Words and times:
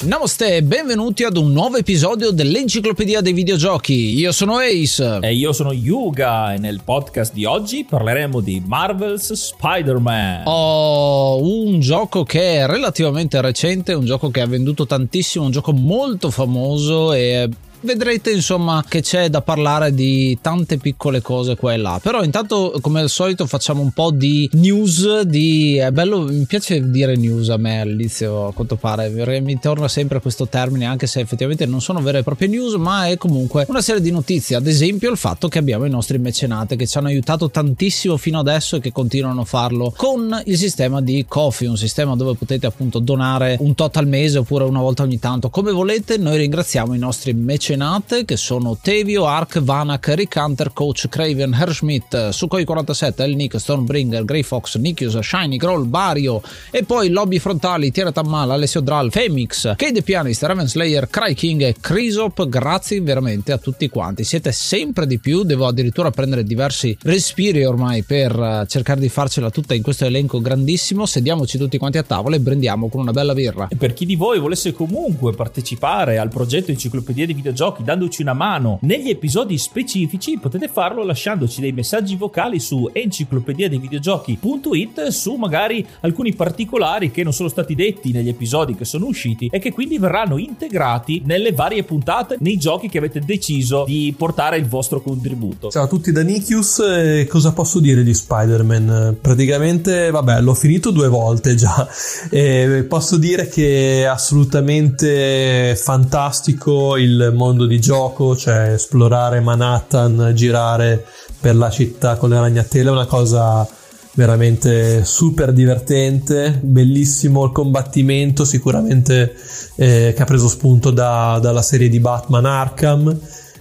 Namaste 0.00 0.54
e 0.54 0.62
benvenuti 0.62 1.24
ad 1.24 1.36
un 1.36 1.50
nuovo 1.50 1.76
episodio 1.76 2.30
dell'Enciclopedia 2.30 3.20
dei 3.20 3.32
Videogiochi. 3.32 4.16
Io 4.16 4.30
sono 4.30 4.58
Ace. 4.58 5.18
E 5.20 5.34
io 5.34 5.52
sono 5.52 5.72
Yuga 5.72 6.54
e 6.54 6.58
nel 6.58 6.82
podcast 6.84 7.32
di 7.32 7.44
oggi 7.44 7.84
parleremo 7.84 8.38
di 8.38 8.62
Marvel's 8.64 9.32
Spider-Man. 9.32 10.42
Oh, 10.46 11.42
un 11.42 11.80
gioco 11.80 12.22
che 12.22 12.58
è 12.58 12.66
relativamente 12.66 13.40
recente, 13.40 13.92
un 13.92 14.04
gioco 14.04 14.30
che 14.30 14.40
ha 14.40 14.46
venduto 14.46 14.86
tantissimo, 14.86 15.46
un 15.46 15.50
gioco 15.50 15.72
molto 15.72 16.30
famoso 16.30 17.12
e 17.12 17.48
vedrete 17.80 18.30
insomma 18.30 18.84
che 18.86 19.02
c'è 19.02 19.28
da 19.28 19.42
parlare 19.42 19.94
di 19.94 20.38
tante 20.40 20.78
piccole 20.78 21.20
cose 21.22 21.56
qua 21.56 21.72
e 21.72 21.76
là. 21.76 22.00
Però 22.02 22.22
intanto 22.22 22.78
come 22.80 23.00
al 23.00 23.08
solito 23.08 23.46
facciamo 23.46 23.80
un 23.82 23.92
po' 23.92 24.10
di 24.10 24.48
news 24.54 25.20
di 25.22 25.76
è 25.76 25.90
bello 25.90 26.22
mi 26.22 26.44
piace 26.46 26.90
dire 26.90 27.16
news 27.16 27.50
a 27.50 27.56
me 27.56 27.80
all'inizio 27.80 28.48
a 28.48 28.52
quanto 28.52 28.76
pare. 28.76 29.08
Mi 29.40 29.58
torna 29.58 29.88
sempre 29.88 30.20
questo 30.20 30.48
termine 30.48 30.86
anche 30.86 31.06
se 31.06 31.20
effettivamente 31.20 31.66
non 31.66 31.80
sono 31.80 32.00
vere 32.00 32.18
e 32.18 32.22
proprie 32.22 32.48
news 32.48 32.74
ma 32.74 33.06
è 33.06 33.16
comunque 33.16 33.66
una 33.68 33.80
serie 33.80 34.00
di 34.00 34.10
notizie. 34.10 34.56
Ad 34.56 34.66
esempio 34.66 35.10
il 35.10 35.16
fatto 35.16 35.48
che 35.48 35.58
abbiamo 35.58 35.84
i 35.84 35.90
nostri 35.90 36.18
mecenate 36.18 36.76
che 36.76 36.86
ci 36.86 36.98
hanno 36.98 37.08
aiutato 37.08 37.50
tantissimo 37.50 38.16
fino 38.16 38.38
adesso 38.38 38.76
e 38.76 38.80
che 38.80 38.92
continuano 38.92 39.42
a 39.42 39.44
farlo 39.44 39.92
con 39.96 40.40
il 40.46 40.56
sistema 40.56 41.00
di 41.00 41.24
Coffee 41.28 41.68
un 41.68 41.76
sistema 41.76 42.16
dove 42.16 42.34
potete 42.34 42.66
appunto 42.66 42.98
donare 42.98 43.56
un 43.60 43.74
tot 43.74 43.96
al 43.96 44.06
mese 44.06 44.38
oppure 44.38 44.64
una 44.64 44.80
volta 44.80 45.02
ogni 45.02 45.18
tanto. 45.18 45.50
Come 45.50 45.70
volete 45.70 46.16
noi 46.16 46.38
ringraziamo 46.38 46.94
i 46.94 46.98
nostri 46.98 47.32
mecenati 47.32 47.67
mecenate 47.68 48.24
che 48.24 48.38
sono 48.38 48.78
Tevio, 48.80 49.26
Ark, 49.26 49.60
Vanak, 49.60 50.08
Rick 50.14 50.36
Hunter, 50.36 50.72
Coach, 50.72 51.08
Craven, 51.08 51.52
Herschmidt, 51.52 52.30
Sukhoi 52.30 52.64
47, 52.64 53.22
El 53.22 53.34
Nick, 53.34 53.60
Stonebringer, 53.60 54.24
Grey 54.24 54.42
Fox, 54.42 54.78
Nikius, 54.78 55.18
Shiny, 55.18 55.58
Groll, 55.58 55.86
Bario 55.86 56.40
e 56.70 56.84
poi 56.84 57.10
Lobby 57.10 57.38
Frontali, 57.38 57.90
Tiera 57.90 58.10
Tammal, 58.10 58.52
Alessio 58.52 58.80
Dral, 58.80 59.10
Femix, 59.10 59.74
Kade 59.76 60.00
Pianist, 60.00 60.42
Raven 60.44 60.66
Slayer, 60.66 61.10
Cry 61.10 61.34
King 61.34 61.60
e 61.60 61.74
Crisop, 61.78 62.48
grazie 62.48 63.02
veramente 63.02 63.52
a 63.52 63.58
tutti 63.58 63.86
quanti, 63.90 64.24
siete 64.24 64.50
sempre 64.50 65.06
di 65.06 65.18
più, 65.18 65.42
devo 65.42 65.66
addirittura 65.66 66.10
prendere 66.10 66.44
diversi 66.44 66.96
respiri 67.02 67.66
ormai 67.66 68.02
per 68.02 68.32
eh, 68.32 68.66
cercare 68.66 69.00
di 69.00 69.10
farcela 69.10 69.50
tutta 69.50 69.74
in 69.74 69.82
questo 69.82 70.06
elenco 70.06 70.40
grandissimo, 70.40 71.04
sediamoci 71.04 71.58
tutti 71.58 71.76
quanti 71.76 71.98
a 71.98 72.02
tavola 72.02 72.36
e 72.36 72.40
prendiamo 72.40 72.88
con 72.88 73.00
una 73.00 73.12
bella 73.12 73.34
birra. 73.34 73.68
E 73.68 73.76
per 73.76 73.92
chi 73.92 74.06
di 74.06 74.16
voi 74.16 74.38
volesse 74.38 74.72
comunque 74.72 75.34
partecipare 75.34 76.16
al 76.16 76.30
progetto 76.30 76.70
Enciclopedia 76.70 77.26
di 77.26 77.34
Videogiochi 77.34 77.56
videogiochi 77.58 77.82
dandoci 77.82 78.22
una 78.22 78.34
mano 78.34 78.78
negli 78.82 79.08
episodi 79.08 79.58
specifici 79.58 80.38
potete 80.38 80.68
farlo 80.68 81.02
lasciandoci 81.02 81.60
dei 81.60 81.72
messaggi 81.72 82.14
vocali 82.14 82.60
su 82.60 82.88
enciclopedia 82.92 83.68
dei 83.68 83.78
videogiochi.it 83.78 85.08
su 85.08 85.34
magari 85.34 85.84
alcuni 86.02 86.34
particolari 86.34 87.10
che 87.10 87.24
non 87.24 87.32
sono 87.32 87.48
stati 87.48 87.74
detti 87.74 88.12
negli 88.12 88.28
episodi 88.28 88.76
che 88.76 88.84
sono 88.84 89.06
usciti 89.06 89.48
e 89.50 89.58
che 89.58 89.72
quindi 89.72 89.98
verranno 89.98 90.38
integrati 90.38 91.22
nelle 91.24 91.50
varie 91.52 91.82
puntate 91.82 92.36
nei 92.38 92.58
giochi 92.58 92.88
che 92.88 92.98
avete 92.98 93.20
deciso 93.20 93.84
di 93.86 94.14
portare 94.16 94.56
il 94.56 94.66
vostro 94.66 95.00
contributo. 95.00 95.70
Ciao 95.70 95.84
a 95.84 95.88
tutti 95.88 96.12
da 96.12 96.22
Nikius, 96.22 97.26
cosa 97.28 97.52
posso 97.52 97.80
dire 97.80 98.04
di 98.04 98.14
Spider-Man? 98.14 99.16
Praticamente, 99.20 100.10
vabbè, 100.10 100.40
l'ho 100.40 100.54
finito 100.54 100.92
due 100.92 101.08
volte 101.08 101.56
già 101.56 101.88
e 102.30 102.84
posso 102.88 103.16
dire 103.16 103.48
che 103.48 104.02
è 104.02 104.04
assolutamente 104.04 105.74
fantastico 105.76 106.96
il 106.96 107.32
mondo 107.34 107.46
mondo 107.48 107.66
di 107.66 107.80
gioco, 107.80 108.36
cioè 108.36 108.72
esplorare 108.74 109.40
Manhattan, 109.40 110.32
girare 110.34 111.04
per 111.40 111.56
la 111.56 111.70
città 111.70 112.16
con 112.16 112.28
le 112.28 112.38
ragnatele 112.38 112.88
è 112.88 112.92
una 112.92 113.06
cosa 113.06 113.66
veramente 114.14 115.04
super 115.04 115.52
divertente, 115.52 116.58
bellissimo 116.62 117.44
il 117.44 117.52
combattimento, 117.52 118.44
sicuramente 118.44 119.34
eh, 119.76 120.12
che 120.14 120.22
ha 120.22 120.26
preso 120.26 120.48
spunto 120.48 120.90
da, 120.90 121.38
dalla 121.40 121.62
serie 121.62 121.88
di 121.88 122.00
Batman 122.00 122.44
Arkham, 122.44 123.18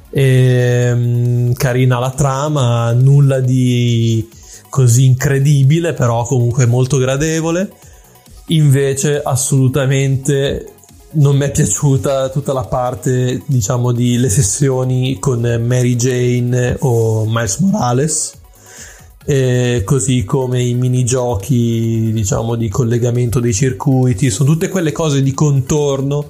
e, 0.10 0.94
mh, 0.94 1.54
carina 1.54 2.00
la 2.00 2.12
trama, 2.12 2.92
nulla 2.92 3.40
di 3.40 4.28
così 4.70 5.06
incredibile, 5.06 5.94
però 5.94 6.24
comunque 6.24 6.66
molto 6.66 6.98
gradevole. 6.98 7.72
Invece 8.48 9.22
assolutamente 9.22 10.72
non 11.12 11.38
mi 11.38 11.46
è 11.46 11.52
piaciuta 11.52 12.30
tutta 12.30 12.54
la 12.54 12.66
parte, 12.66 13.42
diciamo, 13.46 13.92
di 13.92 14.18
le 14.18 14.30
sessioni 14.30 15.18
con 15.20 15.40
Mary 15.66 15.96
Jane 15.96 16.76
o 16.80 17.26
Miles 17.26 17.58
Morales. 17.60 18.34
E 19.26 19.82
così 19.86 20.24
come 20.24 20.62
i 20.62 20.74
minigiochi, 20.74 22.12
diciamo, 22.14 22.56
di 22.56 22.70
collegamento 22.70 23.40
dei 23.40 23.54
circuiti, 23.54 24.30
sono 24.30 24.52
tutte 24.52 24.70
quelle 24.70 24.92
cose 24.92 25.22
di 25.22 25.34
contorno 25.34 26.30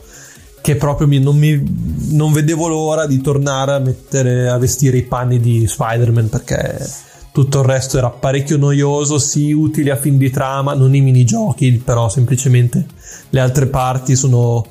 che 0.61 0.75
proprio 0.75 1.07
mi, 1.07 1.19
non, 1.19 1.37
mi, 1.37 1.63
non 2.09 2.33
vedevo 2.33 2.67
l'ora 2.67 3.05
di 3.05 3.21
tornare 3.21 3.73
a 3.73 3.79
mettere 3.79 4.49
a 4.49 4.57
vestire 4.57 4.97
i 4.97 5.03
panni 5.03 5.39
di 5.39 5.65
Spider-Man 5.65 6.27
perché 6.27 7.05
tutto 7.37 7.59
il 7.59 7.65
resto 7.65 7.99
era 7.99 8.09
parecchio 8.09 8.57
noioso, 8.57 9.19
sì, 9.19 9.51
utile 9.51 9.91
a 9.91 9.95
fin 9.95 10.17
di 10.17 10.31
trama, 10.31 10.73
non 10.73 10.95
i 10.95 11.01
minigiochi, 11.01 11.73
però 11.73 12.09
semplicemente 12.09 12.83
le 13.29 13.39
altre 13.39 13.67
parti 13.67 14.15
sono 14.15 14.65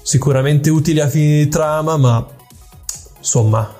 sicuramente 0.00 0.70
utili 0.70 1.00
a 1.00 1.08
fini 1.08 1.44
di 1.44 1.48
trama, 1.48 1.98
ma 1.98 2.26
insomma, 3.18 3.70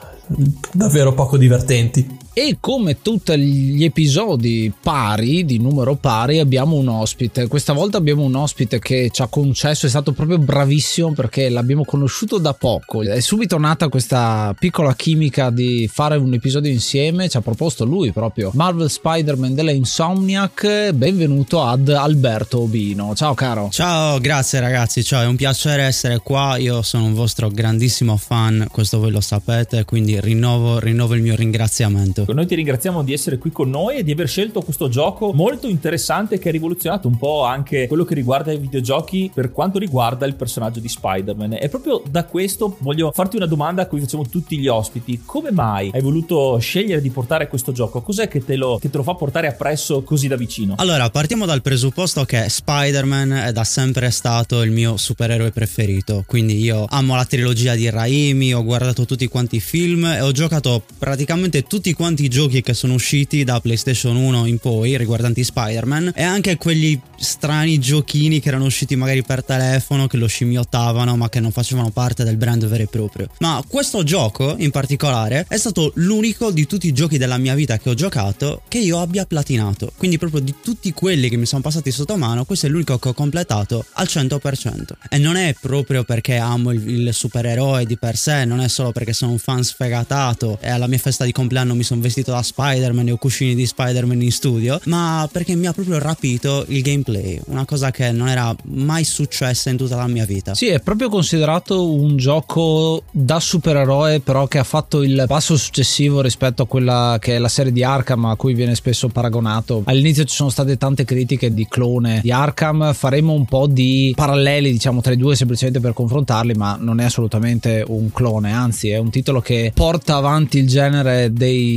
davvero 0.71 1.15
poco 1.15 1.39
divertenti. 1.39 2.16
E 2.39 2.59
come 2.61 3.01
tutti 3.01 3.35
gli 3.39 3.83
episodi 3.83 4.71
pari, 4.79 5.47
di 5.47 5.59
numero 5.59 5.95
pari, 5.95 6.39
abbiamo 6.39 6.77
un 6.77 6.87
ospite. 6.87 7.47
Questa 7.47 7.73
volta 7.73 7.97
abbiamo 7.97 8.25
un 8.25 8.35
ospite 8.35 8.79
che 8.79 9.09
ci 9.11 9.23
ha 9.23 9.27
concesso, 9.27 9.87
è 9.87 9.89
stato 9.89 10.13
proprio 10.13 10.37
bravissimo 10.37 11.13
perché 11.13 11.49
l'abbiamo 11.49 11.87
conosciuto 11.87 12.37
da 12.37 12.53
poco. 12.53 13.01
È 13.01 13.21
subito 13.21 13.57
nata 13.57 13.89
questa 13.89 14.55
piccola 14.59 14.95
chimica 14.95 15.49
di 15.49 15.89
fare 15.91 16.19
un 16.19 16.35
episodio 16.35 16.71
insieme. 16.71 17.31
Ci 17.31 17.39
ha 17.39 17.41
proposto 17.41 17.87
lui 17.87 18.13
proprio 18.13 18.51
Marvel 18.53 18.91
Spider-Man 18.91 19.55
della 19.55 19.71
Insomniac. 19.71 20.91
Benvenuto 20.91 21.63
ad 21.63 21.89
Alberto 21.89 22.61
Obino. 22.61 23.15
Ciao 23.15 23.33
caro. 23.33 23.71
Ciao, 23.71 24.19
grazie 24.19 24.61
ragazzi. 24.61 25.03
Ciao, 25.03 25.23
è 25.23 25.27
un 25.27 25.37
piacere 25.37 25.85
essere 25.85 26.19
qua. 26.19 26.59
Io 26.59 26.83
sono 26.83 27.07
un 27.07 27.15
vostro 27.15 27.49
grandissimo 27.49 28.19
fan, 28.19 28.67
questo 28.71 28.99
voi 28.99 29.11
lo 29.11 29.23
sapete, 29.23 29.87
quindi 29.87 30.21
rinnovo, 30.21 30.79
rinnovo 30.79 31.15
il 31.15 31.23
mio 31.23 31.35
ringraziamento. 31.35 32.25
Noi 32.33 32.47
ti 32.47 32.55
ringraziamo 32.55 33.03
di 33.03 33.13
essere 33.13 33.39
qui 33.39 33.51
con 33.51 33.71
noi 33.71 33.97
e 33.97 34.03
di 34.03 34.13
aver 34.13 34.29
scelto 34.29 34.61
questo 34.63 34.89
gioco 34.89 35.33
molto 35.33 35.69
interessante 35.69 36.39
che 36.39 36.49
ha 36.49 36.53
rivoluzionato 36.53 37.09
un 37.09 37.17
po' 37.17 37.45
anche 37.45 37.87
quello 37.87 38.05
che 38.05 38.15
riguarda 38.15 38.53
i 38.53 38.59
videogiochi 38.59 39.31
per 39.33 39.53
quanto 39.53 39.79
riguarda 39.79 40.27
il 40.27 40.35
personaggio 40.35 40.81
di 40.81 40.89
Spider-Man. 40.89 41.59
E 41.61 41.69
proprio 41.69 42.03
da 42.09 42.25
questo 42.25 42.77
voglio 42.81 43.11
farti 43.13 43.37
una 43.37 43.47
domanda 43.47 43.83
a 43.83 43.87
cui 43.87 44.01
facciamo 44.01 44.27
tutti 44.27 44.59
gli 44.59 44.69
ospiti. 44.69 45.23
Come 45.25 45.51
mai 45.51 45.91
hai 45.93 46.01
voluto 46.01 46.59
scegliere 46.59 47.01
di 47.01 47.11
portare 47.11 47.49
questo 47.49 47.73
gioco? 47.73 48.03
Cos'è 48.03 48.29
che 48.29 48.45
te 48.45 48.57
lo, 48.57 48.79
che 48.79 48.91
te 48.91 48.97
lo 48.97 49.03
fa 49.03 49.15
portare 49.15 49.47
appresso 49.47 50.03
così 50.03 50.29
da 50.29 50.37
vicino? 50.37 50.75
Allora, 50.79 51.09
partiamo 51.11 51.47
dal 51.47 51.63
presupposto 51.63 52.25
che 52.25 52.49
Spider-Man 52.49 53.33
è 53.33 53.53
da 53.53 53.65
sempre 53.65 54.11
stato 54.11 54.63
il 54.63 54.71
mio 54.71 54.97
supereroe 54.97 55.51
preferito. 55.51 56.25
Quindi 56.27 56.59
io 56.59 56.87
amo 56.89 57.15
la 57.15 57.25
trilogia 57.25 57.75
di 57.75 57.89
Raimi, 57.89 58.55
ho 58.55 58.65
guardato 58.65 59.05
tutti 59.05 59.27
quanti 59.29 59.57
i 59.57 59.61
film 59.61 60.05
e 60.05 60.21
ho 60.21 60.33
giocato 60.33 60.83
praticamente 60.99 61.63
tutti 61.63 61.93
quanti 61.93 62.16
tanti 62.17 62.31
giochi 62.31 62.63
che 62.63 62.73
sono 62.73 62.95
usciti 62.95 63.45
da 63.45 63.61
PlayStation 63.61 64.17
1 64.17 64.47
in 64.47 64.57
poi 64.57 64.97
riguardanti 64.97 65.45
Spider-Man 65.45 66.13
e 66.15 66.23
anche 66.23 66.57
quegli 66.57 66.99
strani 67.19 67.79
giochini 67.79 68.41
che 68.41 68.49
erano 68.49 68.65
usciti 68.65 68.97
magari 68.97 69.23
per 69.23 69.45
telefono 69.45 70.07
che 70.07 70.17
lo 70.17 70.27
scimmiottavano 70.27 71.15
ma 71.15 71.29
che 71.29 71.41
non 71.41 71.53
facevano 71.53 71.91
parte 71.91 72.25
del 72.25 72.39
brand 72.39 72.65
vero 72.65 72.85
e 72.85 72.87
proprio. 72.87 73.29
Ma 73.41 73.63
questo 73.69 74.03
gioco 74.03 74.55
in 74.57 74.71
particolare 74.71 75.45
è 75.47 75.59
stato 75.59 75.93
l'unico 75.97 76.51
di 76.51 76.67
tutti 76.67 76.87
i 76.87 76.95
giochi 76.95 77.19
della 77.19 77.37
mia 77.37 77.55
vita 77.55 77.77
che 77.77 77.91
ho 77.91 77.95
giocato 77.95 78.63
che 78.67 78.79
io 78.79 78.99
abbia 78.99 79.27
platinato. 79.27 79.93
Quindi 79.95 80.17
proprio 80.17 80.41
di 80.41 80.55
tutti 80.63 80.91
quelli 80.95 81.29
che 81.29 81.37
mi 81.37 81.45
sono 81.45 81.61
passati 81.61 81.91
sotto 81.91 82.17
mano, 82.17 82.47
questo 82.47 82.65
è 82.65 82.71
l'unico 82.71 82.99
che 82.99 83.11
ho 83.11 83.15
completato 83.15 83.85
al 83.93 84.07
100%. 84.09 84.93
E 85.11 85.19
non 85.19 85.37
è 85.37 85.55
proprio 85.61 86.05
perché 86.05 86.37
amo 86.37 86.71
il, 86.71 86.89
il 86.89 87.13
supereroe 87.13 87.85
di 87.85 87.99
per 87.99 88.17
sé, 88.17 88.47
non 88.47 88.61
è 88.61 88.69
solo 88.69 88.93
perché 88.93 89.13
sono 89.13 89.33
un 89.33 89.39
fan 89.39 89.63
sfegatato 89.63 90.59
e 90.63 90.71
alla 90.71 90.87
mia 90.87 90.97
festa 90.97 91.27
di 91.27 91.33
compleanno 91.33 91.75
mi 91.75 91.83
sono 91.83 92.01
vestito 92.07 92.31
da 92.31 92.43
Spider-Man 92.43 93.09
e 93.09 93.13
ho 93.13 93.17
cuscini 93.17 93.55
di 93.55 93.67
Spider-Man 93.67 94.23
in 94.23 94.33
studio, 94.33 94.81
ma 94.85 95.29
perché 95.31 95.55
mi 95.55 95.67
ha 95.67 95.73
proprio 95.73 95.99
rapito 95.99 96.65
il 96.69 96.83
gameplay, 96.83 97.41
una 97.47 97.65
cosa 97.65 97.91
che 97.91 98.11
non 98.13 98.29
era 98.29 98.55
mai 98.65 99.05
successa 99.05 99.71
in 99.71 99.77
tutta 99.77 99.97
la 99.97 100.07
mia 100.07 100.25
vita. 100.25 100.55
Sì, 100.55 100.69
è 100.69 100.81
proprio 100.81 101.09
considerato 101.09 101.91
un 101.91 102.17
gioco 102.17 103.03
da 103.11 103.41
supereroe, 103.41 104.21
però 104.21 104.47
che 104.47 104.59
ha 104.59 104.65
fatto 104.65 105.03
il 105.03 105.25
passo 105.27 105.57
successivo 105.57 106.21
rispetto 106.21 106.63
a 106.63 106.67
quella 106.67 107.19
che 107.21 107.37
è 107.37 107.39
la 107.39 107.49
serie 107.49 107.73
di 107.73 107.83
Arkham 107.83 108.25
a 108.27 108.37
cui 108.37 108.55
viene 108.55 108.75
spesso 108.75 109.09
paragonato. 109.09 109.83
All'inizio 109.87 110.25
ci 110.25 110.35
sono 110.35 110.51
state 110.51 110.77
tante 110.77 111.05
critiche 111.05 111.53
di 111.53 111.67
clone 111.69 112.21
di 112.23 112.31
Arkham, 112.31 112.93
faremo 112.93 113.33
un 113.33 113.45
po' 113.45 113.67
di 113.67 114.13
paralleli 114.17 114.73
diciamo 114.73 115.01
tra 115.01 115.13
i 115.13 115.17
due 115.17 115.37
semplicemente 115.37 115.81
per 115.81 115.93
confrontarli, 115.93 116.55
ma 116.55 116.77
non 116.81 117.01
è 117.01 117.05
assolutamente 117.05 117.85
un 117.87 118.11
clone, 118.13 118.53
anzi 118.53 118.91
è 118.91 118.99
un 118.99 119.11
titolo 119.11 119.41
che 119.41 119.73
porta 119.75 120.17
avanti 120.17 120.59
il 120.59 120.67
genere 120.67 121.33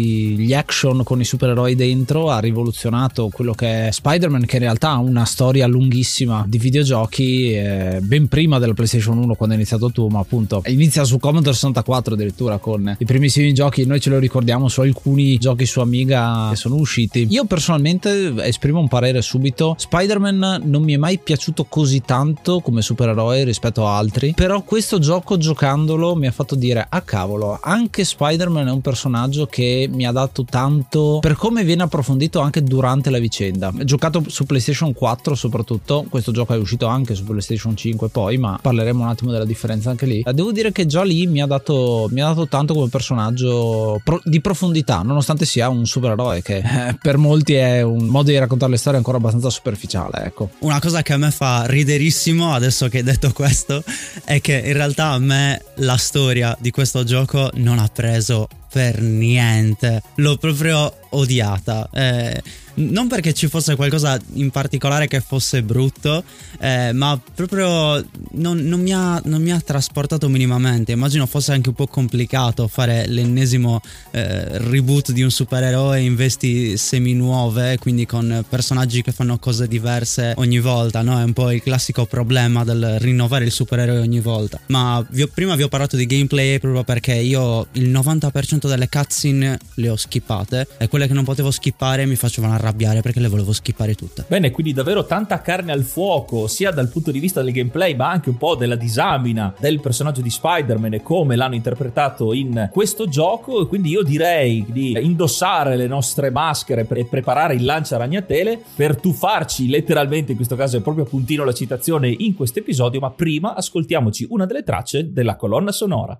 degli 0.10 0.54
action 0.54 1.04
con 1.04 1.20
i 1.20 1.26
supereroi 1.26 1.76
dentro, 1.76 2.30
ha 2.30 2.40
rivoluzionato 2.40 3.30
quello 3.30 3.54
che 3.54 3.88
è 3.88 3.92
Spider-Man 3.92 4.46
che 4.46 4.56
in 4.56 4.64
realtà 4.64 4.92
ha 4.92 4.98
una 4.98 5.26
storia 5.26 5.68
lunghissima 5.68 6.46
di 6.48 6.58
videogiochi 6.58 7.54
eh, 7.54 8.00
ben 8.02 8.28
prima 8.28 8.60
della 8.60 8.74
PlayStation 8.74 9.18
1 9.18 9.36
quando 9.36 9.56
hai 9.56 9.62
iniziato 9.62 9.92
tu, 9.92 10.08
ma 10.08 10.20
appunto 10.20 10.62
inizia 10.68 11.04
su 11.04 11.20
Commodore 11.20 11.54
64 11.54 12.14
addirittura 12.14 12.58
con 12.58 12.96
i 12.98 13.06
primissimi 13.06 13.54
giochi, 13.54 13.86
noi 13.86 14.00
ce 14.00 14.10
lo 14.10 14.20
ricordiamo 14.20 14.68
su 14.68 14.82
alcuni 14.82 15.38
giochi 15.38 15.66
su 15.66 15.80
Amiga 15.80 16.48
che 16.50 16.56
sono 16.56 16.76
usciti. 16.76 17.28
Io 17.30 17.46
personalmente 17.46 18.34
esprimo 18.44 18.80
un 18.80 18.88
parere 18.88 19.22
subito, 19.22 19.76
Spider-Man 19.78 20.62
non 20.64 20.84
mi 20.84 20.94
è 20.94 20.98
mai 20.98 21.20
piaciuto 21.20 21.66
così 21.66 22.02
tanto 22.02 22.60
come 22.60 22.82
supereroe 22.82 23.44
rispetto 23.44 23.86
a 23.86 23.98
altri, 23.98 24.34
però 24.34 24.62
questo 24.62 25.00
gioco 25.00 25.38
giocandolo 25.38 26.16
mi 26.16 26.28
ha 26.28 26.32
fatto 26.32 26.56
dire 26.56 26.86
ah 26.88 27.02
cavolo, 27.02 27.58
anche 27.62 28.04
Spider-Man 28.04 28.68
è 28.68 28.72
un 28.72 28.82
personaggio 28.82 29.46
che 29.46 29.90
mi 30.00 30.08
ha 30.08 30.14
dato 30.14 30.46
tanto 30.46 31.18
per 31.20 31.36
come 31.36 31.66
viene 31.66 31.84
approfondito 31.84 32.40
anche 32.40 32.64
durante 32.64 33.10
la 33.10 33.20
vicenda. 33.20 33.70
Giocato 33.84 34.24
su 34.28 34.46
PlayStation 34.46 34.94
4 34.94 35.36
soprattutto, 35.36 36.06
questo 36.08 36.32
gioco 36.32 36.54
è 36.54 36.58
uscito 36.58 36.88
anche 36.88 37.16
su 37.16 37.26
PlayStation 37.26 37.76
5 37.76 38.08
poi, 38.08 38.38
ma 38.38 38.58
parleremo 38.62 39.04
un 39.04 39.10
attimo 39.10 39.32
della 39.32 39.44
differenza 39.44 39.90
anche 39.90 40.06
lì. 40.06 40.24
Devo 40.24 40.54
dire 40.54 40.72
che 40.72 40.86
già 40.86 41.04
lì 41.04 41.28
mi 41.28 41.42
ha 41.42 41.46
dato, 41.46 42.08
mi 42.12 42.22
ha 42.22 42.28
dato 42.28 42.48
tanto 42.48 42.74
come 42.74 42.88
personaggio 42.88 44.00
pro, 44.02 44.22
di 44.24 44.40
profondità, 44.40 45.02
nonostante 45.02 45.44
sia 45.44 45.68
un 45.68 45.86
supereroe 45.86 46.42
che 46.42 46.58
eh, 46.60 46.98
per 47.02 47.18
molti 47.18 47.56
è 47.56 47.82
un 47.82 48.06
modo 48.06 48.30
di 48.30 48.38
raccontare 48.38 48.72
le 48.72 48.78
storie 48.78 49.00
ancora 49.00 49.18
abbastanza 49.18 49.50
superficiale, 49.50 50.24
ecco. 50.24 50.52
Una 50.60 50.80
cosa 50.80 51.02
che 51.02 51.12
a 51.12 51.18
me 51.18 51.32
fa 51.32 51.66
riderissimo 51.66 52.54
adesso 52.54 52.88
che 52.88 53.00
hai 53.00 53.04
detto 53.04 53.34
questo 53.34 53.84
è 54.24 54.40
che 54.40 54.62
in 54.66 54.74
realtà 54.74 55.08
a 55.08 55.20
me 55.20 55.62
la 55.76 55.98
storia 55.98 56.56
di 56.58 56.72
questo 56.72 57.04
gioco 57.04 57.50
non 57.56 57.80
ha 57.80 57.90
preso 57.92 58.48
per 58.72 59.02
niente. 59.02 60.02
L'ho 60.16 60.38
proprio 60.38 60.94
odiata. 61.12 61.90
Eh, 61.92 62.42
non 62.80 63.08
perché 63.08 63.34
ci 63.34 63.48
fosse 63.48 63.76
qualcosa 63.76 64.20
in 64.34 64.52
particolare 64.52 65.08
che 65.08 65.20
fosse 65.20 65.64
brutto, 65.64 66.24
eh, 66.60 66.92
ma 66.94 67.20
proprio 67.36 68.04
non, 68.32 68.58
non, 68.60 68.82
mi 68.82 68.94
ha, 68.94 69.22
non, 69.26 69.42
mi 69.42 69.52
ha, 69.52 69.60
trasportato 69.60 70.30
minimamente. 70.30 70.94
Immagino 70.94 71.26
fosse 71.26 71.52
anche 71.52 71.70
un 71.70 71.76
po' 71.76 71.88
complicato 71.88 72.68
fare 72.68 73.08
l'ennesimo 73.08 73.82
eh, 74.12 74.58
reboot 74.60 75.12
di 75.12 75.22
un 75.22 75.32
supereroe 75.32 76.00
in 76.00 76.16
vesti 76.16 76.78
semi-nuove, 76.78 77.78
quindi 77.80 78.06
con 78.06 78.44
personaggi 78.48 79.02
che 79.02 79.12
fanno 79.12 79.38
cose 79.38 79.68
diverse 79.68 80.34
ogni 80.38 80.60
volta, 80.60 81.02
no? 81.02 81.20
È 81.20 81.24
un 81.24 81.34
po' 81.34 81.52
il 81.52 81.62
classico 81.62 82.06
problema 82.06 82.64
del 82.64 82.98
rinnovare 83.00 83.46
il 83.46 83.52
supereroe 83.52 84.00
ogni 84.00 84.20
volta. 84.20 84.60
Ma 84.68 85.06
vi 85.10 85.24
ho, 85.24 85.28
prima 85.28 85.56
vi 85.56 85.64
ho 85.64 85.68
parlato 85.68 85.96
di 85.98 86.06
gameplay 86.06 86.60
proprio 86.60 86.84
perché 86.84 87.14
io 87.14 87.68
il 87.74 87.90
90% 87.90 88.68
delle 88.68 88.88
cutscene 88.88 89.58
le 89.76 89.90
ho 89.90 89.96
skippate 89.96 90.68
e 90.78 90.88
quelle 90.88 90.99
che 91.08 91.14
non 91.14 91.24
potevo 91.24 91.52
skippare 91.52 92.06
mi 92.06 92.16
facevano 92.16 92.54
arrabbiare 92.54 92.68
arrabbiare 92.80 93.02
perché 93.02 93.20
le 93.20 93.28
volevo 93.28 93.52
skippare 93.52 93.96
tutte. 93.96 94.26
Bene, 94.28 94.52
quindi 94.52 94.74
davvero 94.74 95.06
tanta 95.06 95.42
carne 95.42 95.72
al 95.72 95.84
fuoco, 95.84 96.48
sia 96.48 96.72
dal 96.72 96.90
punto 96.90 97.12
di 97.12 97.20
vista 97.20 97.42
del 97.42 97.52
gameplay, 97.52 97.96
ma 97.96 98.10
anche 98.10 98.30
un 98.30 98.38
po' 98.38 98.56
della 98.56 98.76
disamina 98.76 99.54
del 99.60 99.80
personaggio 99.80 100.22
di 100.22 100.30
Spider-Man 100.30 100.94
e 100.94 101.02
come 101.02 101.36
l'hanno 101.36 101.56
interpretato 101.56 102.34
in 102.34 102.70
questo 102.72 103.08
gioco. 103.08 103.68
Quindi 103.68 103.90
io 103.90 104.04
direi 104.04 104.66
di 104.68 104.98
indossare 105.02 105.76
le 105.76 105.88
nostre 105.88 106.30
maschere 106.30 106.88
e 106.88 107.06
preparare 107.06 107.56
il 107.56 107.66
lancia 107.66 107.98
ragnatele 107.98 108.62
per 108.76 108.98
tuffarci 109.00 109.68
letteralmente, 109.68 110.32
in 110.32 110.38
questo 110.38 110.56
caso 110.56 110.78
è 110.78 110.82
proprio 110.82 111.06
puntino 111.06 111.44
la 111.44 111.54
citazione 111.54 112.10
in 112.10 112.36
questo 112.36 112.60
episodio, 112.60 113.00
ma 113.00 113.12
prima 113.12 113.56
ascoltiamoci 113.56 114.28
una 114.30 114.46
delle 114.46 114.64
tracce 114.64 115.12
della 115.12 115.36
colonna 115.36 115.72
sonora. 115.72 116.20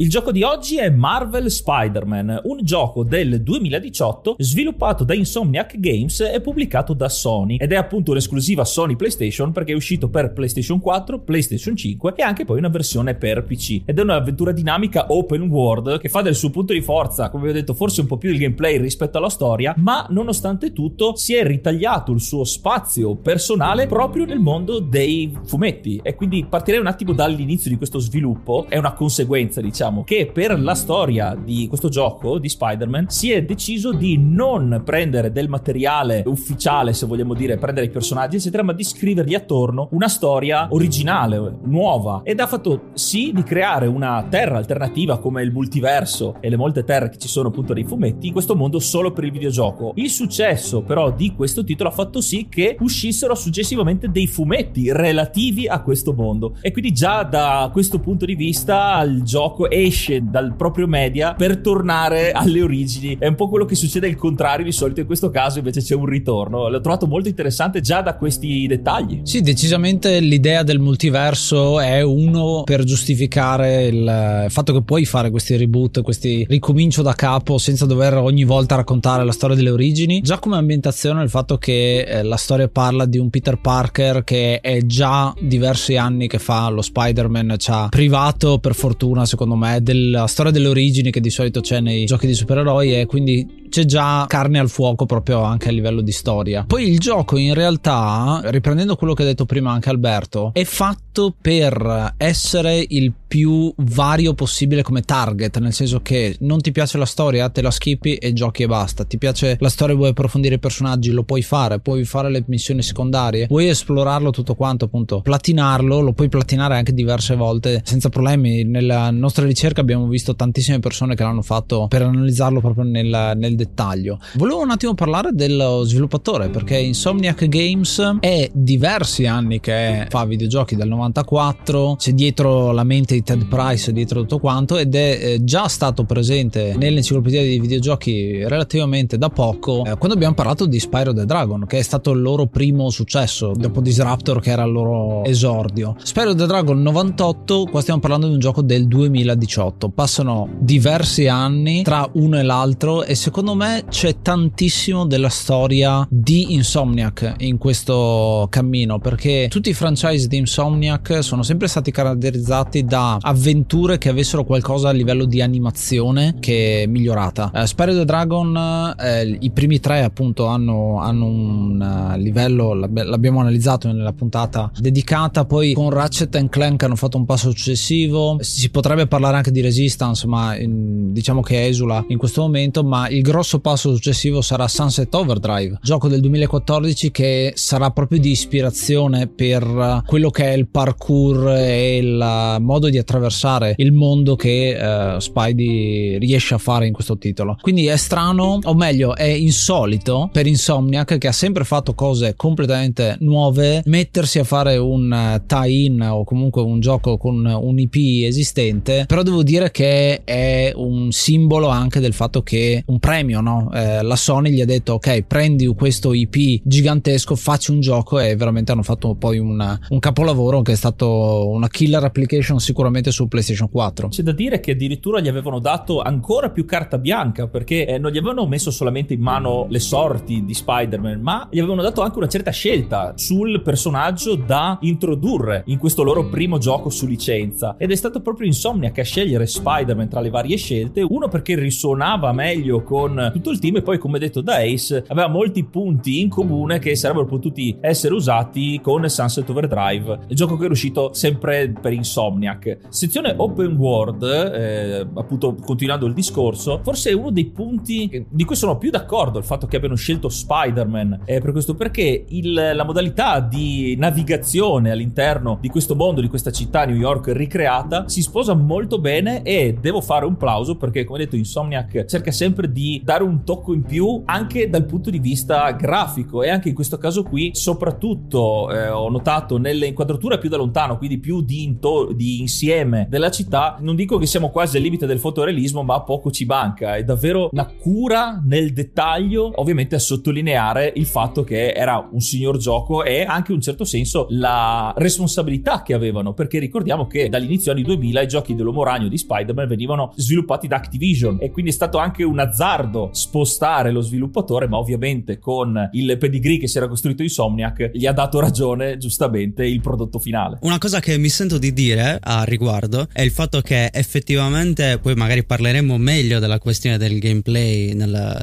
Il 0.00 0.08
gioco 0.08 0.30
di 0.30 0.44
oggi 0.44 0.78
è 0.78 0.90
Marvel 0.90 1.50
Spider-Man, 1.50 2.42
un 2.44 2.58
gioco 2.62 3.02
del 3.02 3.42
2018 3.42 4.36
sviluppato 4.38 5.02
da 5.02 5.12
Insomniac 5.12 5.76
Games 5.80 6.20
e 6.20 6.40
pubblicato 6.40 6.92
da 6.92 7.08
Sony. 7.08 7.56
Ed 7.56 7.72
è 7.72 7.74
appunto 7.74 8.12
un'esclusiva 8.12 8.64
Sony 8.64 8.94
PlayStation 8.94 9.50
perché 9.50 9.72
è 9.72 9.74
uscito 9.74 10.08
per 10.08 10.32
PlayStation 10.32 10.78
4, 10.78 11.18
PlayStation 11.18 11.74
5 11.74 12.12
e 12.14 12.22
anche 12.22 12.44
poi 12.44 12.58
una 12.58 12.68
versione 12.68 13.16
per 13.16 13.42
PC 13.42 13.82
ed 13.86 13.98
è 13.98 14.02
un'avventura 14.02 14.52
dinamica 14.52 15.06
open 15.08 15.48
world 15.48 15.98
che 15.98 16.08
fa 16.08 16.22
del 16.22 16.36
suo 16.36 16.50
punto 16.50 16.72
di 16.72 16.80
forza, 16.80 17.28
come 17.28 17.46
vi 17.46 17.50
ho 17.50 17.54
detto, 17.54 17.74
forse 17.74 18.02
un 18.02 18.06
po' 18.06 18.18
più 18.18 18.30
il 18.30 18.38
gameplay 18.38 18.78
rispetto 18.78 19.18
alla 19.18 19.28
storia, 19.28 19.74
ma 19.78 20.06
nonostante 20.10 20.72
tutto 20.72 21.16
si 21.16 21.34
è 21.34 21.44
ritagliato 21.44 22.12
il 22.12 22.20
suo 22.20 22.44
spazio 22.44 23.16
personale 23.16 23.88
proprio 23.88 24.26
nel 24.26 24.38
mondo 24.38 24.78
dei 24.78 25.36
fumetti. 25.44 25.98
E 26.04 26.14
quindi 26.14 26.46
partirei 26.48 26.78
un 26.78 26.86
attimo 26.86 27.12
dall'inizio 27.12 27.68
di 27.68 27.76
questo 27.76 27.98
sviluppo, 27.98 28.66
è 28.68 28.78
una 28.78 28.92
conseguenza 28.92 29.60
diciamo 29.60 29.86
diciamo 29.88 30.04
che 30.04 30.30
per 30.32 30.60
la 30.60 30.74
storia 30.74 31.34
di 31.34 31.66
questo 31.66 31.88
gioco 31.88 32.38
di 32.38 32.48
Spider-Man 32.48 33.08
si 33.08 33.32
è 33.32 33.42
deciso 33.42 33.92
di 33.92 34.18
non 34.18 34.82
prendere 34.84 35.32
del 35.32 35.48
materiale 35.48 36.22
ufficiale, 36.26 36.92
se 36.92 37.06
vogliamo 37.06 37.34
dire, 37.34 37.56
prendere 37.56 37.86
i 37.86 37.90
personaggi, 37.90 38.36
eccetera, 38.36 38.62
ma 38.62 38.72
di 38.72 38.84
scrivergli 38.84 39.34
attorno 39.34 39.88
una 39.92 40.08
storia 40.08 40.68
originale, 40.70 41.58
nuova. 41.64 42.20
Ed 42.24 42.40
ha 42.40 42.46
fatto 42.46 42.90
sì 42.92 43.32
di 43.34 43.42
creare 43.42 43.86
una 43.86 44.26
terra 44.28 44.58
alternativa 44.58 45.18
come 45.18 45.42
il 45.42 45.52
multiverso 45.52 46.36
e 46.40 46.48
le 46.48 46.56
molte 46.56 46.84
terre 46.84 47.08
che 47.08 47.18
ci 47.18 47.28
sono 47.28 47.48
appunto 47.48 47.72
nei 47.72 47.84
fumetti 47.84 48.26
in 48.26 48.32
questo 48.32 48.54
mondo 48.54 48.78
solo 48.78 49.12
per 49.12 49.24
il 49.24 49.32
videogioco. 49.32 49.92
Il 49.96 50.10
successo 50.10 50.82
però 50.82 51.10
di 51.10 51.34
questo 51.34 51.64
titolo 51.64 51.88
ha 51.88 51.92
fatto 51.92 52.20
sì 52.20 52.48
che 52.48 52.76
uscissero 52.80 53.34
successivamente 53.34 54.10
dei 54.10 54.26
fumetti 54.26 54.92
relativi 54.92 55.66
a 55.66 55.80
questo 55.82 56.12
mondo. 56.12 56.56
E 56.60 56.72
quindi 56.72 56.92
già 56.92 57.22
da 57.22 57.70
questo 57.72 57.98
punto 57.98 58.26
di 58.26 58.34
vista 58.34 59.02
il 59.02 59.22
gioco 59.22 59.68
esce 59.82 60.22
dal 60.22 60.54
proprio 60.56 60.86
media 60.86 61.34
per 61.34 61.58
tornare 61.58 62.32
alle 62.32 62.62
origini. 62.62 63.16
È 63.18 63.26
un 63.26 63.34
po' 63.34 63.48
quello 63.48 63.64
che 63.64 63.74
succede 63.74 64.08
il 64.08 64.16
contrario 64.16 64.64
di 64.64 64.72
solito, 64.72 65.00
in 65.00 65.06
questo 65.06 65.30
caso 65.30 65.58
invece 65.58 65.80
c'è 65.80 65.94
un 65.94 66.06
ritorno. 66.06 66.68
L'ho 66.68 66.80
trovato 66.80 67.06
molto 67.06 67.28
interessante 67.28 67.80
già 67.80 68.00
da 68.00 68.16
questi 68.16 68.66
dettagli. 68.66 69.20
Sì, 69.24 69.40
decisamente 69.40 70.20
l'idea 70.20 70.62
del 70.62 70.78
multiverso 70.78 71.80
è 71.80 72.02
uno 72.02 72.62
per 72.64 72.84
giustificare 72.84 73.86
il 73.86 74.46
fatto 74.48 74.72
che 74.72 74.82
puoi 74.82 75.04
fare 75.04 75.30
questi 75.30 75.56
reboot, 75.56 76.02
questi 76.02 76.44
ricomincio 76.48 77.02
da 77.02 77.14
capo 77.14 77.58
senza 77.58 77.86
dover 77.86 78.14
ogni 78.14 78.44
volta 78.44 78.76
raccontare 78.76 79.24
la 79.24 79.32
storia 79.32 79.56
delle 79.56 79.70
origini. 79.70 80.20
Già 80.20 80.38
come 80.38 80.56
ambientazione 80.56 81.22
il 81.22 81.30
fatto 81.30 81.58
che 81.58 82.00
eh, 82.00 82.22
la 82.22 82.36
storia 82.36 82.68
parla 82.68 83.04
di 83.04 83.18
un 83.18 83.30
Peter 83.30 83.60
Parker 83.60 84.24
che 84.24 84.60
è 84.60 84.80
già 84.84 85.32
diversi 85.40 85.96
anni 85.96 86.28
che 86.28 86.38
fa 86.38 86.68
lo 86.68 86.82
Spider-Man, 86.82 87.54
ci 87.58 87.70
ha 87.70 87.88
privato 87.88 88.58
per 88.58 88.74
fortuna 88.74 89.26
secondo 89.26 89.54
me 89.54 89.67
della 89.80 90.26
storia 90.26 90.52
delle 90.52 90.68
origini 90.68 91.10
che 91.10 91.20
di 91.20 91.30
solito 91.30 91.60
c'è 91.60 91.80
nei 91.80 92.04
giochi 92.04 92.26
di 92.26 92.34
supereroi 92.34 93.00
e 93.00 93.06
quindi 93.06 93.66
c'è 93.68 93.84
già 93.84 94.24
carne 94.28 94.58
al 94.58 94.68
fuoco 94.68 95.06
proprio 95.06 95.42
anche 95.42 95.68
a 95.68 95.72
livello 95.72 96.00
di 96.00 96.12
storia. 96.12 96.64
Poi 96.66 96.88
il 96.88 96.98
gioco 96.98 97.36
in 97.36 97.54
realtà, 97.54 98.40
riprendendo 98.44 98.96
quello 98.96 99.14
che 99.14 99.22
ha 99.22 99.26
detto 99.26 99.46
prima 99.46 99.72
anche 99.72 99.88
Alberto, 99.88 100.50
è 100.52 100.64
fatto 100.64 101.34
per 101.40 102.14
essere 102.16 102.84
il 102.88 103.12
più 103.28 103.72
vario 103.76 104.32
possibile 104.32 104.82
come 104.82 105.02
target, 105.02 105.58
nel 105.58 105.74
senso 105.74 106.00
che 106.00 106.36
non 106.40 106.60
ti 106.60 106.72
piace 106.72 106.96
la 106.96 107.04
storia, 107.04 107.48
te 107.50 107.60
la 107.60 107.70
skippi 107.70 108.14
e 108.14 108.32
giochi 108.32 108.62
e 108.62 108.66
basta. 108.66 109.04
Ti 109.04 109.18
piace 109.18 109.56
la 109.60 109.68
storia, 109.68 109.94
vuoi 109.94 110.10
approfondire 110.10 110.54
i 110.54 110.58
personaggi, 110.58 111.10
lo 111.10 111.24
puoi 111.24 111.42
fare, 111.42 111.78
puoi 111.78 112.04
fare 112.04 112.30
le 112.30 112.42
missioni 112.46 112.82
secondarie, 112.82 113.46
vuoi 113.48 113.68
esplorarlo 113.68 114.30
tutto 114.30 114.54
quanto, 114.54 114.86
appunto, 114.86 115.20
platinarlo, 115.20 116.00
lo 116.00 116.12
puoi 116.12 116.28
platinare 116.28 116.76
anche 116.76 116.94
diverse 116.94 117.36
volte 117.36 117.82
senza 117.84 118.08
problemi. 118.08 118.64
Nella 118.64 119.10
nostra 119.10 119.44
ricerca 119.44 119.82
abbiamo 119.82 120.06
visto 120.06 120.34
tantissime 120.34 120.78
persone 120.78 121.14
che 121.14 121.22
l'hanno 121.22 121.42
fatto 121.42 121.86
per 121.88 122.02
analizzarlo 122.02 122.60
proprio 122.60 122.84
nel, 122.84 123.32
nel 123.36 123.56
dettaglio. 123.58 124.18
Volevo 124.34 124.62
un 124.62 124.70
attimo 124.70 124.94
parlare 124.94 125.30
dello 125.32 125.82
sviluppatore 125.82 126.48
perché 126.48 126.78
Insomniac 126.78 127.46
Games 127.48 128.18
è 128.20 128.48
diversi 128.52 129.26
anni 129.26 129.58
che 129.58 130.06
fa 130.08 130.24
videogiochi 130.24 130.76
dal 130.76 130.88
94, 130.88 131.96
c'è 131.98 132.12
dietro 132.12 132.70
la 132.70 132.84
mente 132.84 133.14
di 133.14 133.22
Ted 133.22 133.46
Price 133.46 133.92
dietro 133.92 134.20
tutto 134.20 134.38
quanto 134.38 134.76
ed 134.76 134.94
è 134.94 135.18
eh, 135.20 135.44
già 135.44 135.66
stato 135.66 136.04
presente 136.04 136.74
nell'enciclopedia 136.78 137.42
dei 137.42 137.58
videogiochi 137.58 138.44
relativamente 138.44 139.18
da 139.18 139.28
poco 139.28 139.84
eh, 139.84 139.96
quando 139.96 140.14
abbiamo 140.14 140.34
parlato 140.34 140.66
di 140.66 140.78
Spyro 140.78 141.12
the 141.12 141.24
Dragon 141.24 141.66
che 141.66 141.78
è 141.78 141.82
stato 141.82 142.12
il 142.12 142.22
loro 142.22 142.46
primo 142.46 142.90
successo 142.90 143.52
dopo 143.56 143.80
Disruptor 143.80 144.40
che 144.40 144.50
era 144.50 144.62
il 144.62 144.72
loro 144.72 145.24
esordio. 145.24 145.96
Spyro 146.02 146.34
the 146.34 146.46
Dragon 146.46 146.80
98, 146.80 147.66
qua 147.70 147.80
stiamo 147.80 148.00
parlando 148.00 148.28
di 148.28 148.34
un 148.34 148.38
gioco 148.38 148.62
del 148.62 148.86
2018, 148.86 149.88
passano 149.88 150.48
diversi 150.58 151.26
anni 151.26 151.82
tra 151.82 152.08
uno 152.12 152.38
e 152.38 152.42
l'altro 152.42 153.04
e 153.04 153.14
secondo 153.14 153.47
secondo 153.48 153.64
me 153.64 153.84
c'è 153.88 154.20
tantissimo 154.20 155.06
della 155.06 155.30
storia 155.30 156.06
di 156.10 156.52
Insomniac 156.52 157.36
in 157.38 157.56
questo 157.56 158.46
cammino 158.50 158.98
perché 158.98 159.46
tutti 159.48 159.70
i 159.70 159.72
franchise 159.72 160.28
di 160.28 160.36
Insomniac 160.36 161.22
sono 161.22 161.42
sempre 161.42 161.66
stati 161.66 161.90
caratterizzati 161.90 162.84
da 162.84 163.16
avventure 163.18 163.96
che 163.96 164.10
avessero 164.10 164.44
qualcosa 164.44 164.90
a 164.90 164.92
livello 164.92 165.24
di 165.24 165.40
animazione 165.40 166.36
che 166.40 166.82
è 166.82 166.86
migliorata. 166.86 167.50
Uh, 167.54 167.64
Spyro 167.64 167.94
the 167.94 168.04
Dragon, 168.04 168.94
eh, 169.00 169.38
i 169.40 169.50
primi 169.50 169.80
tre 169.80 170.02
appunto 170.02 170.44
hanno, 170.44 170.98
hanno 171.00 171.24
un 171.24 172.12
uh, 172.14 172.18
livello, 172.18 172.74
l'abbiamo 172.74 173.40
analizzato 173.40 173.90
nella 173.90 174.12
puntata 174.12 174.70
dedicata, 174.76 175.46
poi 175.46 175.72
con 175.72 175.88
Ratchet 175.88 176.48
Clank 176.50 176.82
hanno 176.82 176.96
fatto 176.96 177.16
un 177.16 177.24
passo 177.24 177.48
successivo, 177.48 178.36
si 178.40 178.68
potrebbe 178.68 179.06
parlare 179.06 179.38
anche 179.38 179.50
di 179.50 179.62
Resistance 179.62 180.26
ma 180.26 180.54
in, 180.54 181.14
diciamo 181.14 181.40
che 181.40 181.66
esula 181.66 182.04
in 182.08 182.18
questo 182.18 182.42
momento, 182.42 182.84
ma 182.84 183.08
il 183.08 183.22
grosso 183.22 183.36
grosso 183.38 183.60
passo 183.60 183.94
successivo 183.94 184.42
sarà 184.42 184.66
Sunset 184.66 185.14
Overdrive, 185.14 185.78
gioco 185.80 186.08
del 186.08 186.18
2014 186.22 187.12
che 187.12 187.52
sarà 187.54 187.90
proprio 187.92 188.18
di 188.18 188.30
ispirazione 188.30 189.28
per 189.28 190.02
quello 190.04 190.30
che 190.30 190.46
è 190.46 190.56
il 190.56 190.66
parkour 190.66 191.50
e 191.50 191.98
il 191.98 192.56
modo 192.58 192.88
di 192.88 192.98
attraversare 192.98 193.74
il 193.76 193.92
mondo 193.92 194.34
che 194.34 194.76
uh, 194.76 195.20
Spidey 195.20 196.18
riesce 196.18 196.54
a 196.54 196.58
fare 196.58 196.88
in 196.88 196.92
questo 196.92 197.16
titolo. 197.16 197.56
Quindi 197.60 197.86
è 197.86 197.96
strano, 197.96 198.58
o 198.60 198.74
meglio, 198.74 199.14
è 199.14 199.22
insolito 199.22 200.30
per 200.32 200.48
Insomniac 200.48 201.16
che 201.16 201.28
ha 201.28 201.32
sempre 201.32 201.62
fatto 201.62 201.94
cose 201.94 202.34
completamente 202.34 203.18
nuove, 203.20 203.82
mettersi 203.84 204.40
a 204.40 204.44
fare 204.44 204.76
un 204.78 205.40
tie-in 205.46 206.02
o 206.10 206.24
comunque 206.24 206.60
un 206.60 206.80
gioco 206.80 207.16
con 207.18 207.44
un 207.44 207.78
IP 207.78 208.24
esistente, 208.26 209.04
però 209.06 209.22
devo 209.22 209.44
dire 209.44 209.70
che 209.70 210.24
è 210.24 210.72
un 210.74 211.12
simbolo 211.12 211.68
anche 211.68 212.00
del 212.00 212.14
fatto 212.14 212.42
che 212.42 212.82
un 212.86 212.98
premio 212.98 213.26
premio, 213.28 213.40
no? 213.40 213.70
eh, 213.74 214.02
la 214.02 214.16
Sony 214.16 214.50
gli 214.50 214.60
ha 214.62 214.64
detto 214.64 214.94
ok 214.94 215.22
prendi 215.22 215.66
questo 215.66 216.14
IP 216.14 216.62
gigantesco, 216.64 217.36
facci 217.36 217.70
un 217.70 217.80
gioco 217.80 218.18
e 218.18 218.34
veramente 218.34 218.72
hanno 218.72 218.82
fatto 218.82 219.14
poi 219.14 219.38
una, 219.38 219.78
un 219.90 219.98
capolavoro 219.98 220.62
che 220.62 220.72
è 220.72 220.76
stato 220.76 221.48
una 221.48 221.68
killer 221.68 222.02
application 222.02 222.58
sicuramente 222.58 223.10
su 223.10 223.28
PlayStation 223.28 223.68
4. 223.68 224.08
C'è 224.08 224.22
da 224.22 224.32
dire 224.32 224.60
che 224.60 224.72
addirittura 224.72 225.20
gli 225.20 225.28
avevano 225.28 225.58
dato 225.58 226.00
ancora 226.00 226.50
più 226.50 226.64
carta 226.64 226.96
bianca 226.98 227.46
perché 227.46 227.86
eh, 227.86 227.98
non 227.98 228.10
gli 228.10 228.16
avevano 228.18 228.46
messo 228.46 228.70
solamente 228.70 229.12
in 229.12 229.20
mano 229.20 229.66
le 229.68 229.80
sorti 229.80 230.44
di 230.44 230.54
Spider-Man, 230.54 231.20
ma 231.20 231.48
gli 231.50 231.58
avevano 231.58 231.82
dato 231.82 232.00
anche 232.00 232.18
una 232.18 232.28
certa 232.28 232.50
scelta 232.50 233.12
sul 233.16 233.62
personaggio 233.62 234.36
da 234.36 234.78
introdurre 234.82 235.64
in 235.66 235.78
questo 235.78 236.02
loro 236.02 236.28
primo 236.28 236.58
gioco 236.58 236.88
su 236.88 237.06
licenza 237.06 237.74
ed 237.78 237.90
è 237.90 237.96
stato 237.96 238.20
proprio 238.20 238.46
Insomniac 238.46 238.98
a 238.98 239.02
scegliere 239.02 239.46
Spider-Man 239.46 240.08
tra 240.08 240.20
le 240.20 240.30
varie 240.30 240.56
scelte, 240.56 241.04
uno 241.06 241.28
perché 241.28 241.54
risuonava 241.54 242.32
meglio 242.32 242.82
con 242.82 243.17
tutto 243.32 243.50
il 243.50 243.58
team 243.58 243.76
e 243.76 243.82
poi 243.82 243.98
come 243.98 244.18
detto 244.18 244.40
da 244.40 244.56
Ace 244.56 245.04
aveva 245.08 245.28
molti 245.28 245.64
punti 245.64 246.20
in 246.20 246.28
comune 246.28 246.78
che 246.78 246.96
sarebbero 246.96 247.26
potuti 247.26 247.76
essere 247.80 248.14
usati 248.14 248.80
con 248.80 249.08
Sunset 249.08 249.48
Overdrive, 249.48 250.20
il 250.28 250.36
gioco 250.36 250.56
che 250.56 250.66
è 250.66 250.70
uscito 250.70 251.12
sempre 251.12 251.72
per 251.80 251.92
Insomniac. 251.92 252.78
Sezione 252.88 253.34
open 253.36 253.76
world, 253.76 254.22
eh, 254.22 255.06
appunto 255.14 255.54
continuando 255.54 256.06
il 256.06 256.14
discorso, 256.14 256.80
forse 256.82 257.10
è 257.10 257.12
uno 257.14 257.30
dei 257.30 257.46
punti 257.46 258.26
di 258.28 258.44
cui 258.44 258.56
sono 258.56 258.78
più 258.78 258.90
d'accordo 258.90 259.38
il 259.38 259.44
fatto 259.44 259.66
che 259.66 259.76
abbiano 259.76 259.94
scelto 259.94 260.28
Spider-Man 260.28 261.20
eh, 261.24 261.40
per 261.40 261.52
questo 261.52 261.74
perché 261.74 262.24
il, 262.28 262.52
la 262.52 262.84
modalità 262.84 263.40
di 263.40 263.96
navigazione 263.98 264.90
all'interno 264.90 265.58
di 265.60 265.68
questo 265.68 265.94
mondo, 265.94 266.20
di 266.20 266.28
questa 266.28 266.50
città 266.50 266.84
New 266.84 266.96
York 266.96 267.28
ricreata 267.28 268.08
si 268.08 268.22
sposa 268.22 268.54
molto 268.54 268.98
bene 268.98 269.42
e 269.42 269.76
devo 269.80 270.00
fare 270.00 270.24
un 270.24 270.36
plauso 270.36 270.76
perché 270.76 271.04
come 271.04 271.18
detto 271.18 271.36
Insomniac 271.36 272.04
cerca 272.06 272.30
sempre 272.30 272.70
di 272.70 273.00
dare 273.08 273.24
un 273.24 273.42
tocco 273.42 273.72
in 273.72 273.84
più 273.84 274.20
anche 274.26 274.68
dal 274.68 274.84
punto 274.84 275.08
di 275.08 275.18
vista 275.18 275.70
grafico. 275.70 276.42
E 276.42 276.50
anche 276.50 276.68
in 276.68 276.74
questo 276.74 276.98
caso 276.98 277.22
qui 277.22 277.52
soprattutto 277.54 278.70
eh, 278.70 278.90
ho 278.90 279.08
notato 279.08 279.56
nelle 279.56 279.86
inquadrature 279.86 280.36
più 280.36 280.50
da 280.50 280.58
lontano 280.58 280.98
quindi 280.98 281.16
più 281.16 281.40
di, 281.40 281.62
into- 281.62 282.12
di, 282.12 282.40
insieme 282.40 283.06
della 283.08 283.30
città 283.30 283.78
non 283.80 283.96
dico 283.96 284.18
che 284.18 284.26
siamo 284.26 284.50
quasi 284.50 284.76
al 284.76 284.82
limite 284.82 285.06
del 285.06 285.20
fotorealismo 285.20 285.82
ma 285.82 286.02
poco 286.02 286.30
ci 286.30 286.44
manca. 286.44 286.96
È 286.96 287.02
davvero 287.02 287.48
una 287.50 287.64
cura 287.64 288.42
nel 288.44 288.74
dettaglio 288.74 289.52
ovviamente 289.54 289.94
a 289.94 289.98
sottolineare 289.98 290.92
il 290.94 291.06
fatto 291.06 291.44
che 291.44 291.72
era 291.72 292.06
un 292.12 292.20
signor 292.20 292.58
gioco 292.58 293.04
e 293.04 293.22
anche 293.22 293.52
in 293.52 293.56
un 293.56 293.62
certo 293.62 293.86
senso 293.86 294.26
la 294.28 294.92
responsabilità 294.98 295.80
che 295.80 295.94
avevano. 295.94 296.34
Perché 296.34 296.58
ricordiamo 296.58 297.06
che 297.06 297.30
dall'inizio 297.30 297.72
anni 297.72 297.84
2000 297.84 298.20
i 298.20 298.28
giochi 298.28 298.54
dell'uomo 298.54 298.84
ragno 298.84 299.08
di 299.08 299.16
Spider-Man 299.16 299.66
venivano 299.66 300.12
sviluppati 300.14 300.68
da 300.68 300.76
Activision. 300.76 301.38
E 301.40 301.50
quindi 301.50 301.70
è 301.70 301.74
stato 301.74 301.96
anche 301.96 302.22
un 302.22 302.38
azzardo 302.38 302.97
riguardo 302.98 303.10
spostare 303.12 303.92
lo 303.92 304.00
sviluppatore, 304.00 304.66
ma 304.66 304.78
ovviamente 304.78 305.38
con 305.38 305.88
il 305.92 306.16
pedigree 306.18 306.58
che 306.58 306.66
si 306.66 306.76
era 306.76 306.88
costruito 306.88 307.22
Insomniac 307.22 307.90
gli 307.92 308.06
ha 308.06 308.12
dato 308.12 308.40
ragione 308.40 308.98
giustamente 308.98 309.64
il 309.64 309.80
prodotto 309.80 310.18
finale. 310.18 310.58
Una 310.62 310.78
cosa 310.78 311.00
che 311.00 311.16
mi 311.18 311.28
sento 311.28 311.58
di 311.58 311.72
dire 311.72 312.18
a 312.20 312.42
riguardo 312.44 313.08
è 313.12 313.22
il 313.22 313.30
fatto 313.30 313.60
che 313.60 313.90
effettivamente 313.92 314.98
poi 314.98 315.14
magari 315.14 315.44
parleremo 315.44 315.96
meglio 315.96 316.38
della 316.38 316.58
questione 316.58 316.98
del 316.98 317.18
gameplay 317.18 317.92
nella, 317.92 318.40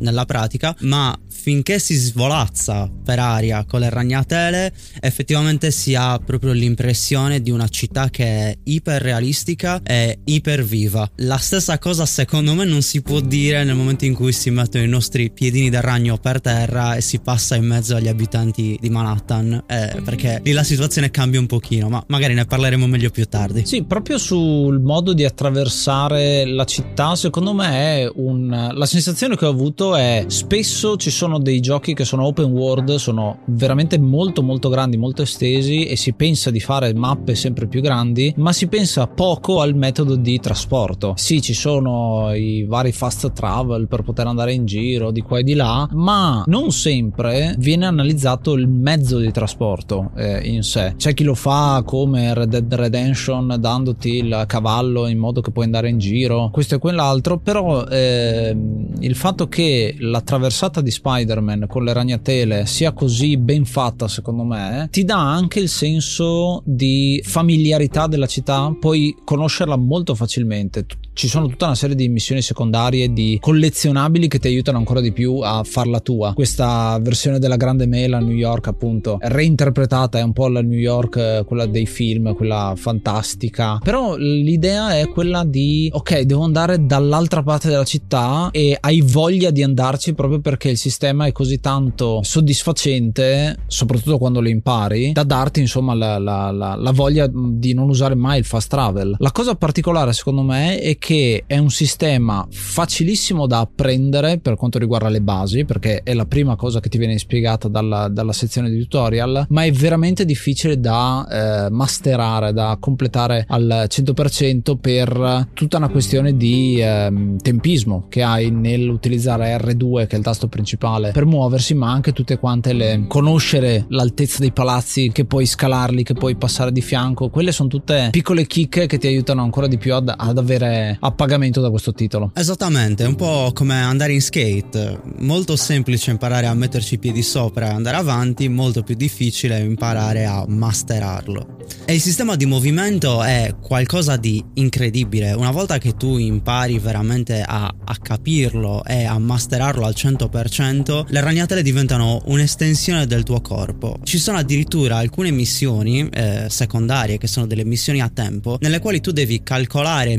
nella 0.00 0.24
pratica, 0.24 0.74
ma 0.80 1.16
finché 1.46 1.78
si 1.78 1.94
svolazza 1.94 2.90
per 3.04 3.20
aria 3.20 3.64
con 3.64 3.78
le 3.78 3.88
ragnatele, 3.88 4.72
effettivamente 4.98 5.70
si 5.70 5.94
ha 5.94 6.18
proprio 6.18 6.50
l'impressione 6.50 7.40
di 7.40 7.52
una 7.52 7.68
città 7.68 8.10
che 8.10 8.24
è 8.24 8.58
iper 8.64 9.00
realistica 9.00 9.80
e 9.84 10.18
iper 10.24 10.64
viva. 10.64 11.08
La 11.18 11.36
stessa 11.36 11.78
cosa 11.78 12.04
secondo 12.04 12.52
me 12.54 12.64
non 12.64 12.82
si 12.82 13.00
può 13.00 13.20
dire 13.20 13.62
nel 13.62 13.76
momento 13.76 14.04
in 14.06 14.14
cui 14.14 14.32
si 14.32 14.50
mettono 14.50 14.82
i 14.82 14.88
nostri 14.88 15.30
piedini 15.30 15.70
da 15.70 15.80
ragno 15.80 16.18
per 16.18 16.40
terra 16.40 16.96
e 16.96 17.00
si 17.00 17.20
passa 17.20 17.54
in 17.54 17.64
mezzo 17.64 17.94
agli 17.94 18.08
abitanti 18.08 18.76
di 18.80 18.90
Manhattan, 18.90 19.66
eh, 19.68 20.00
perché 20.02 20.40
lì 20.42 20.50
la 20.50 20.64
situazione 20.64 21.12
cambia 21.12 21.38
un 21.38 21.46
pochino, 21.46 21.88
ma 21.88 22.02
magari 22.08 22.34
ne 22.34 22.44
parleremo 22.44 22.88
meglio 22.88 23.10
più 23.10 23.24
tardi. 23.26 23.64
Sì, 23.64 23.84
proprio 23.84 24.18
sul 24.18 24.80
modo 24.80 25.12
di 25.12 25.24
attraversare 25.24 26.44
la 26.44 26.64
città, 26.64 27.14
secondo 27.14 27.54
me 27.54 28.00
è 28.00 28.10
un... 28.16 28.72
la 28.74 28.86
sensazione 28.86 29.36
che 29.36 29.46
ho 29.46 29.50
avuto 29.50 29.94
è 29.94 30.24
spesso 30.26 30.96
ci 30.96 31.10
sono 31.12 31.34
dei 31.38 31.60
giochi 31.60 31.94
che 31.94 32.04
sono 32.04 32.24
open 32.24 32.50
world, 32.50 32.94
sono 32.96 33.38
veramente 33.46 33.98
molto 33.98 34.42
molto 34.42 34.68
grandi, 34.68 34.96
molto 34.96 35.22
estesi 35.22 35.86
e 35.86 35.96
si 35.96 36.12
pensa 36.12 36.50
di 36.50 36.60
fare 36.60 36.94
mappe 36.94 37.34
sempre 37.34 37.66
più 37.66 37.80
grandi, 37.80 38.32
ma 38.36 38.52
si 38.52 38.66
pensa 38.66 39.06
poco 39.06 39.60
al 39.60 39.74
metodo 39.74 40.16
di 40.16 40.38
trasporto. 40.40 41.14
Sì, 41.16 41.40
ci 41.40 41.54
sono 41.54 42.32
i 42.34 42.64
vari 42.64 42.92
fast 42.92 43.32
travel 43.32 43.86
per 43.88 44.02
poter 44.02 44.26
andare 44.26 44.52
in 44.52 44.66
giro 44.66 45.10
di 45.10 45.20
qua 45.20 45.38
e 45.38 45.42
di 45.42 45.54
là, 45.54 45.88
ma 45.92 46.44
non 46.46 46.72
sempre 46.72 47.54
viene 47.58 47.86
analizzato 47.86 48.52
il 48.54 48.68
mezzo 48.68 49.18
di 49.18 49.30
trasporto 49.30 50.10
eh, 50.16 50.40
in 50.48 50.62
sé. 50.62 50.94
C'è 50.96 51.14
chi 51.14 51.24
lo 51.24 51.34
fa 51.34 51.82
come 51.84 52.34
Red 52.34 52.48
Dead 52.48 52.74
Redemption 52.74 53.56
dandoti 53.58 54.16
il 54.16 54.44
cavallo 54.46 55.06
in 55.06 55.18
modo 55.18 55.40
che 55.40 55.50
puoi 55.50 55.64
andare 55.64 55.88
in 55.88 55.98
giro, 55.98 56.50
questo 56.52 56.76
e 56.76 56.78
quell'altro, 56.78 57.38
però 57.38 57.84
eh, 57.86 58.56
il 59.00 59.14
fatto 59.14 59.48
che 59.48 59.96
la 59.98 60.20
traversata 60.20 60.80
di 60.80 60.90
Spider-Man 61.16 61.66
con 61.66 61.84
le 61.84 61.92
ragnatele 61.92 62.66
sia 62.66 62.92
così 62.92 63.36
ben 63.38 63.64
fatta, 63.64 64.06
secondo 64.08 64.44
me, 64.44 64.88
ti 64.90 65.04
dà 65.04 65.18
anche 65.18 65.60
il 65.60 65.68
senso 65.68 66.62
di 66.64 67.22
familiarità 67.24 68.06
della 68.06 68.26
città, 68.26 68.74
puoi 68.78 69.16
conoscerla 69.24 69.76
molto 69.76 70.14
facilmente. 70.14 70.86
Ci 71.16 71.28
sono 71.28 71.46
tutta 71.46 71.64
una 71.64 71.74
serie 71.74 71.96
di 71.96 72.10
missioni 72.10 72.42
secondarie, 72.42 73.10
di 73.10 73.38
collezionabili 73.40 74.28
che 74.28 74.38
ti 74.38 74.48
aiutano 74.48 74.76
ancora 74.76 75.00
di 75.00 75.12
più 75.12 75.38
a 75.38 75.62
farla 75.64 76.00
tua. 76.00 76.34
Questa 76.34 76.98
versione 77.00 77.38
della 77.38 77.56
Grande 77.56 77.86
Mela 77.86 78.18
a 78.18 78.20
New 78.20 78.36
York, 78.36 78.66
appunto, 78.66 79.16
reinterpretata 79.22 80.18
è 80.18 80.22
un 80.22 80.34
po' 80.34 80.48
la 80.48 80.60
New 80.60 80.78
York, 80.78 81.46
quella 81.46 81.64
dei 81.64 81.86
film, 81.86 82.34
quella 82.34 82.74
fantastica. 82.76 83.78
Però 83.82 84.14
l'idea 84.16 84.98
è 84.98 85.08
quella 85.08 85.42
di, 85.46 85.88
ok, 85.90 86.20
devo 86.20 86.42
andare 86.42 86.84
dall'altra 86.84 87.42
parte 87.42 87.70
della 87.70 87.84
città 87.84 88.50
e 88.52 88.76
hai 88.78 89.00
voglia 89.00 89.50
di 89.50 89.62
andarci 89.62 90.12
proprio 90.12 90.40
perché 90.40 90.68
il 90.68 90.76
sistema 90.76 91.24
è 91.24 91.32
così 91.32 91.60
tanto 91.60 92.20
soddisfacente, 92.22 93.60
soprattutto 93.68 94.18
quando 94.18 94.42
lo 94.42 94.50
impari, 94.50 95.12
da 95.12 95.22
darti 95.22 95.60
insomma 95.60 95.94
la, 95.94 96.18
la, 96.18 96.50
la, 96.50 96.74
la 96.74 96.92
voglia 96.92 97.26
di 97.32 97.72
non 97.72 97.88
usare 97.88 98.14
mai 98.14 98.40
il 98.40 98.44
fast 98.44 98.68
travel. 98.68 99.16
La 99.18 99.32
cosa 99.32 99.54
particolare 99.54 100.12
secondo 100.12 100.42
me 100.42 100.78
è 100.78 100.98
che 100.98 101.04
è 101.46 101.56
un 101.58 101.70
sistema 101.70 102.46
facilissimo 102.50 103.46
da 103.46 103.60
apprendere 103.60 104.38
per 104.38 104.56
quanto 104.56 104.78
riguarda 104.78 105.08
le 105.08 105.20
basi, 105.20 105.64
perché 105.64 106.00
è 106.02 106.14
la 106.14 106.24
prima 106.24 106.56
cosa 106.56 106.80
che 106.80 106.88
ti 106.88 106.98
viene 106.98 107.16
spiegata 107.18 107.68
dalla, 107.68 108.08
dalla 108.08 108.32
sezione 108.32 108.70
di 108.70 108.78
tutorial, 108.80 109.46
ma 109.50 109.62
è 109.62 109.70
veramente 109.70 110.24
difficile 110.24 110.80
da 110.80 111.66
eh, 111.66 111.70
masterare, 111.70 112.52
da 112.52 112.76
completare 112.80 113.44
al 113.48 113.86
100% 113.88 114.76
per 114.80 115.48
tutta 115.52 115.76
una 115.76 115.88
questione 115.88 116.36
di 116.36 116.80
eh, 116.80 117.36
tempismo 117.40 118.06
che 118.08 118.22
hai 118.22 118.50
nell'utilizzare 118.50 119.56
R2 119.56 120.06
che 120.06 120.16
è 120.16 120.18
il 120.18 120.24
tasto 120.24 120.48
principale 120.48 121.12
per 121.12 121.24
muoversi, 121.24 121.74
ma 121.74 121.92
anche 121.92 122.12
tutte 122.12 122.38
quante 122.38 122.72
le 122.72 123.04
conoscere 123.06 123.84
l'altezza 123.90 124.40
dei 124.40 124.52
palazzi, 124.52 125.10
che 125.12 125.24
puoi 125.24 125.46
scalarli, 125.46 126.02
che 126.02 126.14
puoi 126.14 126.34
passare 126.34 126.72
di 126.72 126.80
fianco, 126.80 127.28
quelle 127.28 127.52
sono 127.52 127.68
tutte 127.68 128.08
piccole 128.10 128.46
chicche 128.46 128.86
che 128.86 128.98
ti 128.98 129.06
aiutano 129.06 129.42
ancora 129.42 129.68
di 129.68 129.78
più 129.78 129.94
ad, 129.94 130.12
ad 130.14 130.38
avere 130.38 130.95
a 131.00 131.10
pagamento 131.12 131.60
da 131.60 131.70
questo 131.70 131.92
titolo. 131.92 132.30
Esattamente, 132.34 133.04
è 133.04 133.06
un 133.06 133.16
po' 133.16 133.50
come 133.54 133.80
andare 133.80 134.12
in 134.12 134.22
skate, 134.22 135.00
molto 135.18 135.56
semplice 135.56 136.10
imparare 136.10 136.46
a 136.46 136.54
metterci 136.54 136.94
i 136.94 136.98
piedi 136.98 137.22
sopra 137.22 137.68
e 137.68 137.74
andare 137.74 137.96
avanti, 137.96 138.48
molto 138.48 138.82
più 138.82 138.94
difficile 138.94 139.58
imparare 139.58 140.24
a 140.26 140.44
masterarlo. 140.46 141.56
E 141.84 141.94
il 141.94 142.00
sistema 142.00 142.36
di 142.36 142.46
movimento 142.46 143.22
è 143.22 143.54
qualcosa 143.60 144.16
di 144.16 144.44
incredibile, 144.54 145.32
una 145.32 145.50
volta 145.50 145.78
che 145.78 145.96
tu 145.96 146.16
impari 146.18 146.78
veramente 146.78 147.42
a, 147.42 147.66
a 147.66 147.96
capirlo 148.00 148.84
e 148.84 149.04
a 149.04 149.18
masterarlo 149.18 149.84
al 149.84 149.94
100%, 149.96 151.04
le 151.08 151.20
ragnatele 151.20 151.62
diventano 151.62 152.22
un'estensione 152.26 153.06
del 153.06 153.22
tuo 153.22 153.40
corpo. 153.40 153.98
Ci 154.02 154.18
sono 154.18 154.38
addirittura 154.38 154.96
alcune 154.96 155.30
missioni 155.30 156.08
eh, 156.08 156.46
secondarie 156.48 157.18
che 157.18 157.26
sono 157.26 157.46
delle 157.46 157.64
missioni 157.64 158.00
a 158.00 158.10
tempo, 158.12 158.58
nelle 158.60 158.80
quali 158.80 159.00
tu 159.00 159.12
devi 159.12 159.42
calcolare 159.42 160.16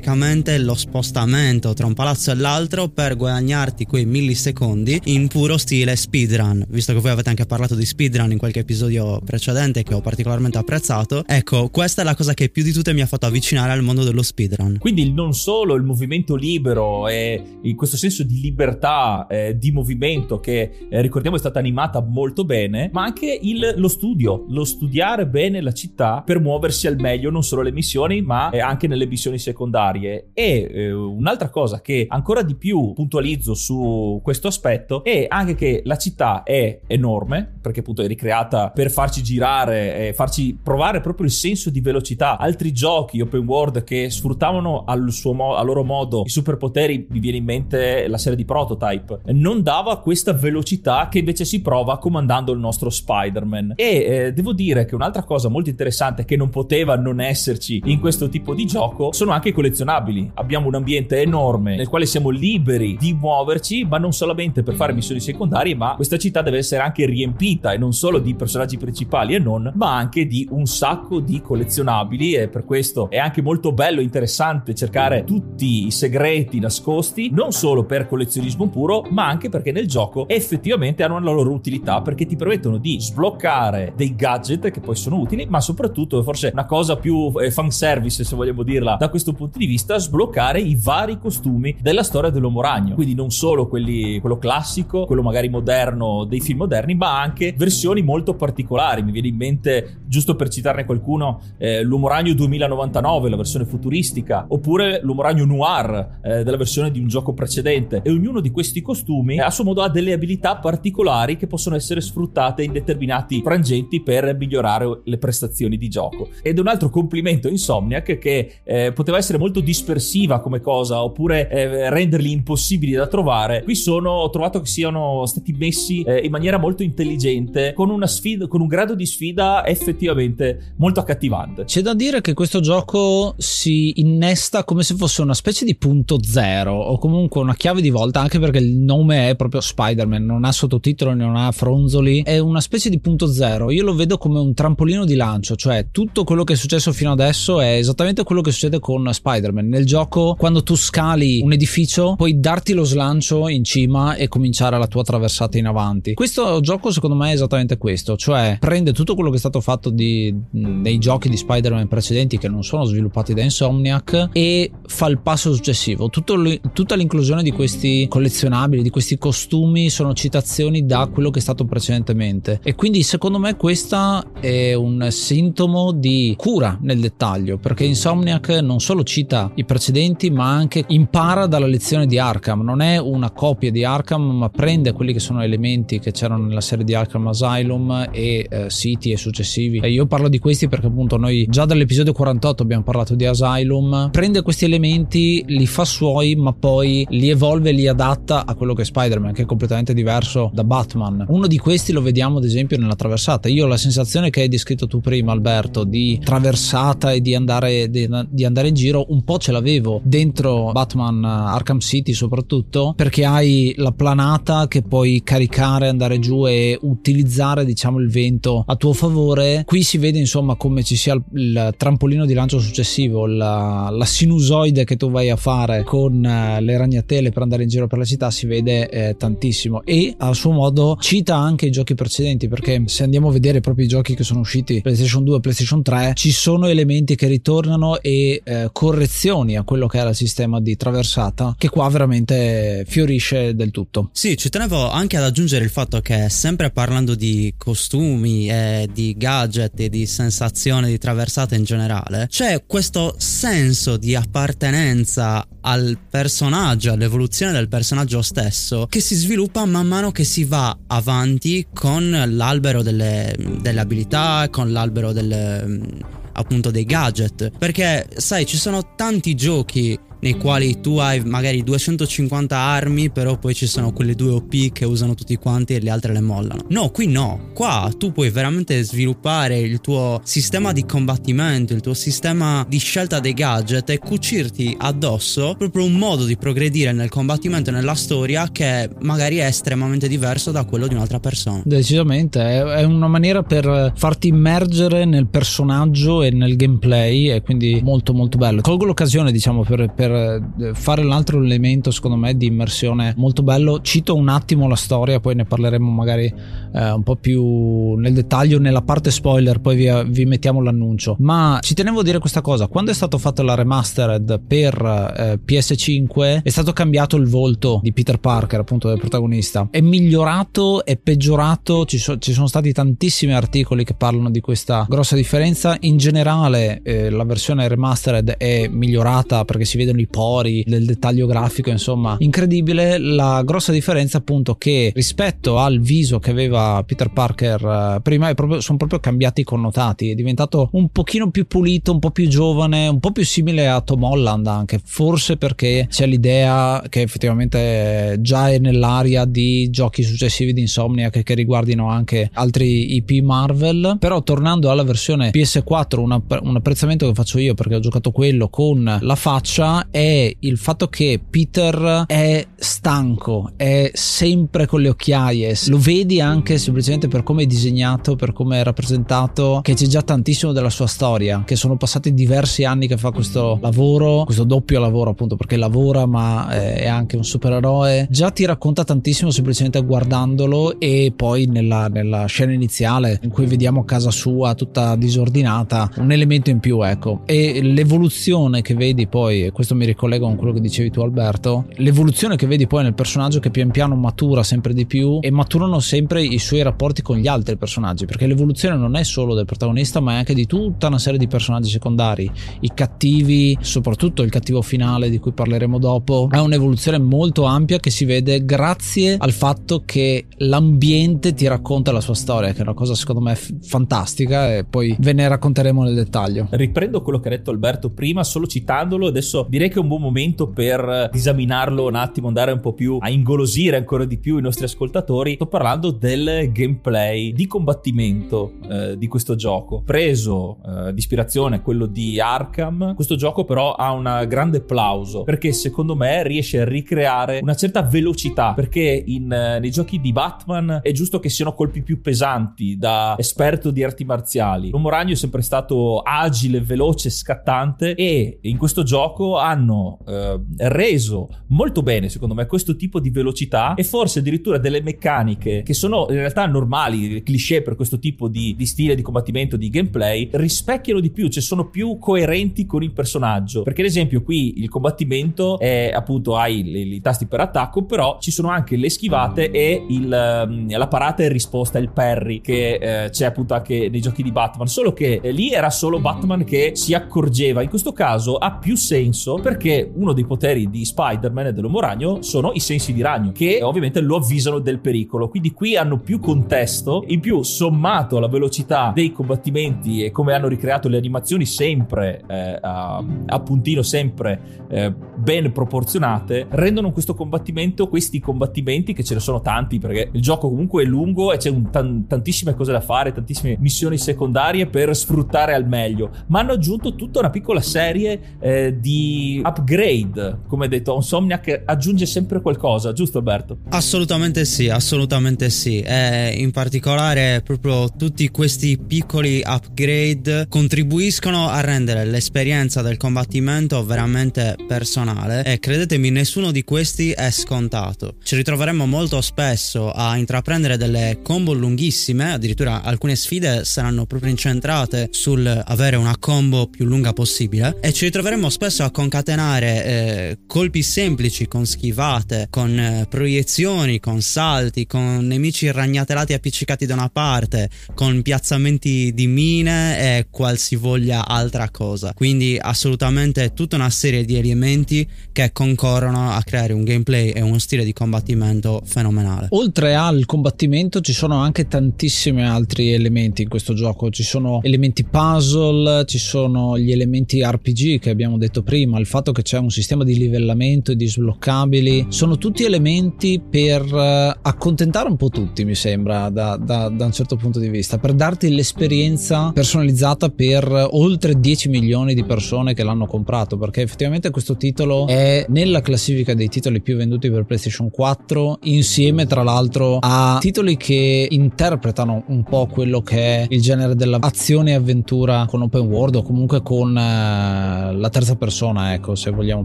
millimetricamente 0.00 0.58
lo 0.58 0.74
spostamento 0.74 1.74
tra 1.74 1.86
un 1.86 1.94
palazzo 1.94 2.30
e 2.30 2.34
l'altro 2.34 2.88
per 2.88 3.16
guadagnarti 3.16 3.84
quei 3.84 4.06
millisecondi 4.06 5.00
in 5.04 5.28
puro 5.28 5.58
stile 5.58 5.94
speedrun. 5.94 6.64
Visto 6.68 6.92
che 6.92 7.00
voi 7.00 7.10
avete 7.10 7.28
anche 7.28 7.44
parlato 7.44 7.74
di 7.74 7.84
speedrun 7.84 8.32
in 8.32 8.38
qualche 8.38 8.60
episodio 8.60 9.20
precedente 9.24 9.82
che 9.82 9.94
ho 9.94 10.00
particolarmente 10.00 10.58
apprezzato, 10.58 11.22
ecco, 11.26 11.68
questa 11.68 12.02
è 12.02 12.04
la 12.04 12.14
cosa 12.14 12.34
che 12.34 12.48
più 12.48 12.62
di 12.62 12.72
tutte 12.72 12.92
mi 12.92 13.02
ha 13.02 13.06
fatto 13.06 13.26
avvicinare 13.26 13.72
al 13.72 13.82
mondo 13.82 14.02
dello 14.02 14.22
speedrun. 14.22 14.78
Quindi 14.78 15.12
non 15.12 15.34
solo 15.34 15.74
il 15.74 15.82
movimento 15.82 16.34
libero 16.34 17.06
e 17.08 17.42
questo 17.76 17.96
senso 17.96 18.24
di 18.24 18.40
libertà 18.40 19.26
eh, 19.28 19.56
di 19.58 19.70
movimento 19.70 20.40
che 20.40 20.86
eh, 20.88 21.00
ricordiamo 21.00 21.36
è 21.36 21.38
stata 21.38 21.58
animata 21.58 22.00
molto 22.00 22.44
bene, 22.44 22.90
ma 22.92 23.02
anche 23.02 23.38
il, 23.40 23.74
lo 23.76 23.88
studio, 23.88 24.46
lo 24.48 24.64
studiare 24.64 25.26
bene 25.26 25.60
la 25.60 25.72
città 25.72 26.22
per 26.24 26.40
muoversi 26.40 26.86
al 26.86 26.98
meglio 26.98 27.30
non 27.30 27.42
solo 27.42 27.62
le 27.62 27.72
missioni, 27.72 28.22
ma 28.22 28.50
eh, 28.50 28.60
anche 28.60 28.86
nelle 28.86 29.06
missioni 29.06 29.38
secondarie. 29.38 29.89
E 30.32 30.68
eh, 30.70 30.92
un'altra 30.92 31.48
cosa 31.48 31.80
che 31.80 32.06
ancora 32.08 32.42
di 32.42 32.54
più 32.54 32.92
puntualizzo 32.92 33.54
su 33.54 34.20
questo 34.22 34.48
aspetto 34.48 35.02
è 35.04 35.26
anche 35.28 35.54
che 35.54 35.82
la 35.84 35.96
città 35.96 36.42
è 36.42 36.80
enorme, 36.86 37.58
perché 37.60 37.80
appunto 37.80 38.02
è 38.02 38.06
ricreata 38.06 38.70
per 38.70 38.90
farci 38.90 39.22
girare 39.22 40.08
e 40.08 40.12
farci 40.12 40.58
provare 40.62 41.00
proprio 41.00 41.26
il 41.26 41.32
senso 41.32 41.70
di 41.70 41.80
velocità. 41.80 42.38
Altri 42.38 42.72
giochi 42.72 43.20
open 43.20 43.46
world 43.46 43.84
che 43.84 44.10
sfruttavano 44.10 44.84
al 44.84 45.10
suo 45.12 45.32
mo- 45.32 45.54
a 45.54 45.62
loro 45.62 45.84
modo 45.84 46.22
i 46.24 46.28
superpoteri, 46.28 47.06
mi 47.10 47.18
viene 47.18 47.38
in 47.38 47.44
mente 47.44 48.06
la 48.08 48.18
serie 48.18 48.36
di 48.36 48.44
Prototype, 48.44 49.20
non 49.32 49.62
dava 49.62 50.00
questa 50.00 50.32
velocità 50.32 51.08
che 51.08 51.18
invece 51.18 51.44
si 51.44 51.60
prova 51.60 51.98
comandando 51.98 52.52
il 52.52 52.58
nostro 52.58 52.90
Spider-Man. 52.90 53.74
E 53.76 53.84
eh, 53.84 54.32
devo 54.32 54.52
dire 54.52 54.84
che 54.84 54.94
un'altra 54.94 55.24
cosa 55.24 55.48
molto 55.48 55.70
interessante 55.70 56.24
che 56.24 56.36
non 56.36 56.50
poteva 56.50 56.96
non 56.96 57.20
esserci 57.20 57.80
in 57.84 58.00
questo 58.00 58.28
tipo 58.28 58.54
di 58.54 58.66
gioco 58.66 59.12
sono 59.12 59.32
anche 59.32 59.50
i 59.50 59.52
collezionabili. 59.70 60.30
Abbiamo 60.34 60.66
un 60.66 60.74
ambiente 60.74 61.20
enorme 61.20 61.76
nel 61.76 61.88
quale 61.88 62.06
siamo 62.06 62.28
liberi 62.28 62.96
di 62.98 63.14
muoverci, 63.14 63.84
ma 63.84 63.98
non 63.98 64.12
solamente 64.12 64.62
per 64.62 64.74
fare 64.74 64.92
missioni 64.92 65.20
secondarie, 65.20 65.74
ma 65.74 65.94
questa 65.94 66.18
città 66.18 66.42
deve 66.42 66.58
essere 66.58 66.82
anche 66.82 67.06
riempita 67.06 67.72
e 67.72 67.78
non 67.78 67.92
solo 67.92 68.18
di 68.18 68.34
personaggi 68.34 68.76
principali 68.76 69.34
e 69.34 69.38
non, 69.38 69.72
ma 69.76 69.96
anche 69.96 70.26
di 70.26 70.46
un 70.50 70.66
sacco 70.66 71.20
di 71.20 71.40
collezionabili 71.40 72.34
e 72.34 72.48
per 72.48 72.64
questo 72.64 73.08
è 73.10 73.18
anche 73.18 73.42
molto 73.42 73.72
bello 73.72 74.00
e 74.00 74.04
interessante 74.04 74.74
cercare 74.74 75.24
tutti 75.24 75.86
i 75.86 75.90
segreti 75.90 76.58
nascosti, 76.58 77.30
non 77.30 77.52
solo 77.52 77.84
per 77.84 78.06
collezionismo 78.06 78.68
puro, 78.68 79.06
ma 79.10 79.26
anche 79.26 79.48
perché 79.48 79.72
nel 79.72 79.86
gioco 79.86 80.26
effettivamente 80.28 81.02
hanno 81.02 81.18
la 81.20 81.30
loro 81.30 81.52
utilità 81.52 82.02
perché 82.02 82.26
ti 82.26 82.36
permettono 82.36 82.78
di 82.78 83.00
sbloccare 83.00 83.92
dei 83.96 84.14
gadget 84.16 84.70
che 84.70 84.80
poi 84.80 84.96
sono 84.96 85.18
utili, 85.18 85.46
ma 85.46 85.60
soprattutto 85.60 86.22
forse 86.22 86.50
una 86.52 86.66
cosa 86.66 86.96
più 86.96 87.32
eh, 87.40 87.50
fanservice 87.50 88.24
se 88.24 88.34
vogliamo 88.34 88.62
dirla 88.62 88.96
da 88.96 89.08
questo 89.08 89.32
punto 89.32 89.58
di 89.58 89.59
vista, 89.66 89.98
sbloccare 89.98 90.60
i 90.60 90.78
vari 90.80 91.18
costumi 91.18 91.76
della 91.80 92.02
storia 92.02 92.30
dell'uomo 92.30 92.60
ragno, 92.60 92.94
quindi 92.94 93.14
non 93.14 93.30
solo 93.30 93.68
quelli, 93.68 94.18
quello 94.20 94.38
classico, 94.38 95.04
quello 95.04 95.22
magari 95.22 95.48
moderno 95.48 96.24
dei 96.24 96.40
film 96.40 96.58
moderni, 96.58 96.94
ma 96.94 97.20
anche 97.20 97.54
versioni 97.56 98.02
molto 98.02 98.34
particolari. 98.34 99.02
Mi 99.02 99.12
viene 99.12 99.28
in 99.28 99.36
mente, 99.36 100.00
giusto 100.06 100.36
per 100.36 100.48
citarne 100.48 100.84
qualcuno, 100.84 101.40
eh, 101.58 101.82
l'uomo 101.82 102.08
ragno 102.08 102.32
2099, 102.34 103.28
la 103.28 103.36
versione 103.36 103.64
futuristica, 103.64 104.46
oppure 104.48 105.00
l'uomo 105.02 105.22
ragno 105.22 105.44
noir 105.44 106.18
eh, 106.22 106.42
della 106.42 106.56
versione 106.56 106.90
di 106.90 106.98
un 106.98 107.08
gioco 107.08 107.32
precedente. 107.32 108.00
E 108.02 108.10
ognuno 108.10 108.40
di 108.40 108.50
questi 108.50 108.82
costumi 108.82 109.38
a 109.38 109.50
suo 109.50 109.64
modo 109.64 109.82
ha 109.82 109.88
delle 109.88 110.12
abilità 110.12 110.56
particolari 110.56 111.36
che 111.36 111.46
possono 111.46 111.76
essere 111.76 112.00
sfruttate 112.00 112.62
in 112.62 112.72
determinati 112.72 113.40
frangenti 113.42 114.02
per 114.02 114.36
migliorare 114.36 115.00
le 115.04 115.18
prestazioni 115.18 115.76
di 115.76 115.88
gioco. 115.88 116.28
Ed 116.42 116.58
un 116.58 116.68
altro 116.68 116.88
complimento 116.88 117.48
Insomniac 117.48 118.18
che 118.18 118.60
eh, 118.62 118.92
poteva 118.92 119.18
essere 119.18 119.38
molto 119.38 119.49
molto 119.50 119.60
dispersiva 119.60 120.38
come 120.38 120.60
cosa 120.60 121.02
oppure 121.02 121.48
eh, 121.50 121.90
renderli 121.90 122.30
impossibili 122.30 122.92
da 122.92 123.08
trovare, 123.08 123.64
qui 123.64 123.74
sono, 123.74 124.10
ho 124.12 124.30
trovato 124.30 124.60
che 124.60 124.66
siano 124.66 125.26
stati 125.26 125.52
messi 125.52 126.02
eh, 126.02 126.18
in 126.18 126.30
maniera 126.30 126.56
molto 126.56 126.84
intelligente 126.84 127.72
con 127.74 127.90
una 127.90 128.06
sfida, 128.06 128.46
con 128.46 128.60
un 128.60 128.68
grado 128.68 128.94
di 128.94 129.04
sfida 129.04 129.66
effettivamente 129.66 130.74
molto 130.76 131.00
accattivante. 131.00 131.64
C'è 131.64 131.80
da 131.80 131.94
dire 131.94 132.20
che 132.20 132.32
questo 132.32 132.60
gioco 132.60 133.34
si 133.38 134.00
innesta 134.00 134.62
come 134.62 134.84
se 134.84 134.94
fosse 134.94 135.22
una 135.22 135.34
specie 135.34 135.64
di 135.64 135.74
punto 135.74 136.22
zero 136.22 136.74
o 136.74 136.98
comunque 136.98 137.40
una 137.40 137.56
chiave 137.56 137.80
di 137.80 137.90
volta 137.90 138.20
anche 138.20 138.38
perché 138.38 138.58
il 138.58 138.76
nome 138.76 139.30
è 139.30 139.36
proprio 139.36 139.60
Spider-Man, 139.60 140.24
non 140.24 140.44
ha 140.44 140.52
sottotitolo, 140.52 141.12
non 141.12 141.34
ha 141.34 141.50
fronzoli, 141.50 142.22
è 142.22 142.38
una 142.38 142.60
specie 142.60 142.88
di 142.88 143.00
punto 143.00 143.26
zero. 143.26 143.72
Io 143.72 143.82
lo 143.82 143.94
vedo 143.94 144.16
come 144.16 144.38
un 144.38 144.54
trampolino 144.54 145.04
di 145.04 145.16
lancio, 145.16 145.56
cioè 145.56 145.88
tutto 145.90 146.22
quello 146.22 146.44
che 146.44 146.52
è 146.52 146.56
successo 146.56 146.92
fino 146.92 147.10
adesso 147.10 147.60
è 147.60 147.74
esattamente 147.74 148.22
quello 148.22 148.42
che 148.42 148.52
succede 148.52 148.78
con 148.78 149.12
Spider-Man. 149.12 149.38
Nel 149.40 149.86
gioco, 149.86 150.34
quando 150.38 150.62
tu 150.62 150.76
scali 150.76 151.40
un 151.42 151.52
edificio, 151.52 152.14
puoi 152.16 152.38
darti 152.38 152.72
lo 152.72 152.84
slancio 152.84 153.48
in 153.48 153.64
cima 153.64 154.14
e 154.14 154.28
cominciare 154.28 154.78
la 154.78 154.86
tua 154.86 155.02
traversata 155.02 155.58
in 155.58 155.66
avanti. 155.66 156.14
Questo 156.14 156.60
gioco, 156.60 156.90
secondo 156.90 157.16
me, 157.16 157.30
è 157.30 157.34
esattamente 157.34 157.78
questo, 157.78 158.16
cioè 158.16 158.58
prende 158.60 158.92
tutto 158.92 159.14
quello 159.14 159.30
che 159.30 159.36
è 159.36 159.38
stato 159.38 159.60
fatto 159.60 159.90
di, 159.90 160.34
nei 160.50 160.98
giochi 160.98 161.28
di 161.28 161.36
Spider-Man 161.36 161.88
precedenti 161.88 162.38
che 162.38 162.48
non 162.48 162.62
sono 162.62 162.84
sviluppati 162.84 163.34
da 163.34 163.42
Insomniac 163.42 164.28
e 164.32 164.70
fa 164.86 165.06
il 165.06 165.20
passo 165.20 165.54
successivo. 165.54 166.08
Tutto, 166.08 166.36
tutta 166.72 166.94
l'inclusione 166.94 167.42
di 167.42 167.50
questi 167.50 168.06
collezionabili, 168.08 168.82
di 168.82 168.90
questi 168.90 169.16
costumi, 169.18 169.90
sono 169.90 170.12
citazioni 170.12 170.84
da 170.84 171.08
quello 171.12 171.30
che 171.30 171.38
è 171.38 171.42
stato 171.42 171.64
precedentemente. 171.64 172.60
E 172.62 172.74
quindi, 172.74 173.02
secondo 173.02 173.38
me, 173.38 173.56
questa 173.56 174.24
è 174.40 174.74
un 174.74 175.08
sintomo 175.10 175.92
di 175.92 176.34
cura 176.36 176.78
nel 176.82 177.00
dettaglio, 177.00 177.58
perché 177.58 177.84
Insomniac 177.84 178.48
non 178.60 178.80
solo 178.80 179.02
cita 179.02 179.29
i 179.54 179.64
precedenti, 179.64 180.30
ma 180.30 180.50
anche 180.50 180.84
impara 180.88 181.46
dalla 181.46 181.66
lezione 181.66 182.06
di 182.06 182.18
Arkham. 182.18 182.62
Non 182.62 182.80
è 182.80 182.98
una 182.98 183.30
copia 183.30 183.70
di 183.70 183.84
Arkham, 183.84 184.22
ma 184.22 184.48
prende 184.48 184.92
quelli 184.92 185.12
che 185.12 185.20
sono 185.20 185.42
elementi 185.42 185.98
che 185.98 186.12
c'erano 186.12 186.46
nella 186.46 186.60
serie 186.60 186.84
di 186.84 186.94
Arkham 186.94 187.28
Asylum 187.28 188.08
e 188.10 188.46
eh, 188.48 188.68
City 188.70 189.12
e 189.12 189.16
successivi. 189.16 189.78
E 189.78 189.90
io 189.90 190.06
parlo 190.06 190.28
di 190.28 190.38
questi 190.38 190.68
perché 190.68 190.86
appunto 190.86 191.16
noi 191.16 191.46
già 191.48 191.64
dall'episodio 191.64 192.12
48 192.12 192.62
abbiamo 192.62 192.82
parlato 192.82 193.14
di 193.14 193.24
Asylum. 193.24 194.08
Prende 194.10 194.42
questi 194.42 194.64
elementi, 194.64 195.44
li 195.46 195.66
fa 195.66 195.84
suoi, 195.84 196.34
ma 196.34 196.52
poi 196.52 197.06
li 197.10 197.28
evolve 197.28 197.72
li 197.72 197.86
adatta 197.86 198.46
a 198.46 198.54
quello 198.54 198.74
che 198.74 198.82
è 198.82 198.84
Spider-Man, 198.84 199.32
che 199.32 199.42
è 199.42 199.46
completamente 199.46 199.94
diverso 199.94 200.50
da 200.52 200.64
Batman. 200.64 201.24
Uno 201.28 201.46
di 201.46 201.58
questi 201.58 201.92
lo 201.92 202.02
vediamo 202.02 202.38
ad 202.38 202.44
esempio 202.44 202.78
nella 202.78 202.96
traversata. 202.96 203.48
Io 203.48 203.64
ho 203.64 203.68
la 203.68 203.76
sensazione 203.76 204.30
che 204.30 204.42
hai 204.42 204.48
descritto 204.48 204.86
tu 204.86 205.00
prima, 205.00 205.32
Alberto, 205.32 205.84
di 205.84 206.18
traversata 206.22 207.12
e 207.12 207.20
di 207.20 207.34
andare, 207.34 207.90
di, 207.90 208.08
di 208.28 208.44
andare 208.44 208.68
in 208.68 208.74
giro, 208.74 209.06
un 209.08 209.19
po' 209.22 209.38
ce 209.38 209.52
l'avevo 209.52 210.00
dentro 210.02 210.72
Batman 210.72 211.24
Arkham 211.24 211.80
City 211.80 212.12
soprattutto, 212.12 212.92
perché 212.96 213.24
hai 213.24 213.74
la 213.76 213.92
planata 213.92 214.68
che 214.68 214.82
puoi 214.82 215.22
caricare, 215.24 215.88
andare 215.88 216.18
giù 216.18 216.46
e 216.46 216.78
utilizzare 216.82 217.64
diciamo 217.64 217.98
il 217.98 218.10
vento 218.10 218.64
a 218.66 218.76
tuo 218.76 218.92
favore. 218.92 219.64
Qui 219.66 219.82
si 219.82 219.98
vede 219.98 220.18
insomma 220.18 220.56
come 220.56 220.82
ci 220.82 220.96
sia 220.96 221.14
il, 221.14 221.22
il 221.34 221.74
trampolino 221.76 222.26
di 222.26 222.34
lancio 222.34 222.58
successivo, 222.58 223.26
la, 223.26 223.88
la, 223.90 224.04
sinusoide 224.04 224.84
che 224.84 224.96
tu 224.96 225.10
vai 225.10 225.30
a 225.30 225.36
fare 225.36 225.84
con 225.84 226.14
uh, 226.14 226.62
le 226.62 226.76
ragnatele 226.76 227.30
per 227.30 227.42
andare 227.42 227.62
in 227.62 227.68
giro 227.68 227.86
per 227.86 227.98
la 227.98 228.04
città 228.04 228.30
si 228.30 228.46
vede 228.46 228.88
eh, 228.88 229.16
tantissimo 229.16 229.82
e 229.84 230.14
a 230.18 230.32
suo 230.34 230.52
modo 230.52 230.96
cita 231.00 231.36
anche 231.36 231.66
i 231.66 231.70
giochi 231.70 231.94
precedenti 231.94 232.48
perché 232.48 232.82
se 232.86 233.04
andiamo 233.04 233.28
a 233.28 233.32
vedere 233.32 233.60
proprio 233.60 233.84
i 233.84 233.88
giochi 233.88 234.14
che 234.14 234.24
sono 234.24 234.40
usciti 234.40 234.80
PlayStation 234.80 235.24
2 235.24 235.36
e 235.36 235.40
PlayStation 235.40 235.82
3 235.82 236.12
ci 236.14 236.32
sono 236.32 236.66
elementi 236.66 237.14
che 237.14 237.26
ritornano 237.26 238.00
e 238.00 238.40
eh, 238.42 238.68
correzioni 239.10 239.56
a 239.56 239.64
quello 239.64 239.88
che 239.88 239.98
era 239.98 240.10
il 240.10 240.14
sistema 240.14 240.60
di 240.60 240.76
traversata 240.76 241.54
che 241.58 241.68
qua 241.68 241.88
veramente 241.88 242.84
fiorisce 242.86 243.54
del 243.56 243.72
tutto. 243.72 244.10
Sì, 244.12 244.36
ci 244.36 244.48
tenevo 244.48 244.88
anche 244.88 245.16
ad 245.16 245.24
aggiungere 245.24 245.64
il 245.64 245.70
fatto 245.70 246.00
che 246.00 246.28
sempre 246.28 246.70
parlando 246.70 247.16
di 247.16 247.52
costumi 247.58 248.48
e 248.48 248.88
di 248.92 249.14
gadget 249.18 249.80
e 249.80 249.88
di 249.88 250.06
sensazione 250.06 250.86
di 250.88 250.98
traversata 250.98 251.56
in 251.56 251.64
generale, 251.64 252.28
c'è 252.28 252.62
questo 252.66 253.14
senso 253.18 253.96
di 253.96 254.14
appartenenza 254.14 255.46
al 255.62 255.98
personaggio, 256.08 256.92
all'evoluzione 256.92 257.52
del 257.52 257.68
personaggio 257.68 258.22
stesso 258.22 258.86
che 258.88 259.00
si 259.00 259.14
sviluppa 259.14 259.64
man 259.66 259.86
mano 259.86 260.12
che 260.12 260.24
si 260.24 260.44
va 260.44 260.76
avanti 260.86 261.66
con 261.74 262.10
l'albero 262.28 262.82
delle, 262.82 263.34
delle 263.60 263.80
abilità, 263.80 264.46
con 264.50 264.72
l'albero 264.72 265.12
delle 265.12 266.18
appunto 266.32 266.70
dei 266.70 266.84
gadget. 266.84 267.50
Perché 267.56 268.08
sai 268.16 268.46
ci 268.46 268.56
sono 268.56 268.94
tanti 268.96 269.34
giochi 269.34 269.98
nei 270.20 270.36
quali 270.36 270.80
tu 270.80 270.98
hai 270.98 271.22
magari 271.24 271.62
250 271.62 272.56
armi, 272.56 273.10
però 273.10 273.38
poi 273.38 273.54
ci 273.54 273.66
sono 273.66 273.92
quelle 273.92 274.14
due 274.14 274.30
OP 274.30 274.72
che 274.72 274.84
usano 274.84 275.14
tutti 275.14 275.36
quanti 275.36 275.74
e 275.74 275.80
le 275.80 275.90
altre 275.90 276.12
le 276.12 276.20
mollano. 276.20 276.64
No, 276.68 276.90
qui 276.90 277.06
no. 277.06 277.50
Qua 277.54 277.90
tu 277.96 278.12
puoi 278.12 278.30
veramente 278.30 278.82
sviluppare 278.82 279.58
il 279.58 279.80
tuo 279.80 280.20
sistema 280.24 280.72
di 280.72 280.84
combattimento, 280.84 281.72
il 281.72 281.80
tuo 281.80 281.94
sistema 281.94 282.64
di 282.68 282.78
scelta 282.78 283.20
dei 283.20 283.34
gadget 283.34 283.90
e 283.90 283.98
cucirti 283.98 284.76
addosso 284.78 285.54
proprio 285.58 285.84
un 285.84 285.94
modo 285.94 286.24
di 286.24 286.36
progredire 286.36 286.92
nel 286.92 287.08
combattimento 287.08 287.70
e 287.70 287.72
nella 287.72 287.94
storia 287.94 288.48
che 288.50 288.88
magari 289.00 289.36
è 289.36 289.46
estremamente 289.46 290.08
diverso 290.08 290.50
da 290.50 290.64
quello 290.64 290.86
di 290.86 290.94
un'altra 290.94 291.20
persona. 291.20 291.62
Decisamente, 291.64 292.40
è 292.40 292.82
una 292.82 293.08
maniera 293.08 293.42
per 293.42 293.92
farti 293.96 294.28
immergere 294.28 295.04
nel 295.04 295.26
personaggio 295.26 296.22
e 296.22 296.30
nel 296.30 296.56
gameplay 296.56 297.30
e 297.30 297.42
quindi 297.42 297.80
molto 297.82 298.12
molto 298.12 298.38
bello. 298.38 298.60
Colgo 298.60 298.84
l'occasione 298.84 299.32
diciamo 299.32 299.62
per, 299.64 299.92
per 299.94 300.09
per 300.10 300.42
eh, 300.60 300.74
fare 300.74 301.02
un 301.02 301.12
altro 301.12 301.42
elemento 301.42 301.90
secondo 301.90 302.16
me 302.16 302.36
di 302.36 302.46
immersione 302.46 303.14
molto 303.16 303.42
bello. 303.42 303.80
Cito 303.80 304.16
un 304.16 304.28
attimo 304.28 304.68
la 304.68 304.76
storia 304.76 305.20
poi 305.20 305.36
ne 305.36 305.44
parleremo 305.44 305.90
magari 305.90 306.32
eh, 306.72 306.90
un 306.90 307.02
po' 307.02 307.16
più 307.16 307.94
nel 307.94 308.12
dettaglio 308.12 308.58
nella 308.58 308.82
parte 308.82 309.10
spoiler 309.10 309.60
poi 309.60 309.76
vi, 309.76 310.10
vi, 310.10 310.24
mettiamo 310.26 310.60
l'annuncio. 310.60 311.16
Ma 311.20 311.58
ci 311.62 311.74
tenevo 311.74 312.00
a 312.00 312.02
dire 312.02 312.18
questa 312.18 312.40
cosa. 312.40 312.66
Quando 312.66 312.90
è 312.90 312.94
stato 312.94 313.18
fatto 313.18 313.42
la 313.42 313.54
remastered 313.54 314.40
per 314.46 314.74
eh, 315.16 315.40
PS5 315.44 316.42
è 316.42 316.48
stato 316.48 316.72
cambiato 316.72 317.16
il 317.16 317.28
volto 317.28 317.80
di 317.82 317.92
Peter 317.92 318.18
Parker 318.18 318.60
appunto 318.60 318.88
del 318.88 318.98
protagonista. 318.98 319.68
È 319.70 319.80
migliorato 319.80 320.84
è 320.84 320.96
peggiorato 320.96 321.84
ci, 321.84 321.98
so, 321.98 322.18
ci 322.18 322.32
sono 322.32 322.46
stati 322.46 322.72
tantissimi 322.72 323.32
articoli 323.32 323.84
che 323.84 323.94
parlano 323.94 324.30
di 324.30 324.40
questa 324.40 324.86
grossa 324.88 325.14
differenza. 325.14 325.76
In 325.80 325.96
generale 325.96 326.80
eh, 326.82 327.10
la 327.10 327.24
versione 327.24 327.68
remastered 327.68 328.30
è 328.30 328.68
migliorata 328.68 329.44
perché 329.44 329.64
si 329.64 329.76
vedono 329.76 329.99
i 330.00 330.06
pori, 330.06 330.64
del 330.66 330.84
dettaglio 330.84 331.26
grafico, 331.26 331.70
insomma, 331.70 332.16
incredibile. 332.18 332.98
La 332.98 333.42
grossa 333.44 333.72
differenza 333.72 334.18
appunto 334.18 334.54
che 334.56 334.92
rispetto 334.94 335.58
al 335.58 335.80
viso 335.80 336.18
che 336.18 336.30
aveva 336.30 336.82
Peter 336.86 337.10
Parker 337.12 337.96
eh, 337.96 338.00
prima 338.02 338.32
proprio, 338.34 338.60
sono 338.60 338.78
proprio 338.78 338.98
cambiati 339.00 339.40
i 339.42 339.44
connotati, 339.44 340.10
è 340.10 340.14
diventato 340.14 340.70
un 340.72 340.88
pochino 340.88 341.30
più 341.30 341.46
pulito, 341.46 341.92
un 341.92 341.98
po' 341.98 342.10
più 342.10 342.28
giovane, 342.28 342.88
un 342.88 343.00
po' 343.00 343.12
più 343.12 343.24
simile 343.24 343.68
a 343.68 343.80
Tom 343.80 344.02
Holland 344.02 344.46
anche, 344.46 344.80
forse 344.82 345.36
perché 345.36 345.86
c'è 345.88 346.06
l'idea 346.06 346.82
che 346.88 347.02
effettivamente 347.02 348.16
già 348.20 348.50
è 348.50 348.58
nell'aria 348.58 349.24
di 349.24 349.70
giochi 349.70 350.02
successivi 350.02 350.52
di 350.52 350.60
Insomnia 350.60 351.10
che, 351.10 351.24
riguardino 351.34 351.88
anche 351.88 352.30
altri 352.34 352.96
IP 352.96 353.22
Marvel, 353.22 353.96
però 353.98 354.22
tornando 354.22 354.70
alla 354.70 354.82
versione 354.82 355.30
PS4 355.30 355.98
un, 355.98 356.20
un 356.42 356.56
apprezzamento 356.56 357.06
che 357.06 357.14
faccio 357.14 357.38
io 357.38 357.54
perché 357.54 357.76
ho 357.76 357.80
giocato 357.80 358.10
quello 358.10 358.48
con 358.48 358.98
la 359.00 359.14
faccia 359.14 359.86
è 359.90 360.34
il 360.38 360.58
fatto 360.58 360.88
che 360.88 361.20
Peter 361.28 362.04
è 362.06 362.46
stanco, 362.56 363.52
è 363.56 363.90
sempre 363.92 364.66
con 364.66 364.80
le 364.80 364.88
occhiaie. 364.90 365.54
Lo 365.66 365.78
vedi 365.78 366.20
anche 366.20 366.58
semplicemente 366.58 367.08
per 367.08 367.22
come 367.22 367.42
è 367.42 367.46
disegnato, 367.46 368.16
per 368.16 368.32
come 368.32 368.60
è 368.60 368.64
rappresentato, 368.64 369.60
che 369.62 369.74
c'è 369.74 369.86
già 369.86 370.02
tantissimo 370.02 370.52
della 370.52 370.70
sua 370.70 370.86
storia, 370.86 371.42
che 371.44 371.56
sono 371.56 371.76
passati 371.76 372.14
diversi 372.14 372.64
anni 372.64 372.86
che 372.86 372.96
fa 372.96 373.10
questo 373.10 373.58
lavoro, 373.60 374.24
questo 374.24 374.44
doppio 374.44 374.80
lavoro 374.80 375.10
appunto 375.10 375.36
perché 375.36 375.56
lavora 375.56 376.06
ma 376.06 376.52
eh, 376.52 376.74
è 376.76 376.86
anche 376.86 377.16
un 377.16 377.24
supereroe. 377.24 378.06
Già 378.10 378.30
ti 378.30 378.44
racconta 378.44 378.84
tantissimo 378.84 379.30
semplicemente 379.30 379.80
guardandolo 379.82 380.78
e 380.78 381.12
poi 381.14 381.46
nella, 381.46 381.88
nella 381.88 382.26
scena 382.26 382.52
iniziale 382.52 383.18
in 383.22 383.30
cui 383.30 383.46
vediamo 383.46 383.84
casa 383.84 384.10
sua 384.10 384.54
tutta 384.54 384.96
disordinata, 384.96 385.90
un 385.96 386.12
elemento 386.12 386.50
in 386.50 386.60
più 386.60 386.82
ecco. 386.82 387.22
E 387.24 387.60
l'evoluzione 387.62 388.62
che 388.62 388.74
vedi 388.74 389.06
poi, 389.06 389.50
questo 389.50 389.74
mi 389.74 389.79
ricollego 389.86 390.26
con 390.26 390.36
quello 390.36 390.52
che 390.52 390.60
dicevi 390.60 390.90
tu 390.90 391.00
Alberto, 391.00 391.66
l'evoluzione 391.76 392.36
che 392.36 392.46
vedi 392.46 392.66
poi 392.66 392.82
nel 392.82 392.94
personaggio 392.94 393.40
che 393.40 393.50
pian 393.50 393.70
piano 393.70 393.96
matura 393.96 394.42
sempre 394.42 394.72
di 394.72 394.86
più 394.86 395.18
e 395.20 395.30
maturano 395.30 395.80
sempre 395.80 396.22
i 396.22 396.38
suoi 396.38 396.62
rapporti 396.62 397.02
con 397.02 397.16
gli 397.16 397.26
altri 397.26 397.56
personaggi, 397.56 398.06
perché 398.06 398.26
l'evoluzione 398.26 398.76
non 398.76 398.96
è 398.96 399.02
solo 399.02 399.34
del 399.34 399.44
protagonista 399.44 400.00
ma 400.00 400.12
è 400.12 400.16
anche 400.16 400.34
di 400.34 400.46
tutta 400.46 400.88
una 400.88 400.98
serie 400.98 401.18
di 401.18 401.26
personaggi 401.26 401.70
secondari, 401.70 402.30
i 402.60 402.70
cattivi, 402.74 403.56
soprattutto 403.60 404.22
il 404.22 404.30
cattivo 404.30 404.62
finale 404.62 405.10
di 405.10 405.18
cui 405.18 405.32
parleremo 405.32 405.78
dopo, 405.78 406.28
ha 406.30 406.42
un'evoluzione 406.42 406.98
molto 406.98 407.44
ampia 407.44 407.78
che 407.78 407.90
si 407.90 408.04
vede 408.04 408.44
grazie 408.44 409.16
al 409.18 409.32
fatto 409.32 409.82
che 409.84 410.26
l'ambiente 410.38 411.34
ti 411.34 411.46
racconta 411.46 411.92
la 411.92 412.00
sua 412.00 412.14
storia, 412.14 412.52
che 412.52 412.58
è 412.58 412.62
una 412.62 412.74
cosa 412.74 412.94
secondo 412.94 413.20
me 413.20 413.34
fantastica 413.34 414.56
e 414.56 414.64
poi 414.64 414.94
ve 414.98 415.12
ne 415.12 415.28
racconteremo 415.28 415.82
nel 415.82 415.94
dettaglio. 415.94 416.48
Riprendo 416.50 417.02
quello 417.02 417.20
che 417.20 417.28
ha 417.28 417.30
detto 417.30 417.50
Alberto 417.50 417.90
prima, 417.90 418.24
solo 418.24 418.46
citandolo, 418.46 419.06
adesso 419.06 419.46
direi 419.48 419.69
che 419.70 419.76
è 419.76 419.80
un 419.80 419.88
buon 419.88 420.02
momento 420.02 420.48
per 420.48 421.08
disaminarlo 421.10 421.86
un 421.86 421.94
attimo, 421.94 422.28
andare 422.28 422.52
un 422.52 422.60
po' 422.60 422.74
più 422.74 422.98
a 423.00 423.08
ingolosire 423.08 423.76
ancora 423.76 424.04
di 424.04 424.18
più 424.18 424.36
i 424.36 424.42
nostri 424.42 424.64
ascoltatori. 424.64 425.34
Sto 425.34 425.46
parlando 425.46 425.90
del 425.90 426.50
gameplay 426.52 427.32
di 427.32 427.46
combattimento 427.46 428.52
eh, 428.68 428.98
di 428.98 429.06
questo 429.06 429.36
gioco, 429.36 429.82
preso 429.84 430.58
eh, 430.66 430.92
di 430.92 430.98
ispirazione 430.98 431.62
quello 431.62 431.86
di 431.86 432.20
Arkham. 432.20 432.94
Questo 432.94 433.16
gioco 433.16 433.44
però 433.44 433.74
ha 433.74 433.92
un 433.92 434.26
grande 434.28 434.60
plauso 434.60 435.22
perché 435.22 435.52
secondo 435.52 435.94
me 435.94 436.22
riesce 436.22 436.60
a 436.60 436.64
ricreare 436.64 437.38
una 437.42 437.54
certa 437.54 437.82
velocità 437.82 438.52
perché 438.54 439.02
in, 439.06 439.32
eh, 439.32 439.58
nei 439.60 439.70
giochi 439.70 440.00
di 440.00 440.12
Batman 440.12 440.80
è 440.82 440.92
giusto 440.92 441.20
che 441.20 441.28
siano 441.28 441.54
colpi 441.54 441.82
più 441.82 442.00
pesanti 442.00 442.76
da 442.76 443.14
esperto 443.16 443.70
di 443.70 443.84
arti 443.84 444.04
marziali. 444.04 444.70
L'uomo 444.70 444.88
ragno 444.88 445.12
è 445.12 445.16
sempre 445.16 445.42
stato 445.42 446.00
agile, 446.00 446.60
veloce, 446.60 447.10
scattante 447.10 447.94
e 447.94 448.38
in 448.42 448.56
questo 448.56 448.82
gioco 448.82 449.38
hanno 449.60 449.98
eh, 450.06 450.40
reso 450.68 451.28
molto 451.48 451.82
bene 451.82 452.08
secondo 452.08 452.34
me 452.34 452.46
questo 452.46 452.76
tipo 452.76 453.00
di 453.00 453.10
velocità 453.10 453.74
e 453.74 453.84
forse 453.84 454.20
addirittura 454.20 454.58
delle 454.58 454.82
meccaniche 454.82 455.62
che 455.62 455.74
sono 455.74 456.06
in 456.08 456.16
realtà 456.16 456.46
normali, 456.46 457.22
cliché 457.22 457.62
per 457.62 457.76
questo 457.76 457.98
tipo 457.98 458.28
di, 458.28 458.54
di 458.56 458.66
stile 458.66 458.94
di 458.94 459.02
combattimento, 459.02 459.56
di 459.56 459.68
gameplay, 459.68 460.28
rispecchiano 460.32 461.00
di 461.00 461.10
più, 461.10 461.28
cioè 461.28 461.42
sono 461.42 461.68
più 461.68 461.98
coerenti 461.98 462.66
con 462.66 462.82
il 462.82 462.92
personaggio. 462.92 463.62
Perché 463.62 463.82
ad 463.82 463.86
esempio 463.86 464.22
qui 464.22 464.60
il 464.60 464.68
combattimento 464.68 465.58
è 465.58 465.90
appunto 465.94 466.36
hai 466.36 466.94
i, 466.94 467.00
tasti 467.00 467.26
per 467.26 467.40
attacco, 467.40 467.84
però 467.84 468.18
ci 468.20 468.30
sono 468.30 468.48
anche 468.48 468.76
le 468.76 468.90
schivate 468.90 469.50
e 469.50 469.84
il, 469.88 470.12
ehm, 470.12 470.76
la 470.76 470.88
parata 470.88 471.22
e 471.22 471.28
risposta, 471.28 471.78
il 471.78 471.90
parry 471.90 472.40
che 472.40 473.04
eh, 473.04 473.10
c'è 473.10 473.26
appunto 473.26 473.54
anche 473.54 473.88
nei 473.88 474.00
giochi 474.00 474.22
di 474.22 474.32
Batman. 474.32 474.66
Solo 474.66 474.92
che 474.92 475.20
eh, 475.22 475.30
lì 475.30 475.52
era 475.52 475.70
solo 475.70 476.00
Batman 476.00 476.44
che 476.44 476.72
si 476.74 476.94
accorgeva. 476.94 477.62
In 477.62 477.68
questo 477.68 477.92
caso 477.92 478.36
ha 478.36 478.52
più 478.52 478.76
senso 478.76 479.38
perché 479.50 479.90
uno 479.94 480.12
dei 480.12 480.24
poteri 480.24 480.70
di 480.70 480.84
Spider-Man 480.84 481.46
e 481.46 481.52
dell'uomo 481.52 481.80
ragno 481.80 482.22
sono 482.22 482.52
i 482.52 482.60
sensi 482.60 482.92
di 482.92 483.02
ragno 483.02 483.32
che 483.32 483.60
ovviamente 483.62 484.00
lo 484.00 484.16
avvisano 484.16 484.60
del 484.60 484.78
pericolo. 484.78 485.28
Quindi 485.28 485.52
qui 485.52 485.76
hanno 485.76 485.98
più 485.98 486.20
contesto, 486.20 487.02
in 487.08 487.18
più 487.18 487.42
sommato 487.42 488.16
alla 488.16 488.28
velocità 488.28 488.92
dei 488.94 489.10
combattimenti 489.10 490.04
e 490.04 490.12
come 490.12 490.34
hanno 490.34 490.46
ricreato 490.46 490.88
le 490.88 490.98
animazioni 490.98 491.46
sempre 491.46 492.22
eh, 492.28 492.58
a, 492.60 493.04
a, 493.26 493.40
puntino, 493.40 493.82
sempre 493.82 494.66
eh, 494.68 494.92
ben 494.92 495.50
proporzionate, 495.50 496.46
rendono 496.50 496.92
questo 496.92 497.14
combattimento, 497.14 497.88
questi 497.88 498.20
combattimenti 498.20 498.92
che 498.92 499.02
ce 499.02 499.14
ne 499.14 499.20
sono 499.20 499.40
tanti 499.40 499.80
perché 499.80 500.10
il 500.12 500.22
gioco 500.22 500.48
comunque 500.48 500.84
è 500.84 500.86
lungo 500.86 501.32
e 501.32 501.38
c'è 501.38 501.50
un, 501.50 501.70
tan, 501.70 502.06
tantissime 502.06 502.54
cose 502.54 502.70
da 502.70 502.80
fare, 502.80 503.12
tantissime 503.12 503.56
missioni 503.58 503.98
secondarie 503.98 504.66
per 504.66 504.94
sfruttare 504.94 505.54
al 505.54 505.66
meglio, 505.66 506.10
ma 506.28 506.38
hanno 506.38 506.52
aggiunto 506.52 506.94
tutta 506.94 507.18
una 507.18 507.30
piccola 507.30 507.60
serie 507.60 508.36
eh, 508.38 508.78
di 508.78 509.29
upgrade, 509.38 510.40
come 510.48 510.68
detto, 510.68 510.94
Insomniac 510.94 511.62
aggiunge 511.64 512.06
sempre 512.06 512.40
qualcosa, 512.40 512.92
giusto 512.92 513.18
Alberto? 513.18 513.58
Assolutamente 513.68 514.44
sì, 514.44 514.68
assolutamente 514.68 515.50
sì, 515.50 515.80
e 515.80 516.34
in 516.36 516.50
particolare 516.50 517.42
proprio 517.44 517.88
tutti 517.96 518.28
questi 518.30 518.78
piccoli 518.78 519.42
upgrade 519.44 520.46
contribuiscono 520.48 521.48
a 521.48 521.60
rendere 521.60 522.04
l'esperienza 522.04 522.82
del 522.82 522.96
combattimento 522.96 523.84
veramente 523.84 524.56
personale 524.66 525.44
e 525.44 525.58
credetemi 525.58 526.10
nessuno 526.10 526.50
di 526.50 526.64
questi 526.64 527.12
è 527.12 527.30
scontato. 527.30 528.14
Ci 528.22 528.36
ritroveremo 528.36 528.86
molto 528.86 529.20
spesso 529.20 529.90
a 529.92 530.16
intraprendere 530.16 530.76
delle 530.76 531.20
combo 531.22 531.52
lunghissime, 531.52 532.32
addirittura 532.32 532.82
alcune 532.82 533.16
sfide 533.16 533.64
saranno 533.64 534.06
proprio 534.06 534.30
incentrate 534.30 535.08
sul 535.10 535.46
avere 535.46 535.96
una 535.96 536.16
combo 536.18 536.66
più 536.66 536.84
lunga 536.84 537.12
possibile 537.12 537.76
e 537.80 537.92
ci 537.92 538.06
ritroveremo 538.06 538.48
spesso 538.48 538.82
a 538.82 538.90
concatenare 538.90 539.18
eh, 539.24 540.38
colpi 540.46 540.82
semplici 540.82 541.46
con 541.46 541.66
schivate, 541.66 542.48
con 542.50 542.78
eh, 542.78 543.06
proiezioni, 543.08 544.00
con 544.00 544.20
salti, 544.20 544.86
con 544.86 545.26
nemici 545.26 545.70
ragnatelati 545.70 546.32
appiccicati 546.32 546.86
da 546.86 546.94
una 546.94 547.08
parte, 547.08 547.68
con 547.94 548.22
piazzamenti 548.22 549.12
di 549.14 549.26
mine 549.26 550.18
e 550.18 550.26
qualsivoglia 550.30 551.26
altra 551.26 551.70
cosa. 551.70 552.12
Quindi 552.14 552.58
assolutamente 552.60 553.52
tutta 553.54 553.76
una 553.76 553.90
serie 553.90 554.24
di 554.24 554.36
elementi 554.36 555.06
che 555.32 555.52
concorrono 555.52 556.30
a 556.30 556.42
creare 556.42 556.72
un 556.72 556.84
gameplay 556.84 557.30
e 557.30 557.40
uno 557.40 557.58
stile 557.58 557.84
di 557.84 557.92
combattimento 557.92 558.82
fenomenale. 558.84 559.48
Oltre 559.50 559.94
al 559.94 560.24
combattimento 560.26 561.00
ci 561.00 561.12
sono 561.12 561.36
anche 561.36 561.66
tantissimi 561.66 562.44
altri 562.44 562.92
elementi 562.92 563.42
in 563.42 563.48
questo 563.48 563.74
gioco, 563.74 564.10
ci 564.10 564.22
sono 564.22 564.60
elementi 564.62 565.04
puzzle, 565.04 566.04
ci 566.06 566.18
sono 566.18 566.78
gli 566.78 566.92
elementi 566.92 567.42
RPG 567.42 567.98
che 567.98 568.10
abbiamo 568.10 568.38
detto 568.38 568.62
prima, 568.62 568.98
il 568.98 569.06
fatto 569.10 569.32
che 569.32 569.42
c'è 569.42 569.58
un 569.58 569.70
sistema 569.70 570.04
di 570.04 570.16
livellamento 570.16 570.92
e 570.92 570.96
di 570.96 571.08
sbloccabili, 571.08 572.06
sono 572.10 572.38
tutti 572.38 572.62
elementi 572.62 573.40
per 573.40 573.82
eh, 573.82 574.38
accontentare 574.40 575.08
un 575.08 575.16
po' 575.16 575.30
tutti 575.30 575.64
mi 575.64 575.74
sembra 575.74 576.30
da, 576.30 576.56
da, 576.56 576.88
da 576.88 577.06
un 577.06 577.12
certo 577.12 577.34
punto 577.34 577.58
di 577.58 577.68
vista, 577.68 577.98
per 577.98 578.12
darti 578.12 578.54
l'esperienza 578.54 579.50
personalizzata 579.52 580.28
per 580.28 580.88
oltre 580.92 581.40
10 581.40 581.68
milioni 581.68 582.14
di 582.14 582.22
persone 582.22 582.72
che 582.72 582.84
l'hanno 582.84 583.06
comprato 583.06 583.58
perché 583.58 583.82
effettivamente 583.82 584.30
questo 584.30 584.56
titolo 584.56 585.08
è 585.08 585.44
nella 585.48 585.80
classifica 585.80 586.34
dei 586.34 586.48
titoli 586.48 586.80
più 586.80 586.96
venduti 586.96 587.28
per 587.30 587.44
PlayStation 587.44 587.90
4 587.90 588.58
insieme 588.62 589.26
tra 589.26 589.42
l'altro 589.42 589.98
a 590.00 590.38
titoli 590.40 590.76
che 590.76 591.26
interpretano 591.28 592.22
un 592.28 592.44
po' 592.44 592.66
quello 592.66 593.02
che 593.02 593.18
è 593.18 593.46
il 593.48 593.60
genere 593.60 593.96
dell'azione 593.96 594.70
e 594.70 594.74
avventura 594.74 595.46
con 595.48 595.62
open 595.62 595.86
world 595.86 596.14
o 596.14 596.22
comunque 596.22 596.62
con 596.62 596.96
eh, 596.96 597.92
la 597.92 598.08
terza 598.08 598.36
persona 598.36 598.94
ecco 598.94 598.99
se 599.14 599.30
vogliamo 599.30 599.64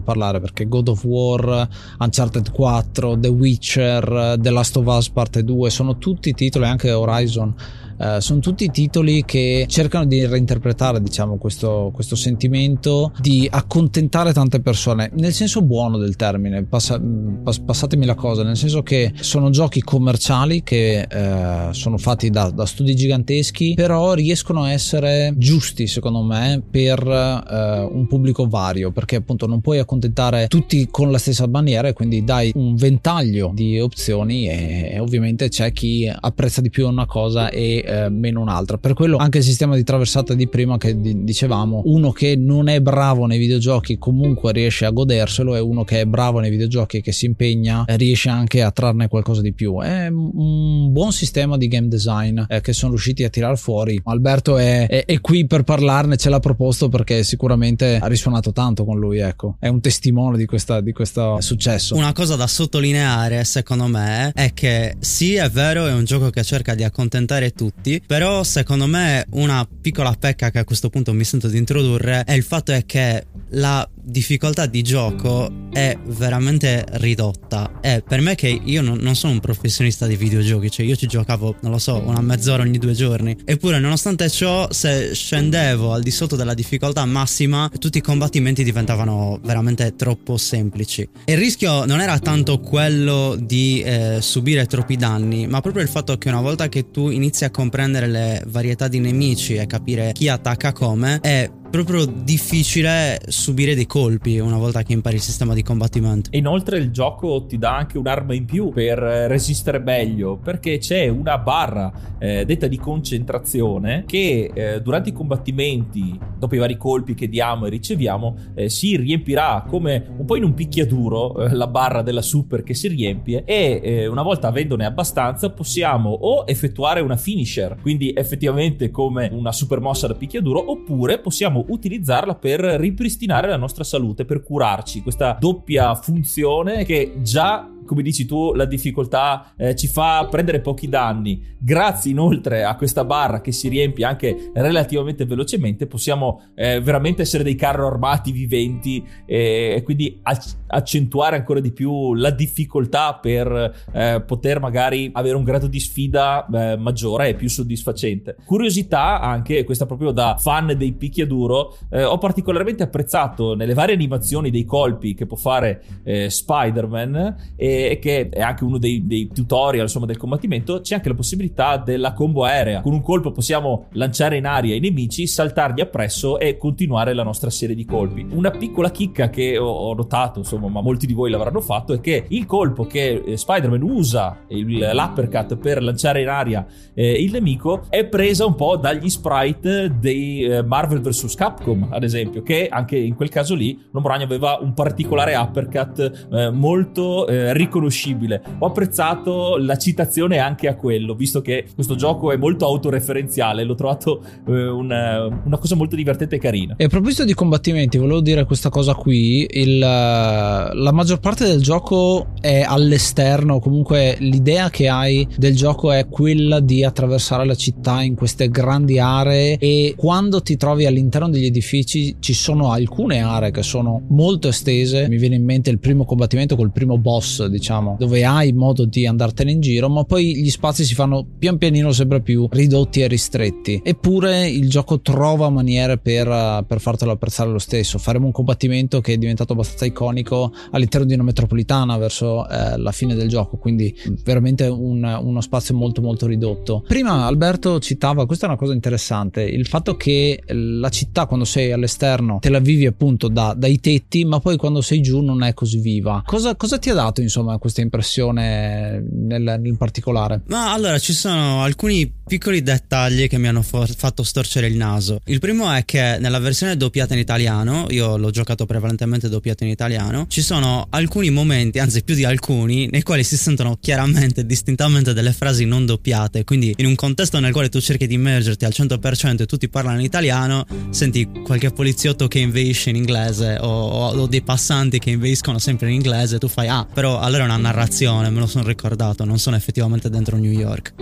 parlare 0.00 0.40
perché 0.40 0.66
God 0.66 0.88
of 0.88 1.04
War 1.04 1.68
Uncharted 1.98 2.50
4 2.52 3.18
The 3.18 3.28
Witcher 3.28 4.38
The 4.40 4.50
Last 4.50 4.76
of 4.76 4.86
Us 4.86 5.08
parte 5.10 5.44
2 5.44 5.70
sono 5.70 5.98
tutti 5.98 6.32
titoli 6.32 6.64
anche 6.64 6.92
Horizon 6.92 7.54
Uh, 7.98 8.20
sono 8.20 8.40
tutti 8.40 8.70
titoli 8.70 9.24
che 9.24 9.64
cercano 9.68 10.04
di 10.04 10.26
reinterpretare 10.26 11.00
diciamo 11.00 11.38
questo, 11.38 11.90
questo, 11.94 12.14
sentimento 12.14 13.12
di 13.20 13.48
accontentare 13.50 14.34
tante 14.34 14.60
persone 14.60 15.10
nel 15.14 15.32
senso 15.32 15.62
buono 15.62 15.96
del 15.96 16.14
termine 16.14 16.64
passa, 16.64 17.00
pass, 17.42 17.58
passatemi 17.60 18.04
la 18.04 18.14
cosa 18.14 18.42
nel 18.42 18.56
senso 18.56 18.82
che 18.82 19.12
sono 19.20 19.48
giochi 19.48 19.80
commerciali 19.80 20.62
che 20.62 21.06
uh, 21.10 21.72
sono 21.72 21.96
fatti 21.96 22.28
da, 22.28 22.50
da, 22.50 22.66
studi 22.66 22.94
giganteschi 22.94 23.72
però 23.74 24.12
riescono 24.12 24.64
a 24.64 24.72
essere 24.72 25.32
giusti 25.38 25.86
secondo 25.86 26.22
me 26.22 26.62
per 26.70 27.02
uh, 27.02 27.96
un 27.96 28.06
pubblico 28.06 28.46
vario 28.46 28.92
perché 28.92 29.16
appunto 29.16 29.46
non 29.46 29.62
puoi 29.62 29.78
accontentare 29.78 30.48
tutti 30.48 30.88
con 30.90 31.10
la 31.10 31.18
stessa 31.18 31.46
maniera 31.46 31.88
e 31.88 31.92
quindi 31.94 32.24
dai 32.24 32.52
un 32.56 32.76
ventaglio 32.76 33.52
di 33.54 33.80
opzioni 33.80 34.48
e, 34.48 34.90
e 34.92 34.98
ovviamente 34.98 35.48
c'è 35.48 35.72
chi 35.72 36.10
apprezza 36.14 36.60
di 36.60 36.68
più 36.68 36.86
una 36.86 37.06
cosa 37.06 37.48
e 37.48 37.84
eh, 37.86 38.08
meno 38.08 38.40
un'altra. 38.40 38.78
Per 38.78 38.94
quello 38.94 39.16
anche 39.16 39.38
il 39.38 39.44
sistema 39.44 39.76
di 39.76 39.84
traversata 39.84 40.34
di 40.34 40.48
prima 40.48 40.76
che 40.76 41.00
di- 41.00 41.24
dicevamo, 41.24 41.82
uno 41.84 42.10
che 42.12 42.36
non 42.36 42.68
è 42.68 42.80
bravo 42.80 43.26
nei 43.26 43.38
videogiochi 43.38 43.96
comunque 43.98 44.52
riesce 44.52 44.84
a 44.84 44.90
goderselo 44.90 45.54
e 45.54 45.60
uno 45.60 45.84
che 45.84 46.00
è 46.00 46.04
bravo 46.04 46.40
nei 46.40 46.50
videogiochi 46.50 46.98
e 46.98 47.00
che 47.00 47.12
si 47.12 47.26
impegna 47.26 47.84
eh, 47.84 47.96
riesce 47.96 48.28
anche 48.28 48.62
a 48.62 48.70
trarne 48.70 49.08
qualcosa 49.08 49.40
di 49.40 49.52
più. 49.52 49.80
È 49.80 50.08
un 50.08 50.90
buon 50.92 51.12
sistema 51.12 51.56
di 51.56 51.68
game 51.68 51.88
design 51.88 52.42
eh, 52.48 52.60
che 52.60 52.72
sono 52.72 52.92
riusciti 52.92 53.24
a 53.24 53.30
tirar 53.30 53.56
fuori. 53.56 54.00
Alberto 54.04 54.58
è, 54.58 54.86
è, 54.86 55.04
è, 55.04 55.20
qui 55.20 55.46
per 55.46 55.62
parlarne, 55.62 56.16
ce 56.16 56.30
l'ha 56.30 56.40
proposto 56.40 56.88
perché 56.88 57.22
sicuramente 57.22 57.98
ha 58.00 58.06
risuonato 58.06 58.52
tanto 58.52 58.84
con 58.84 58.98
lui, 58.98 59.18
ecco. 59.18 59.56
È 59.58 59.68
un 59.68 59.80
testimone 59.80 60.36
di, 60.36 60.46
questa, 60.46 60.80
di 60.80 60.92
questo 60.92 61.40
successo. 61.40 61.94
Una 61.94 62.12
cosa 62.12 62.36
da 62.36 62.46
sottolineare, 62.46 63.44
secondo 63.44 63.86
me, 63.86 64.32
è 64.34 64.52
che 64.52 64.96
sì, 64.98 65.34
è 65.34 65.48
vero, 65.48 65.86
è 65.86 65.92
un 65.92 66.04
gioco 66.04 66.30
che 66.30 66.42
cerca 66.42 66.74
di 66.74 66.82
accontentare 66.82 67.52
tutti 67.52 67.75
tutti, 67.86 68.02
però 68.04 68.42
secondo 68.42 68.86
me 68.86 69.24
una 69.30 69.66
piccola 69.80 70.14
pecca 70.18 70.50
che 70.50 70.58
a 70.58 70.64
questo 70.64 70.90
punto 70.90 71.12
mi 71.12 71.24
sento 71.24 71.48
di 71.48 71.58
introdurre 71.58 72.24
è 72.24 72.32
il 72.32 72.42
fatto 72.42 72.72
è 72.72 72.84
che 72.84 73.26
la 73.50 73.88
difficoltà 74.06 74.66
di 74.66 74.82
gioco 74.82 75.64
è 75.72 75.96
veramente 76.06 76.84
ridotta. 76.92 77.80
E 77.82 78.02
per 78.06 78.20
me 78.20 78.36
che 78.36 78.48
io 78.48 78.80
non, 78.80 78.98
non, 78.98 79.16
sono 79.16 79.32
un 79.32 79.40
professionista 79.40 80.06
di 80.06 80.16
videogiochi, 80.16 80.70
cioè 80.70 80.86
io 80.86 80.94
ci 80.94 81.06
giocavo, 81.06 81.56
non 81.60 81.72
lo 81.72 81.78
so, 81.78 82.00
una 82.04 82.20
mezz'ora 82.20 82.62
ogni 82.62 82.78
due 82.78 82.92
giorni. 82.92 83.36
Eppure, 83.44 83.80
nonostante 83.80 84.30
ciò, 84.30 84.68
se 84.70 85.12
scendevo 85.12 85.92
al 85.92 86.02
di 86.02 86.10
sotto 86.12 86.36
della 86.36 86.54
difficoltà 86.54 87.04
massima, 87.04 87.70
tutti 87.78 87.98
i 87.98 88.00
combattimenti 88.00 88.62
diventavano 88.62 89.40
veramente 89.42 89.96
troppo 89.96 90.36
semplici. 90.36 91.06
E 91.24 91.32
il 91.32 91.38
rischio 91.38 91.84
non 91.84 92.00
era 92.00 92.18
tanto 92.20 92.60
quello 92.60 93.36
di 93.38 93.82
eh, 93.82 94.18
subire 94.20 94.66
troppi 94.66 94.96
danni, 94.96 95.48
ma 95.48 95.60
proprio 95.60 95.82
il 95.82 95.88
fatto 95.88 96.16
che 96.16 96.28
una 96.28 96.40
volta 96.40 96.68
che 96.68 96.90
tu 96.90 97.10
inizi 97.10 97.44
a 97.44 97.50
comprendere 97.50 98.06
le 98.06 98.42
varietà 98.46 98.86
di 98.86 99.00
nemici 99.00 99.56
e 99.56 99.66
capire 99.66 100.12
chi 100.12 100.28
attacca 100.28 100.72
come, 100.72 101.18
è 101.20 101.50
proprio 101.84 102.06
difficile 102.06 103.20
subire 103.26 103.74
dei 103.74 103.86
colpi 103.86 104.38
una 104.38 104.56
volta 104.56 104.82
che 104.82 104.92
impari 104.92 105.16
il 105.16 105.22
sistema 105.22 105.54
di 105.54 105.62
combattimento. 105.62 106.30
Inoltre 106.32 106.78
il 106.78 106.90
gioco 106.90 107.44
ti 107.46 107.58
dà 107.58 107.76
anche 107.76 107.98
un'arma 107.98 108.34
in 108.34 108.44
più 108.44 108.70
per 108.70 108.98
resistere 108.98 109.78
meglio, 109.78 110.36
perché 110.36 110.78
c'è 110.78 111.08
una 111.08 111.38
barra 111.38 111.92
eh, 112.18 112.44
detta 112.44 112.66
di 112.66 112.78
concentrazione 112.78 114.04
che 114.06 114.50
eh, 114.52 114.80
durante 114.80 115.10
i 115.10 115.12
combattimenti, 115.12 116.18
dopo 116.38 116.54
i 116.54 116.58
vari 116.58 116.76
colpi 116.76 117.14
che 117.14 117.28
diamo 117.28 117.66
e 117.66 117.70
riceviamo, 117.70 118.36
eh, 118.54 118.68
si 118.68 118.96
riempirà 118.96 119.64
come 119.68 120.04
un 120.16 120.24
po' 120.24 120.36
in 120.36 120.44
un 120.44 120.54
picchiaduro 120.54 121.44
eh, 121.44 121.54
la 121.54 121.66
barra 121.66 122.02
della 122.02 122.22
super 122.22 122.62
che 122.62 122.74
si 122.74 122.88
riempie 122.88 123.44
e 123.44 123.80
eh, 123.82 124.06
una 124.06 124.22
volta 124.22 124.48
avendone 124.48 124.84
abbastanza 124.84 125.50
possiamo 125.50 126.10
o 126.10 126.44
effettuare 126.46 127.00
una 127.00 127.16
finisher, 127.16 127.76
quindi 127.80 128.12
effettivamente 128.14 128.90
come 128.90 129.28
una 129.32 129.52
super 129.52 129.80
mossa 129.80 130.06
da 130.06 130.14
picchiaduro, 130.14 130.70
oppure 130.70 131.18
possiamo 131.18 131.64
utilizzarla 131.68 132.34
per 132.34 132.60
ripristinare 132.60 133.48
la 133.48 133.56
nostra 133.56 133.84
salute, 133.84 134.24
per 134.24 134.42
curarci. 134.42 135.02
Questa 135.02 135.36
doppia 135.38 135.94
funzione 135.94 136.84
che 136.84 137.16
già 137.22 137.68
come 137.86 138.02
dici 138.02 138.26
tu, 138.26 138.52
la 138.52 138.66
difficoltà 138.66 139.54
eh, 139.56 139.74
ci 139.74 139.86
fa 139.86 140.26
prendere 140.30 140.60
pochi 140.60 140.88
danni. 140.88 141.54
Grazie 141.58 142.10
inoltre 142.10 142.64
a 142.64 142.76
questa 142.76 143.04
barra 143.04 143.40
che 143.40 143.52
si 143.52 143.68
riempie 143.68 144.04
anche 144.04 144.50
relativamente 144.52 145.24
velocemente, 145.24 145.86
possiamo 145.86 146.42
eh, 146.54 146.80
veramente 146.80 147.22
essere 147.22 147.42
dei 147.42 147.54
carro 147.54 147.86
armati 147.86 148.32
viventi 148.32 149.04
eh, 149.24 149.74
e 149.76 149.82
quindi 149.82 150.20
accentuare 150.66 151.36
ancora 151.36 151.60
di 151.60 151.72
più 151.72 152.14
la 152.14 152.30
difficoltà 152.30 153.14
per 153.14 153.74
eh, 153.92 154.22
poter 154.26 154.60
magari 154.60 155.10
avere 155.12 155.36
un 155.36 155.44
grado 155.44 155.66
di 155.66 155.80
sfida 155.80 156.46
eh, 156.46 156.76
maggiore 156.76 157.28
e 157.28 157.34
più 157.34 157.48
soddisfacente. 157.48 158.36
Curiosità 158.44 159.20
anche, 159.20 159.64
questa 159.64 159.86
proprio 159.86 160.10
da 160.10 160.36
fan 160.38 160.74
dei 160.76 160.92
picchiaduro, 160.92 161.76
eh, 161.90 162.04
ho 162.04 162.18
particolarmente 162.18 162.82
apprezzato 162.82 163.54
nelle 163.54 163.74
varie 163.74 163.94
animazioni 163.94 164.50
dei 164.50 164.64
colpi 164.64 165.14
che 165.14 165.26
può 165.26 165.36
fare 165.36 165.82
Spider-Man 166.28 167.54
e 167.56 167.75
e 167.84 167.98
che 167.98 168.28
è 168.28 168.40
anche 168.40 168.64
uno 168.64 168.78
dei, 168.78 169.06
dei 169.06 169.28
tutorial 169.32 169.84
insomma, 169.84 170.06
del 170.06 170.16
combattimento, 170.16 170.80
c'è 170.80 170.94
anche 170.94 171.08
la 171.08 171.14
possibilità 171.14 171.76
della 171.76 172.12
combo 172.12 172.44
aerea. 172.44 172.80
Con 172.80 172.92
un 172.92 173.02
colpo 173.02 173.32
possiamo 173.32 173.86
lanciare 173.92 174.36
in 174.36 174.46
aria 174.46 174.74
i 174.74 174.80
nemici, 174.80 175.26
saltargli 175.26 175.80
appresso 175.80 176.38
e 176.38 176.56
continuare 176.56 177.14
la 177.14 177.22
nostra 177.22 177.50
serie 177.50 177.74
di 177.74 177.84
colpi. 177.84 178.26
Una 178.30 178.50
piccola 178.50 178.90
chicca 178.90 179.30
che 179.30 179.58
ho, 179.58 179.94
notato, 179.94 180.38
insomma, 180.40 180.68
ma 180.68 180.80
molti 180.80 181.06
di 181.06 181.12
voi 181.12 181.30
l'avranno 181.30 181.60
fatto, 181.60 181.92
è 181.92 182.00
che 182.00 182.24
il 182.28 182.46
colpo 182.46 182.86
che 182.86 183.22
eh, 183.24 183.36
Spider-Man 183.36 183.82
usa, 183.82 184.38
il, 184.48 184.90
l'uppercut 184.92 185.56
per 185.56 185.82
lanciare 185.82 186.22
in 186.22 186.28
aria 186.28 186.66
eh, 186.94 187.12
il 187.12 187.30
nemico, 187.32 187.84
è 187.88 188.04
presa 188.06 188.46
un 188.46 188.54
po' 188.54 188.76
dagli 188.76 189.08
sprite 189.08 189.94
dei 189.98 190.44
eh, 190.44 190.62
Marvel 190.62 191.00
vs. 191.00 191.34
Capcom, 191.34 191.88
ad 191.90 192.02
esempio, 192.02 192.42
che 192.42 192.68
anche 192.68 192.96
in 192.96 193.14
quel 193.14 193.28
caso 193.28 193.54
lì 193.54 193.78
l'Uomo 193.90 194.08
Ragno 194.08 194.24
aveva 194.24 194.58
un 194.60 194.72
particolare 194.74 195.34
uppercut 195.34 196.26
eh, 196.32 196.50
molto 196.50 197.26
eh, 197.26 197.52
riconoscibile. 197.66 198.42
Ho 198.58 198.66
apprezzato 198.66 199.56
la 199.58 199.76
citazione 199.76 200.38
anche 200.38 200.68
a 200.68 200.74
quello, 200.74 201.14
visto 201.14 201.40
che 201.42 201.66
questo 201.74 201.94
gioco 201.94 202.32
è 202.32 202.36
molto 202.36 202.64
autoreferenziale, 202.64 203.64
l'ho 203.64 203.74
trovato 203.74 204.22
eh, 204.48 204.66
una, 204.68 205.26
una, 205.44 205.58
cosa 205.58 205.76
molto 205.76 205.96
divertente 205.96 206.36
e 206.36 206.38
carina. 206.38 206.74
E 206.76 206.84
a 206.84 206.88
proposito 206.88 207.24
di 207.24 207.34
combattimenti, 207.34 207.98
volevo 207.98 208.20
dire 208.20 208.44
questa 208.44 208.70
cosa 208.70 208.94
qui, 208.94 209.46
il, 209.50 209.78
la 209.78 210.90
maggior 210.92 211.20
parte 211.20 211.44
del 211.44 211.62
gioco 211.62 212.28
è 212.40 212.64
all'esterno, 212.66 213.58
comunque 213.58 214.16
l'idea 214.20 214.70
che 214.70 214.88
hai 214.88 215.26
del 215.36 215.54
gioco 215.54 215.92
è 215.92 216.08
quella 216.08 216.60
di 216.60 216.84
attraversare 216.84 217.44
la 217.44 217.54
città 217.54 218.02
in 218.02 218.14
queste 218.14 218.48
grandi 218.48 218.98
aree 218.98 219.58
e 219.58 219.94
quando 219.96 220.40
ti 220.40 220.56
trovi 220.56 220.86
all'interno 220.86 221.28
degli 221.28 221.46
edifici 221.46 222.16
ci 222.20 222.34
sono 222.34 222.70
alcune 222.72 223.20
aree 223.20 223.50
che 223.50 223.62
sono 223.62 224.02
molto 224.08 224.48
estese, 224.48 225.08
mi 225.08 225.16
viene 225.16 225.36
in 225.36 225.44
mente 225.44 225.70
il 225.70 225.78
primo 225.78 226.04
combattimento 226.04 226.56
col 226.56 226.72
primo 226.72 226.98
boss 226.98 227.44
diciamo, 227.56 227.96
dove 227.98 228.24
hai 228.24 228.52
modo 228.52 228.84
di 228.84 229.06
andartene 229.06 229.50
in 229.50 229.60
giro, 229.60 229.88
ma 229.88 230.04
poi 230.04 230.36
gli 230.36 230.50
spazi 230.50 230.84
si 230.84 230.94
fanno 230.94 231.26
pian 231.38 231.58
pianino 231.58 231.92
sempre 231.92 232.20
più 232.20 232.48
ridotti 232.50 233.00
e 233.00 233.08
ristretti. 233.08 233.80
Eppure 233.82 234.48
il 234.48 234.68
gioco 234.68 235.00
trova 235.00 235.48
maniere 235.50 235.98
per, 235.98 236.64
per 236.66 236.80
fartelo 236.80 237.12
apprezzare 237.12 237.50
lo 237.50 237.58
stesso. 237.58 237.98
Faremo 237.98 238.26
un 238.26 238.32
combattimento 238.32 239.00
che 239.00 239.14
è 239.14 239.16
diventato 239.16 239.52
abbastanza 239.52 239.84
iconico 239.84 240.52
all'interno 240.70 241.06
di 241.06 241.14
una 241.14 241.22
metropolitana 241.22 241.96
verso 241.96 242.48
eh, 242.48 242.76
la 242.76 242.92
fine 242.92 243.14
del 243.14 243.28
gioco, 243.28 243.56
quindi 243.56 243.94
veramente 244.24 244.66
un, 244.66 245.02
uno 245.22 245.40
spazio 245.40 245.74
molto 245.74 246.00
molto 246.00 246.26
ridotto. 246.26 246.84
Prima 246.86 247.24
Alberto 247.24 247.78
citava, 247.78 248.26
questa 248.26 248.46
è 248.46 248.48
una 248.48 248.58
cosa 248.58 248.72
interessante, 248.72 249.42
il 249.42 249.66
fatto 249.66 249.96
che 249.96 250.42
la 250.46 250.88
città 250.88 251.26
quando 251.26 251.44
sei 251.44 251.72
all'esterno 251.72 252.38
te 252.40 252.50
la 252.50 252.58
vivi 252.58 252.86
appunto 252.86 253.28
da, 253.28 253.54
dai 253.56 253.80
tetti, 253.80 254.24
ma 254.24 254.40
poi 254.40 254.56
quando 254.56 254.80
sei 254.80 255.00
giù 255.00 255.20
non 255.20 255.42
è 255.42 255.54
così 255.54 255.78
viva. 255.78 256.22
Cosa, 256.24 256.56
cosa 256.56 256.78
ti 256.78 256.90
ha 256.90 256.94
dato 256.94 257.20
insomma? 257.20 257.45
Insomma 257.46 257.58
questa 257.58 257.80
impressione 257.80 259.02
nel, 259.08 259.58
nel 259.60 259.76
particolare? 259.76 260.42
Ma 260.48 260.72
allora 260.72 260.98
ci 260.98 261.12
sono 261.12 261.62
alcuni 261.62 262.12
piccoli 262.26 262.62
dettagli 262.62 263.28
che 263.28 263.38
mi 263.38 263.46
hanno 263.46 263.62
for- 263.62 263.94
fatto 263.94 264.24
storcere 264.24 264.66
il 264.66 264.76
naso. 264.76 265.20
Il 265.26 265.38
primo 265.38 265.72
è 265.72 265.84
che 265.84 266.18
nella 266.18 266.40
versione 266.40 266.76
doppiata 266.76 267.14
in 267.14 267.20
italiano, 267.20 267.86
io 267.90 268.16
l'ho 268.16 268.30
giocato 268.30 268.66
prevalentemente 268.66 269.28
doppiato 269.28 269.62
in 269.62 269.70
italiano, 269.70 270.26
ci 270.28 270.42
sono 270.42 270.88
alcuni 270.90 271.30
momenti, 271.30 271.78
anzi 271.78 272.02
più 272.02 272.14
di 272.14 272.24
alcuni, 272.24 272.88
nei 272.90 273.02
quali 273.02 273.22
si 273.22 273.36
sentono 273.36 273.78
chiaramente 273.80 274.44
distintamente 274.44 275.12
delle 275.12 275.32
frasi 275.32 275.64
non 275.64 275.86
doppiate. 275.86 276.44
Quindi 276.44 276.74
in 276.78 276.86
un 276.86 276.96
contesto 276.96 277.38
nel 277.38 277.52
quale 277.52 277.68
tu 277.68 277.80
cerchi 277.80 278.06
di 278.08 278.14
immergerti 278.14 278.64
al 278.64 278.72
100% 278.74 279.42
e 279.42 279.46
tutti 279.46 279.68
parlano 279.68 279.98
in 279.98 280.04
italiano, 280.04 280.66
senti 280.90 281.28
qualche 281.44 281.70
poliziotto 281.70 282.26
che 282.26 282.40
inveisce 282.40 282.90
in 282.90 282.96
inglese 282.96 283.58
o, 283.60 283.68
o, 283.68 284.08
o 284.08 284.26
dei 284.26 284.42
passanti 284.42 284.98
che 284.98 285.10
inveiscono 285.10 285.58
sempre 285.58 285.88
in 285.88 285.94
inglese, 285.94 286.38
tu 286.38 286.48
fai 286.48 286.68
ah, 286.68 286.86
però 286.92 287.18
allora 287.26 287.42
è 287.42 287.46
una 287.46 287.56
narrazione, 287.56 288.30
me 288.30 288.38
lo 288.38 288.46
sono 288.46 288.64
ricordato, 288.64 289.24
non 289.24 289.40
sono 289.40 289.56
effettivamente 289.56 290.08
dentro 290.08 290.36
New 290.36 290.52
York. 290.52 290.94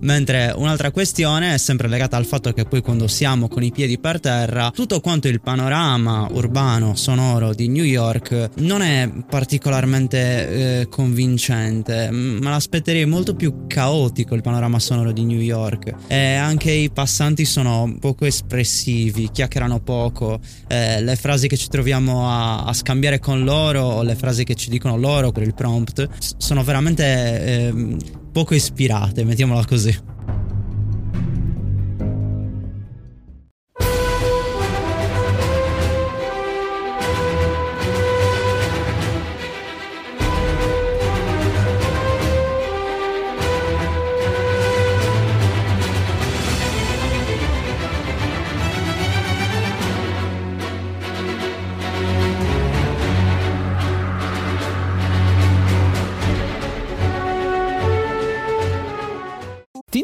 Mentre 0.00 0.52
un'altra 0.56 0.90
questione 0.90 1.54
è 1.54 1.58
sempre 1.58 1.88
legata 1.88 2.16
al 2.16 2.24
fatto 2.24 2.52
che 2.52 2.64
poi 2.64 2.80
quando 2.80 3.06
siamo 3.06 3.48
con 3.48 3.62
i 3.62 3.70
piedi 3.70 3.98
per 3.98 4.20
terra, 4.20 4.70
tutto 4.74 5.00
quanto 5.00 5.28
il 5.28 5.40
panorama 5.40 6.26
urbano, 6.30 6.94
sonoro 6.94 7.52
di 7.52 7.68
New 7.68 7.84
York 7.84 8.50
non 8.56 8.80
è 8.82 9.10
particolarmente 9.28 10.80
eh, 10.80 10.88
convincente, 10.88 12.08
me 12.10 12.48
l'aspetterei 12.48 13.04
molto 13.04 13.34
più 13.34 13.66
caotico 13.66 14.34
il 14.34 14.42
panorama 14.42 14.78
sonoro 14.78 15.12
di 15.12 15.24
New 15.24 15.40
York. 15.40 15.94
E 16.06 16.34
anche 16.34 16.70
i 16.70 16.90
passanti 16.90 17.44
sono 17.44 17.96
poco 18.00 18.24
espressivi, 18.24 19.30
chiacchierano 19.30 19.80
poco, 19.80 20.40
eh, 20.68 21.02
le 21.02 21.16
frasi 21.16 21.46
che 21.46 21.56
ci 21.56 21.68
troviamo 21.68 22.28
a, 22.28 22.64
a, 22.64 22.72
scambiare 22.72 23.18
con 23.18 23.44
loro 23.44 23.82
o 23.82 24.02
le 24.02 24.14
frasi 24.14 24.44
che 24.44 24.54
ci 24.54 24.70
dicono 24.70 24.96
loro 24.96 25.30
per 25.30 25.42
il 25.42 25.54
prompt 25.54 26.08
sono 26.38 26.64
veramente 26.64 27.04
eh, 27.44 27.96
poco 28.32 28.54
ispirate, 28.54 29.24
mettiamola 29.24 29.64
così. 29.64 29.96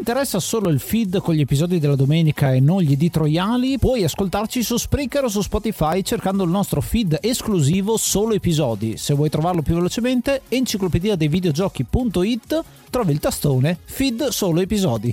Interessa 0.07 0.39
solo 0.39 0.69
il 0.69 0.79
feed 0.79 1.19
con 1.19 1.35
gli 1.35 1.41
episodi 1.41 1.81
della 1.81 1.97
domenica 1.97 2.53
e 2.53 2.61
non 2.61 2.81
gli 2.81 2.93
editoriali, 2.93 3.77
puoi 3.77 4.05
ascoltarci 4.05 4.63
su 4.63 4.77
Spreaker 4.77 5.25
o 5.25 5.29
su 5.29 5.43
Spotify 5.43 6.03
cercando 6.05 6.45
il 6.45 6.51
nostro 6.51 6.81
feed 6.81 7.19
esclusivo 7.21 7.97
solo 7.97 8.35
episodi. 8.35 8.97
Se 8.99 9.15
vuoi 9.15 9.31
trovarlo 9.31 9.63
più 9.63 9.75
velocemente, 9.75 10.43
enciclopedia 10.47 11.17
dei 11.17 11.27
videogiochi.it 11.27 12.65
trovi 12.89 13.11
il 13.11 13.19
tastone 13.19 13.77
feed 13.83 14.29
solo 14.29 14.61
episodi. 14.61 15.13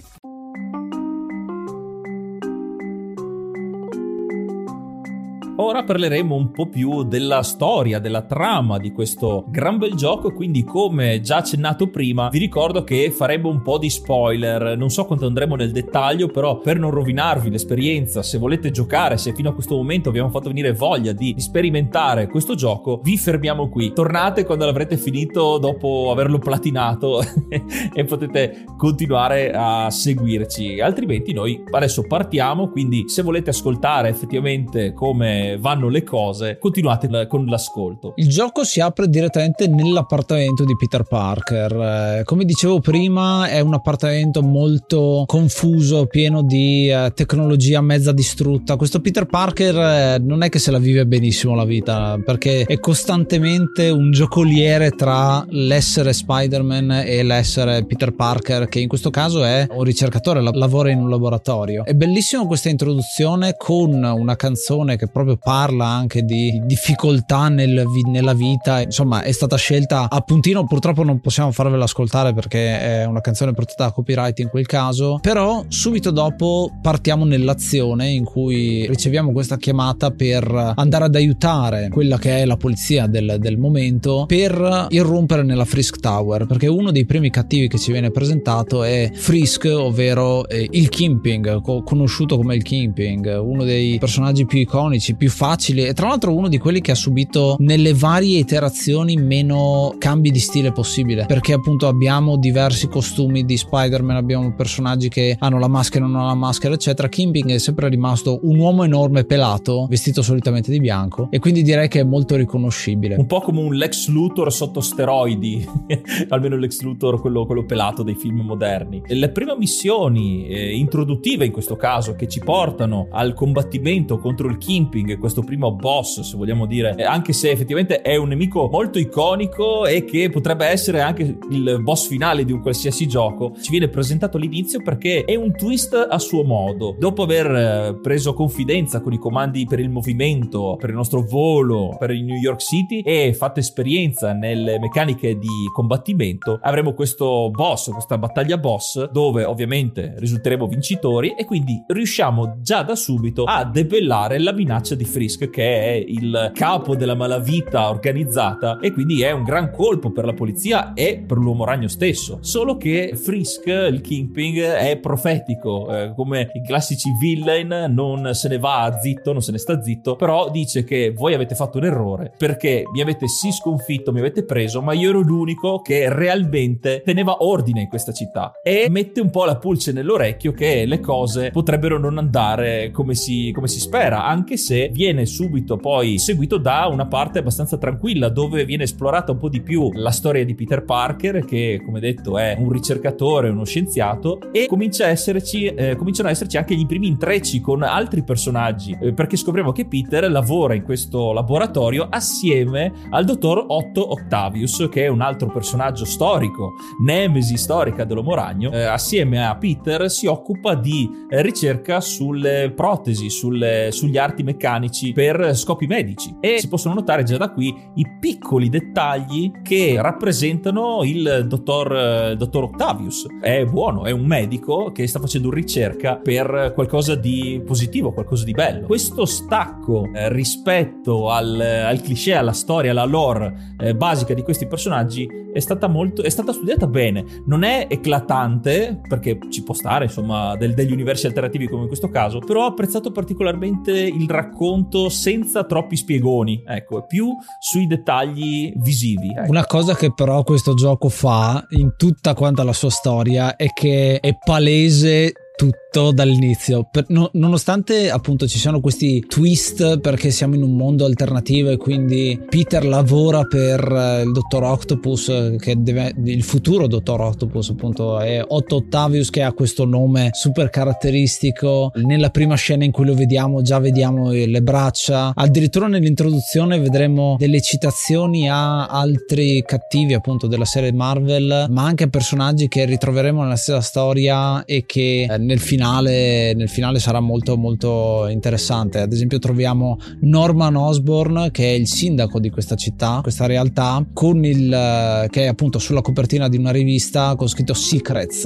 Ora 5.64 5.84
parleremo 5.84 6.36
un 6.36 6.52
po' 6.52 6.68
più 6.68 7.04
della 7.04 7.42
storia, 7.44 8.00
della 8.00 8.24
trama 8.24 8.78
di 8.78 8.92
questo 8.92 9.46
gran 9.48 9.78
bel 9.78 9.96
gioco, 9.96 10.34
quindi 10.34 10.64
come 10.64 11.22
già 11.22 11.38
accennato 11.38 11.90
prima, 11.90 12.30
vi 12.30 12.40
ricordo 12.40 12.84
che 12.84 13.12
faremo 13.12 13.50
un 13.50 13.62
po' 13.62 13.78
di 13.78 13.90
spoiler, 13.90 14.78
non 14.78 14.90
so 14.90 15.06
quanto 15.06 15.26
andremo 15.26 15.56
nel 15.56 15.72
dettaglio, 15.72 16.28
però 16.28 16.60
per 16.60 16.78
non 16.80 16.92
rovinarvi 16.92 17.50
l'esperienza, 17.50 18.24
se 18.24 18.38
volete 18.38 18.72
giocare, 18.72 19.18
se 19.18 19.34
fino 19.34 19.50
a 19.50 19.54
questo 19.54 19.76
momento 19.76 20.10
abbiamo 20.10 20.30
fatto 20.30 20.50
venire 20.50 20.74
voglia 20.74 21.14
di 21.14 21.36
sperimentare 21.38 22.28
questo 22.28 22.56
gioco, 22.56 23.00
vi 23.04 23.18
fermiamo 23.18 23.70
qui. 23.70 23.94
Tornate 23.94 24.46
quando 24.46 24.66
l'avrete 24.66 24.98
finito 24.98 25.58
dopo 25.58 26.10
averlo 26.12 26.40
platinato 26.40 27.22
e 27.94 28.06
potete 28.06 28.66
continuare 28.78 29.52
a 29.54 29.90
seguirci, 29.90 30.80
altrimenti 30.80 31.34
noi 31.34 31.64
adesso 31.72 32.04
partiamo, 32.04 32.70
quindi 32.70 33.06
se 33.08 33.22
volete 33.22 33.52
ascoltare 33.52 34.10
effettivamente 34.10 34.94
come 34.94 35.53
vanno 35.58 35.90
le 35.90 36.04
cose, 36.04 36.58
continuate 36.60 37.28
con 37.28 37.46
l'ascolto. 37.46 38.14
Il 38.16 38.30
gioco 38.30 38.64
si 38.64 38.80
apre 38.80 39.08
direttamente 39.08 39.68
nell'appartamento 39.68 40.64
di 40.64 40.76
Peter 40.76 41.04
Parker. 41.04 42.20
Eh, 42.20 42.24
come 42.24 42.46
dicevo 42.46 42.80
prima, 42.80 43.48
è 43.48 43.60
un 43.60 43.74
appartamento 43.74 44.42
molto 44.42 45.24
confuso, 45.26 46.06
pieno 46.06 46.42
di 46.44 46.90
eh, 46.90 47.12
tecnologia 47.14 47.82
mezza 47.82 48.12
distrutta. 48.12 48.76
Questo 48.76 49.02
Peter 49.02 49.26
Parker 49.26 49.76
eh, 49.76 50.20
non 50.20 50.44
è 50.44 50.50
che 50.50 50.60
se 50.60 50.72
la 50.72 50.80
vive 50.80 51.06
benissimo 51.06 51.56
la 51.56 51.66
vita, 51.66 52.20
perché 52.24 52.64
è 52.64 52.80
costantemente 52.80 53.90
un 53.90 54.12
giocoliere 54.12 54.92
tra 54.92 55.46
l'essere 55.50 56.14
Spider-Man 56.14 57.04
e 57.06 57.24
l'essere 57.24 57.86
Peter 57.86 58.14
Parker, 58.14 58.68
che 58.68 58.80
in 58.80 58.88
questo 58.88 59.10
caso 59.10 59.44
è 59.44 59.68
un 59.70 59.84
ricercatore, 59.84 60.42
lavora 60.42 60.90
in 60.90 61.00
un 61.00 61.10
laboratorio. 61.10 61.84
È 61.86 61.94
bellissimo 61.94 62.46
questa 62.46 62.70
introduzione 62.70 63.56
con 63.58 64.04
una 64.04 64.36
canzone 64.36 64.98
che 64.98 65.08
proprio 65.08 65.33
parla 65.38 65.86
anche 65.86 66.24
di 66.24 66.62
difficoltà 66.66 67.50
nel, 67.50 67.84
nella 68.10 68.34
vita. 68.34 68.82
Insomma, 68.82 69.22
è 69.22 69.32
stata 69.32 69.56
scelta 69.58 70.10
a 70.10 70.22
puntino. 70.22 70.66
Purtroppo 70.66 71.04
non 71.04 71.20
possiamo 71.20 71.52
farvela 71.52 71.84
ascoltare 71.84 72.34
perché 72.34 72.80
è 72.80 73.06
una 73.06 73.22
canzone 73.22 73.54
protetta 73.54 73.86
da 73.86 73.92
copyright 73.92 74.40
in 74.40 74.50
quel 74.50 74.66
caso. 74.66 75.20
Però 75.22 75.64
subito 75.68 76.12
dopo 76.12 76.72
partiamo 76.82 77.26
nell'azione 77.26 78.10
in 78.10 78.24
cui 78.24 78.86
riceviamo 78.88 79.32
questa 79.32 79.58
chiamata 79.58 80.12
per 80.12 80.74
andare 80.76 81.06
ad 81.06 81.16
aiutare 81.16 81.90
quella 81.90 82.18
che 82.18 82.38
è 82.38 82.46
la 82.46 82.58
polizia 82.58 83.08
del, 83.08 83.38
del 83.40 83.58
momento 83.58 84.26
per 84.28 84.88
irrompere 84.90 85.44
nella 85.44 85.66
Frisk 85.66 86.00
Tower. 86.00 86.46
Perché 86.46 86.68
uno 86.68 86.92
dei 86.92 87.06
primi 87.06 87.30
cattivi 87.30 87.68
che 87.68 87.78
ci 87.78 87.92
viene 87.92 88.12
presentato 88.12 88.84
è 88.84 89.10
Frisk, 89.14 89.66
ovvero 89.66 90.48
eh, 90.48 90.68
il 90.72 90.90
Kimping, 90.90 91.62
co- 91.62 91.84
conosciuto 91.84 92.38
come 92.38 92.56
il 92.56 92.64
Kimping, 92.64 93.40
uno 93.42 93.64
dei 93.64 93.98
personaggi 93.98 94.46
più 94.46 94.60
iconici, 94.60 95.16
più 95.24 95.32
facili 95.32 95.86
e 95.86 95.94
tra 95.94 96.10
l'altro 96.10 96.36
uno 96.36 96.50
di 96.50 96.58
quelli 96.58 96.82
che 96.82 96.92
ha 96.92 96.96
subito 96.96 97.56
nelle 97.60 97.94
varie 97.94 98.40
iterazioni 98.40 99.16
meno 99.16 99.96
cambi 99.98 100.32
di 100.32 100.40
stile 100.40 100.74
possibile 100.74 101.24
perché 101.26 101.54
appunto 101.54 101.88
abbiamo 101.88 102.36
diversi 102.36 102.90
costumi 102.90 103.46
di 103.46 103.56
Spider-Man, 103.56 104.18
abbiamo 104.18 104.54
personaggi 104.54 105.08
che 105.08 105.38
hanno 105.40 105.60
la 105.60 105.70
maschera 105.70 106.06
non 106.06 106.18
hanno 106.18 106.26
la 106.26 106.36
maschera 106.36 106.74
eccetera. 106.74 107.08
Kimping 107.08 107.52
è 107.52 107.58
sempre 107.58 107.88
rimasto 107.88 108.42
un 108.44 108.60
uomo 108.60 108.84
enorme 108.84 109.24
pelato, 109.24 109.88
vestito 109.90 110.22
solitamente 110.22 110.70
di 110.72 110.82
bianco 110.82 111.30
e 111.32 111.40
quindi 111.40 111.62
direi 111.62 111.88
che 111.88 112.02
è 112.02 112.04
molto 112.04 112.36
riconoscibile. 112.36 113.16
Un 113.16 113.26
po' 113.26 113.40
come 113.40 113.62
un 113.62 113.76
Lex 113.76 114.10
Luthor 114.10 114.52
sotto 114.52 114.82
steroidi, 114.82 115.66
almeno 116.28 116.58
Lex 116.58 116.82
Luthor 116.82 117.22
quello, 117.22 117.46
quello, 117.46 117.64
pelato 117.64 118.04
dei 118.04 118.16
film 118.16 118.42
moderni. 118.42 119.02
Le 119.06 119.30
prime 119.30 119.56
missioni 119.58 120.48
eh, 120.48 120.76
introduttive 120.76 121.46
in 121.46 121.54
questo 121.54 121.78
caso 121.78 122.14
che 122.14 122.28
ci 122.28 122.42
portano 122.42 123.08
al 123.10 123.34
combattimento 123.34 124.18
contro 124.18 124.50
il 124.50 124.58
Kimping, 124.58 125.13
questo 125.18 125.42
primo 125.42 125.74
boss 125.74 126.22
se 126.22 126.38
vogliamo 126.38 126.66
dire, 126.66 126.96
eh, 126.96 127.04
anche 127.04 127.34
se 127.34 127.52
effettivamente 127.52 128.02
è 128.02 128.16
un 128.16 128.30
nemico 128.30 128.68
molto 128.70 129.00
iconico 129.00 129.86
e 129.86 130.04
che 130.06 130.30
potrebbe 130.30 130.66
essere 130.66 131.02
anche 131.02 131.38
il 131.50 131.80
boss 131.82 132.08
finale 132.08 132.46
di 132.46 132.52
un 132.52 132.62
qualsiasi 132.62 133.08
gioco, 133.08 133.54
ci 133.62 133.72
viene 133.72 133.90
presentato 133.90 134.38
all'inizio 134.38 134.82
perché 134.82 135.24
è 135.26 135.36
un 135.36 135.56
twist 135.56 135.94
a 136.10 136.18
suo 136.20 136.44
modo. 136.44 136.96
Dopo 136.98 137.24
aver 137.24 137.52
eh, 137.52 138.00
preso 138.02 138.34
confidenza 138.34 139.02
con 139.02 139.14
i 139.14 139.18
comandi 139.18 139.66
per 139.66 139.80
il 139.80 139.90
movimento, 139.90 140.78
per 140.80 140.90
il 140.90 140.96
nostro 140.96 141.22
volo, 141.22 141.96
per 141.98 142.12
il 142.12 142.24
New 142.24 142.38
York 142.38 142.62
City 142.62 143.02
e 143.02 143.34
fatto 143.34 143.60
esperienza 143.60 144.34
nelle 144.34 144.80
meccaniche 144.80 145.38
di 145.38 145.48
combattimento, 145.74 146.60
avremo 146.62 146.94
questo 146.94 147.50
boss, 147.52 147.90
questa 147.92 148.18
battaglia 148.18 148.58
boss, 148.58 149.10
dove 149.12 149.44
ovviamente 149.44 150.16
risulteremo 150.18 150.68
vincitori 150.68 151.36
e 151.36 151.46
quindi 151.46 151.84
riusciamo 151.88 152.58
già 152.62 152.84
da 152.84 152.96
subito 152.96 153.44
a 153.44 153.66
debellare 153.66 154.40
la 154.40 154.52
minaccia 154.52 154.96
di 154.96 155.03
Frisk, 155.06 155.50
che 155.50 155.64
è 155.64 156.04
il 156.06 156.52
capo 156.54 156.96
della 156.96 157.16
malavita 157.16 157.90
organizzata 157.90 158.80
e 158.80 158.92
quindi 158.92 159.22
è 159.22 159.32
un 159.32 159.44
gran 159.44 159.72
colpo 159.72 160.12
per 160.12 160.26
la 160.26 160.34
polizia 160.34 160.94
e 160.94 161.24
per 161.26 161.38
l'uomo 161.38 161.66
ragno 161.66 161.88
stesso. 161.88 162.40
Solo 162.42 162.78
che 162.78 163.14
Frisk, 163.16 163.68
il 163.68 164.02
Kingpin, 164.02 164.56
è 164.56 164.98
profetico, 164.98 165.96
eh, 165.96 166.14
come 166.16 166.50
i 166.54 166.62
classici 166.62 167.10
villain, 167.20 167.92
non 167.94 168.34
se 168.34 168.48
ne 168.48 168.58
va 168.58 168.98
zitto, 169.02 169.32
non 169.32 169.42
se 169.42 169.52
ne 169.52 169.58
sta 169.58 169.82
zitto, 169.82 170.16
però 170.16 170.50
dice 170.50 170.84
che 170.84 171.12
voi 171.12 171.34
avete 171.34 171.56
fatto 171.56 171.78
un 171.78 171.86
errore 171.86 172.34
perché 172.38 172.84
mi 172.92 173.02
avete 173.02 173.28
sì 173.28 173.52
sconfitto, 173.52 174.12
mi 174.12 174.20
avete 174.20 174.44
preso, 174.44 174.82
ma 174.82 174.94
io 174.94 175.10
ero 175.10 175.22
l'unico 175.22 175.80
che 175.80 176.12
realmente 176.14 177.02
teneva 177.04 177.44
ordine 177.44 177.82
in 177.82 177.88
questa 177.88 178.12
città 178.12 178.54
e 178.64 178.88
mette 178.90 179.22
un 179.22 179.30
po' 179.30 179.46
la 179.46 179.58
pulce 179.58 179.92
nell'orecchio 179.92 180.52
che 180.52 180.86
le 180.86 181.00
cose 181.00 181.52
potrebbero 181.52 181.98
non 181.98 182.18
andare 182.18 182.92
come 182.92 183.16
si, 183.16 183.52
come 183.54 183.68
si 183.68 183.80
spera, 183.80 184.26
anche 184.26 184.58
se 184.58 184.92
viene 184.94 185.26
subito 185.26 185.76
poi 185.78 186.20
seguito 186.20 186.58
da 186.58 186.88
una 186.88 187.08
parte 187.08 187.40
abbastanza 187.40 187.78
tranquilla 187.78 188.30
dove 188.30 188.64
viene 188.64 188.84
esplorata 188.84 189.32
un 189.32 189.40
po' 189.40 189.50
di 189.50 189.62
più 189.62 189.92
la 189.94 190.12
storia 190.12 190.46
di 190.46 190.54
Peter 190.54 190.84
Parker 190.84 191.44
che 191.44 191.82
come 191.84 192.00
detto 192.00 192.38
è 192.38 192.56
un 192.58 192.72
ricercatore, 192.72 193.50
uno 193.50 193.66
scienziato 193.66 194.40
e 194.52 194.68
comincia 194.68 195.06
a 195.06 195.10
esserci, 195.10 195.66
eh, 195.66 195.96
cominciano 195.96 196.30
ad 196.30 196.36
esserci 196.36 196.58
anche 196.58 196.76
i 196.76 196.86
primi 196.86 197.08
intrecci 197.08 197.60
con 197.60 197.82
altri 197.82 198.24
personaggi 198.24 198.96
eh, 199.02 199.14
perché 199.14 199.36
scopriamo 199.36 199.72
che 199.72 199.86
Peter 199.86 200.30
lavora 200.30 200.76
in 200.76 200.84
questo 200.84 201.34
laboratorio 201.34 202.08
assieme 202.10 202.92
al 203.10 203.26
dottor 203.26 203.66
Otto 203.68 204.12
Octavius 204.12 204.88
che 204.92 205.06
è 205.06 205.08
un 205.08 205.22
altro 205.22 205.48
personaggio 205.48 206.06
storico, 206.06 206.74
nemesi 207.04 207.58
storica 207.58 208.04
dell'uomo 208.04 208.36
ragno, 208.36 208.72
eh, 208.72 208.84
assieme 208.84 209.44
a 209.44 209.56
Peter 209.56 210.10
si 210.10 210.28
occupa 210.28 210.76
di 210.76 211.10
ricerca 211.30 212.00
sulle 212.00 212.72
protesi, 212.76 213.32
sulle, 213.32 213.90
sugli 213.92 214.18
arti 214.18 214.44
meccanici 214.44 214.82
per 215.14 215.56
scopi 215.56 215.88
medici 215.88 216.36
e 216.40 216.60
si 216.60 216.68
possono 216.68 216.96
notare 216.96 217.24
già 217.24 217.38
da 217.38 217.52
qui 217.52 217.74
i 217.96 218.06
piccoli 218.20 218.70
dettagli 218.70 219.52
che 219.62 219.98
rappresentano 220.00 221.04
il 221.04 221.46
dottor, 221.48 221.96
eh, 221.96 222.36
dottor 222.36 222.64
Octavius. 222.64 223.26
È 223.42 223.64
buono, 223.66 224.06
è 224.06 224.12
un 224.12 224.26
medico 224.26 224.92
che 224.92 225.08
sta 225.08 225.20
facendo 225.20 225.50
ricerca 225.52 226.16
per 226.18 226.72
qualcosa 226.74 227.16
di 227.16 227.62
positivo, 227.66 228.12
qualcosa 228.12 228.44
di 228.44 228.52
bello. 228.52 228.86
Questo 228.88 229.26
stacco 229.26 230.10
eh, 230.14 230.32
rispetto 230.32 231.30
al, 231.30 231.60
al 231.60 232.02
cliché, 232.02 232.36
alla 232.36 232.54
storia, 232.54 232.92
alla 232.92 233.06
lore 233.06 233.76
eh, 233.80 233.96
basica 233.96 234.34
di 234.34 234.42
questi 234.42 234.68
personaggi 234.68 235.42
è 235.54 235.60
stata 235.60 235.88
molto 235.88 236.24
è 236.24 236.30
stata 236.30 236.52
studiata 236.52 236.88
bene. 236.88 237.24
Non 237.46 237.64
è 237.64 237.88
eclatante 237.90 239.02
perché 239.08 239.38
ci 239.50 239.64
può 239.64 239.74
stare, 239.74 240.06
insomma, 240.06 240.56
del, 240.56 240.74
degli 240.74 240.92
universi 240.92 241.28
alternativi 241.28 241.68
come 241.68 241.84
in 241.84 241.88
questo 241.88 242.10
caso, 242.10 242.40
però 242.40 242.64
ho 242.64 242.68
apprezzato 242.68 243.12
particolarmente 243.12 243.92
il 243.92 244.30
racconto 244.30 244.73
senza 245.10 245.64
troppi 245.64 245.96
spiegoni, 245.96 246.64
ecco, 246.66 247.06
più 247.06 247.30
sui 247.60 247.88
dettagli 247.88 248.74
visivi. 248.78 249.30
Ecco. 249.30 249.50
Una 249.50 249.66
cosa 249.66 249.96
che 249.96 250.14
però 250.14 250.44
questo 250.44 250.74
gioco 250.74 251.10
fa 251.10 251.66
in 251.72 251.96
tutta 251.98 252.34
quanta 252.34 252.64
la 252.64 252.74
sua 252.74 252.90
storia 252.90 253.56
è 253.56 253.68
che 253.74 254.20
è 254.20 254.38
palese 254.44 255.34
tutto 255.56 256.12
dall'inizio, 256.12 256.88
per, 256.90 257.06
no, 257.10 257.30
nonostante 257.34 258.10
appunto 258.10 258.48
ci 258.48 258.58
siano 258.58 258.80
questi 258.80 259.24
twist 259.28 260.00
perché 260.00 260.32
siamo 260.32 260.56
in 260.56 260.64
un 260.64 260.76
mondo 260.76 261.06
alternativo 261.06 261.70
e 261.70 261.78
quindi 261.78 262.40
Peter 262.50 262.84
lavora 262.84 263.44
per 263.44 263.80
eh, 263.80 264.24
il 264.24 264.32
dottor 264.32 264.64
Octopus 264.64 265.56
che 265.60 265.76
deve, 265.78 266.14
il 266.26 266.44
futuro 266.44 266.88
dottor 266.88 267.22
Octopus 267.22 267.70
appunto 267.70 268.20
è 268.20 268.44
Otto 268.46 268.78
Octavius 268.78 269.30
che 269.30 269.44
ha 269.44 269.54
questo 269.54 269.86
nome 269.86 270.30
super 270.32 270.70
caratteristico. 270.70 271.92
Nella 271.96 272.30
prima 272.30 272.56
scena 272.56 272.84
in 272.84 272.92
cui 272.92 273.06
lo 273.06 273.14
vediamo 273.14 273.62
già 273.62 273.78
vediamo 273.80 274.32
le 274.32 274.62
braccia. 274.62 275.34
Addirittura 275.36 275.88
nell'introduzione 275.88 276.80
vedremo 276.80 277.36
delle 277.38 277.62
citazioni 277.62 278.50
a 278.50 278.88
altri 278.88 279.62
cattivi 279.64 280.14
appunto 280.14 280.48
della 280.48 280.66
serie 280.66 280.92
Marvel 280.92 281.68
ma 281.70 281.84
anche 281.84 282.10
personaggi 282.10 282.68
che 282.68 282.86
ritroveremo 282.86 283.44
nella 283.44 283.56
stessa 283.56 283.82
storia 283.82 284.66
e 284.66 284.86
che 284.86 285.28
eh, 285.30 285.38
nel 285.44 285.60
finale, 285.60 286.54
nel 286.54 286.70
finale 286.70 287.00
sarà 287.00 287.20
molto 287.20 287.58
molto 287.58 288.28
interessante. 288.28 289.00
Ad 289.00 289.12
esempio 289.12 289.40
troviamo 289.40 289.98
Norman 290.22 290.76
Osborn 290.76 291.50
che 291.52 291.66
è 291.66 291.74
il 291.74 291.88
sindaco 291.88 292.40
di 292.40 292.50
questa 292.50 292.76
città, 292.76 293.20
questa 293.22 293.46
realtà, 293.46 294.06
il, 294.24 295.28
che 295.30 295.44
è 295.44 295.48
appunto 295.48 295.80
sulla 295.80 296.02
copertina 296.02 296.48
di 296.50 296.58
una 296.58 296.72
rivista 296.72 297.36
con 297.36 297.48
scritto 297.48 297.74
Secrets, 297.74 298.46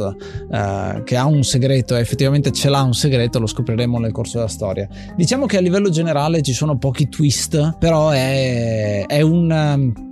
eh, 0.52 1.02
che 1.04 1.16
ha 1.16 1.26
un 1.26 1.44
segreto 1.44 1.96
e 1.96 2.00
effettivamente 2.00 2.52
ce 2.52 2.70
l'ha 2.70 2.82
un 2.82 2.94
segreto, 2.94 3.40
lo 3.40 3.48
scopriremo 3.48 4.00
nel 4.00 4.12
corso 4.12 4.38
della 4.38 4.50
storia. 4.50 4.88
Diciamo 5.16 5.46
che 5.46 5.58
a 5.58 5.62
livello 5.62 5.90
generale 5.90 6.42
ci 6.42 6.54
sono 6.54 6.78
pochi 6.78 7.10
twist, 7.10 7.78
però 7.80 8.10
è, 8.10 9.06
è 9.06 9.22
un 9.22 10.06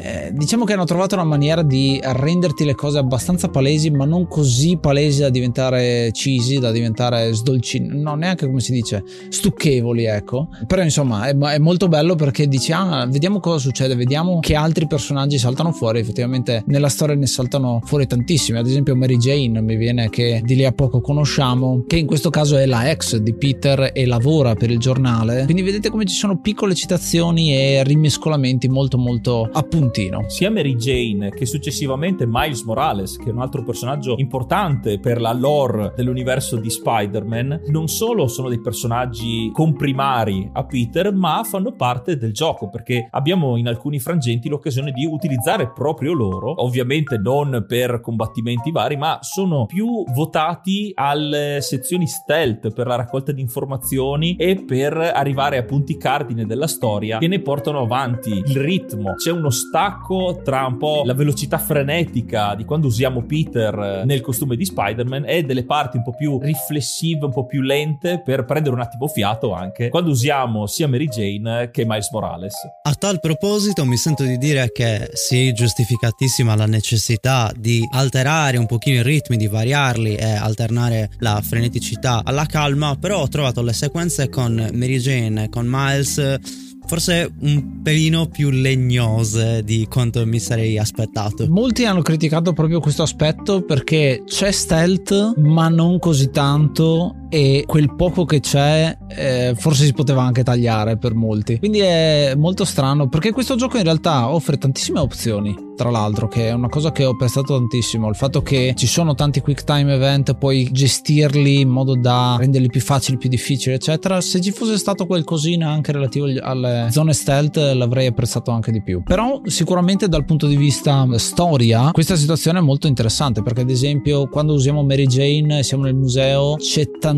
eh, 0.00 0.30
diciamo 0.32 0.64
che 0.64 0.74
hanno 0.74 0.84
trovato 0.84 1.16
una 1.16 1.24
maniera 1.24 1.62
di 1.62 1.98
renderti 2.00 2.64
le 2.64 2.76
cose 2.76 2.98
abbastanza 2.98 3.48
palesi, 3.48 3.90
ma 3.90 4.04
non 4.04 4.28
così 4.28 4.76
palesi 4.76 5.20
da 5.20 5.28
diventare 5.28 6.10
cheesy, 6.12 6.60
da 6.60 6.70
diventare 6.70 7.32
sdolcini, 7.32 8.00
no, 8.00 8.14
neanche 8.14 8.46
come 8.46 8.60
si 8.60 8.70
dice, 8.70 9.02
stucchevoli, 9.28 10.04
ecco. 10.04 10.48
Però 10.68 10.82
insomma 10.82 11.26
è, 11.26 11.36
è, 11.36 11.58
molto 11.58 11.88
bello 11.88 12.14
perché 12.14 12.46
dici, 12.46 12.70
ah, 12.70 13.06
vediamo 13.06 13.40
cosa 13.40 13.58
succede, 13.58 13.96
vediamo 13.96 14.38
che 14.38 14.54
altri 14.54 14.86
personaggi 14.86 15.36
saltano 15.36 15.72
fuori. 15.72 15.98
Effettivamente 15.98 16.62
nella 16.66 16.88
storia 16.88 17.16
ne 17.16 17.26
saltano 17.26 17.80
fuori 17.84 18.06
tantissimi. 18.06 18.58
Ad 18.58 18.66
esempio, 18.66 18.94
Mary 18.94 19.16
Jane 19.16 19.60
mi 19.60 19.74
viene 19.74 20.08
che 20.10 20.40
di 20.44 20.54
lì 20.54 20.64
a 20.64 20.72
poco 20.72 21.00
conosciamo, 21.00 21.82
che 21.88 21.96
in 21.96 22.06
questo 22.06 22.30
caso 22.30 22.56
è 22.56 22.66
la 22.66 22.88
ex 22.88 23.16
di 23.16 23.34
Peter 23.34 23.90
e 23.92 24.06
lavora 24.06 24.54
per 24.54 24.70
il 24.70 24.78
giornale. 24.78 25.44
Quindi 25.44 25.62
vedete 25.62 25.90
come 25.90 26.04
ci 26.04 26.14
sono 26.14 26.40
piccole 26.40 26.76
citazioni 26.76 27.52
e 27.52 27.82
rimescolamenti 27.82 28.68
molto, 28.68 28.96
molto 28.96 29.48
appunto 29.52 29.86
puntino. 29.88 30.28
Sia 30.28 30.50
Mary 30.50 30.76
Jane 30.76 31.30
che 31.30 31.46
successivamente 31.46 32.26
Miles 32.26 32.62
Morales, 32.62 33.16
che 33.16 33.30
è 33.30 33.32
un 33.32 33.40
altro 33.40 33.62
personaggio 33.62 34.14
importante 34.18 34.98
per 34.98 35.20
la 35.20 35.32
lore 35.32 35.92
dell'universo 35.96 36.56
di 36.56 36.68
Spider-Man, 36.68 37.62
non 37.68 37.88
solo 37.88 38.28
sono 38.28 38.48
dei 38.48 38.60
personaggi 38.60 39.50
comprimari 39.52 40.48
a 40.52 40.64
Peter, 40.64 41.12
ma 41.12 41.42
fanno 41.44 41.72
parte 41.72 42.16
del 42.16 42.32
gioco 42.32 42.68
perché 42.68 43.08
abbiamo 43.10 43.56
in 43.56 43.66
alcuni 43.66 43.98
frangenti 43.98 44.48
l'occasione 44.48 44.92
di 44.92 45.06
utilizzare 45.06 45.70
proprio 45.72 46.12
loro, 46.12 46.62
ovviamente 46.62 47.16
non 47.16 47.64
per 47.66 48.00
combattimenti 48.00 48.70
vari, 48.70 48.96
ma 48.96 49.18
sono 49.22 49.66
più 49.66 50.04
votati 50.12 50.92
alle 50.94 51.58
sezioni 51.60 52.06
stealth 52.06 52.72
per 52.72 52.86
la 52.86 52.96
raccolta 52.96 53.32
di 53.32 53.40
informazioni 53.40 54.36
e 54.36 54.64
per 54.64 54.96
arrivare 54.96 55.56
a 55.56 55.64
punti 55.64 55.96
cardine 55.96 56.44
della 56.44 56.66
storia 56.66 57.18
che 57.18 57.28
ne 57.28 57.40
portano 57.40 57.80
avanti 57.80 58.30
il 58.30 58.56
ritmo. 58.56 59.14
C'è 59.14 59.30
uno 59.30 59.50
stato 59.50 59.77
stacco 59.78 60.40
tra 60.42 60.66
un 60.66 60.76
po' 60.76 61.02
la 61.04 61.14
velocità 61.14 61.56
frenetica 61.56 62.56
di 62.56 62.64
quando 62.64 62.88
usiamo 62.88 63.22
Peter 63.22 63.78
eh, 63.78 64.04
nel 64.04 64.20
costume 64.20 64.56
di 64.56 64.64
Spider-Man 64.64 65.24
e 65.24 65.44
delle 65.44 65.64
parti 65.64 65.98
un 65.98 66.02
po' 66.02 66.14
più 66.14 66.40
riflessive, 66.40 67.26
un 67.26 67.30
po' 67.30 67.46
più 67.46 67.60
lente 67.60 68.20
per 68.20 68.44
prendere 68.44 68.74
un 68.74 68.80
attimo 68.80 69.06
fiato 69.06 69.52
anche 69.52 69.88
quando 69.88 70.10
usiamo 70.10 70.66
sia 70.66 70.88
Mary 70.88 71.06
Jane 71.06 71.70
che 71.70 71.84
Miles 71.86 72.10
Morales. 72.10 72.54
A 72.82 72.94
tal 72.94 73.20
proposito 73.20 73.84
mi 73.84 73.96
sento 73.96 74.24
di 74.24 74.36
dire 74.36 74.72
che 74.72 75.10
sì, 75.12 75.52
giustificatissima 75.52 76.56
la 76.56 76.66
necessità 76.66 77.52
di 77.56 77.86
alterare 77.92 78.56
un 78.56 78.66
pochino 78.66 78.98
i 78.98 79.02
ritmi, 79.04 79.36
di 79.36 79.46
variarli 79.46 80.16
e 80.16 80.32
alternare 80.32 81.10
la 81.18 81.40
freneticità 81.40 82.22
alla 82.24 82.46
calma, 82.46 82.96
però 82.98 83.20
ho 83.20 83.28
trovato 83.28 83.62
le 83.62 83.72
sequenze 83.72 84.28
con 84.28 84.54
Mary 84.72 84.98
Jane 84.98 85.44
e 85.44 85.48
con 85.48 85.66
Miles 85.68 86.66
forse 86.88 87.30
un 87.40 87.82
pelino 87.82 88.26
più 88.26 88.48
legnose 88.50 89.62
di 89.62 89.86
quanto 89.88 90.26
mi 90.26 90.40
sarei 90.40 90.78
aspettato. 90.78 91.46
Molti 91.48 91.84
hanno 91.84 92.00
criticato 92.00 92.54
proprio 92.54 92.80
questo 92.80 93.02
aspetto 93.02 93.62
perché 93.62 94.22
c'è 94.24 94.50
stealth, 94.50 95.36
ma 95.36 95.68
non 95.68 95.98
così 95.98 96.30
tanto 96.30 97.14
e 97.28 97.64
quel 97.66 97.94
poco 97.94 98.24
che 98.24 98.40
c'è 98.40 98.96
eh, 99.08 99.54
forse 99.56 99.84
si 99.84 99.92
poteva 99.92 100.22
anche 100.22 100.42
tagliare 100.42 100.96
per 100.96 101.14
molti. 101.14 101.58
Quindi 101.58 101.80
è 101.80 102.34
molto 102.36 102.64
strano 102.64 103.08
perché 103.08 103.32
questo 103.32 103.56
gioco 103.56 103.76
in 103.76 103.84
realtà 103.84 104.28
offre 104.28 104.58
tantissime 104.58 105.00
opzioni 105.00 105.66
tra 105.78 105.90
l'altro, 105.90 106.26
che 106.26 106.48
è 106.48 106.52
una 106.52 106.68
cosa 106.68 106.90
che 106.90 107.04
ho 107.04 107.12
apprezzato 107.12 107.56
tantissimo. 107.56 108.08
Il 108.08 108.16
fatto 108.16 108.42
che 108.42 108.72
ci 108.76 108.88
sono 108.88 109.14
tanti 109.14 109.40
quick 109.40 109.62
time 109.62 109.94
event, 109.94 110.34
puoi 110.34 110.68
gestirli 110.72 111.60
in 111.60 111.68
modo 111.68 111.94
da 111.94 112.34
renderli 112.36 112.66
più 112.66 112.80
facili, 112.80 113.16
più 113.16 113.28
difficili, 113.28 113.76
eccetera. 113.76 114.20
Se 114.20 114.40
ci 114.40 114.50
fosse 114.50 114.76
stato 114.76 115.06
qualcosina 115.06 115.70
anche 115.70 115.92
relativo 115.92 116.26
alle 116.40 116.88
zone 116.90 117.12
stealth, 117.12 117.58
l'avrei 117.58 118.06
apprezzato 118.08 118.50
anche 118.50 118.72
di 118.72 118.82
più. 118.82 119.04
Però, 119.04 119.40
sicuramente 119.44 120.08
dal 120.08 120.24
punto 120.24 120.48
di 120.48 120.56
vista 120.56 121.06
storia, 121.16 121.90
questa 121.92 122.16
situazione 122.16 122.58
è 122.58 122.62
molto 122.62 122.88
interessante 122.88 123.42
perché, 123.42 123.60
ad 123.60 123.70
esempio, 123.70 124.26
quando 124.28 124.54
usiamo 124.54 124.82
Mary 124.82 125.06
Jane, 125.06 125.62
siamo 125.62 125.84
nel 125.84 125.94
museo, 125.94 126.56
c'è 126.56 126.90
tantissimo 126.90 127.17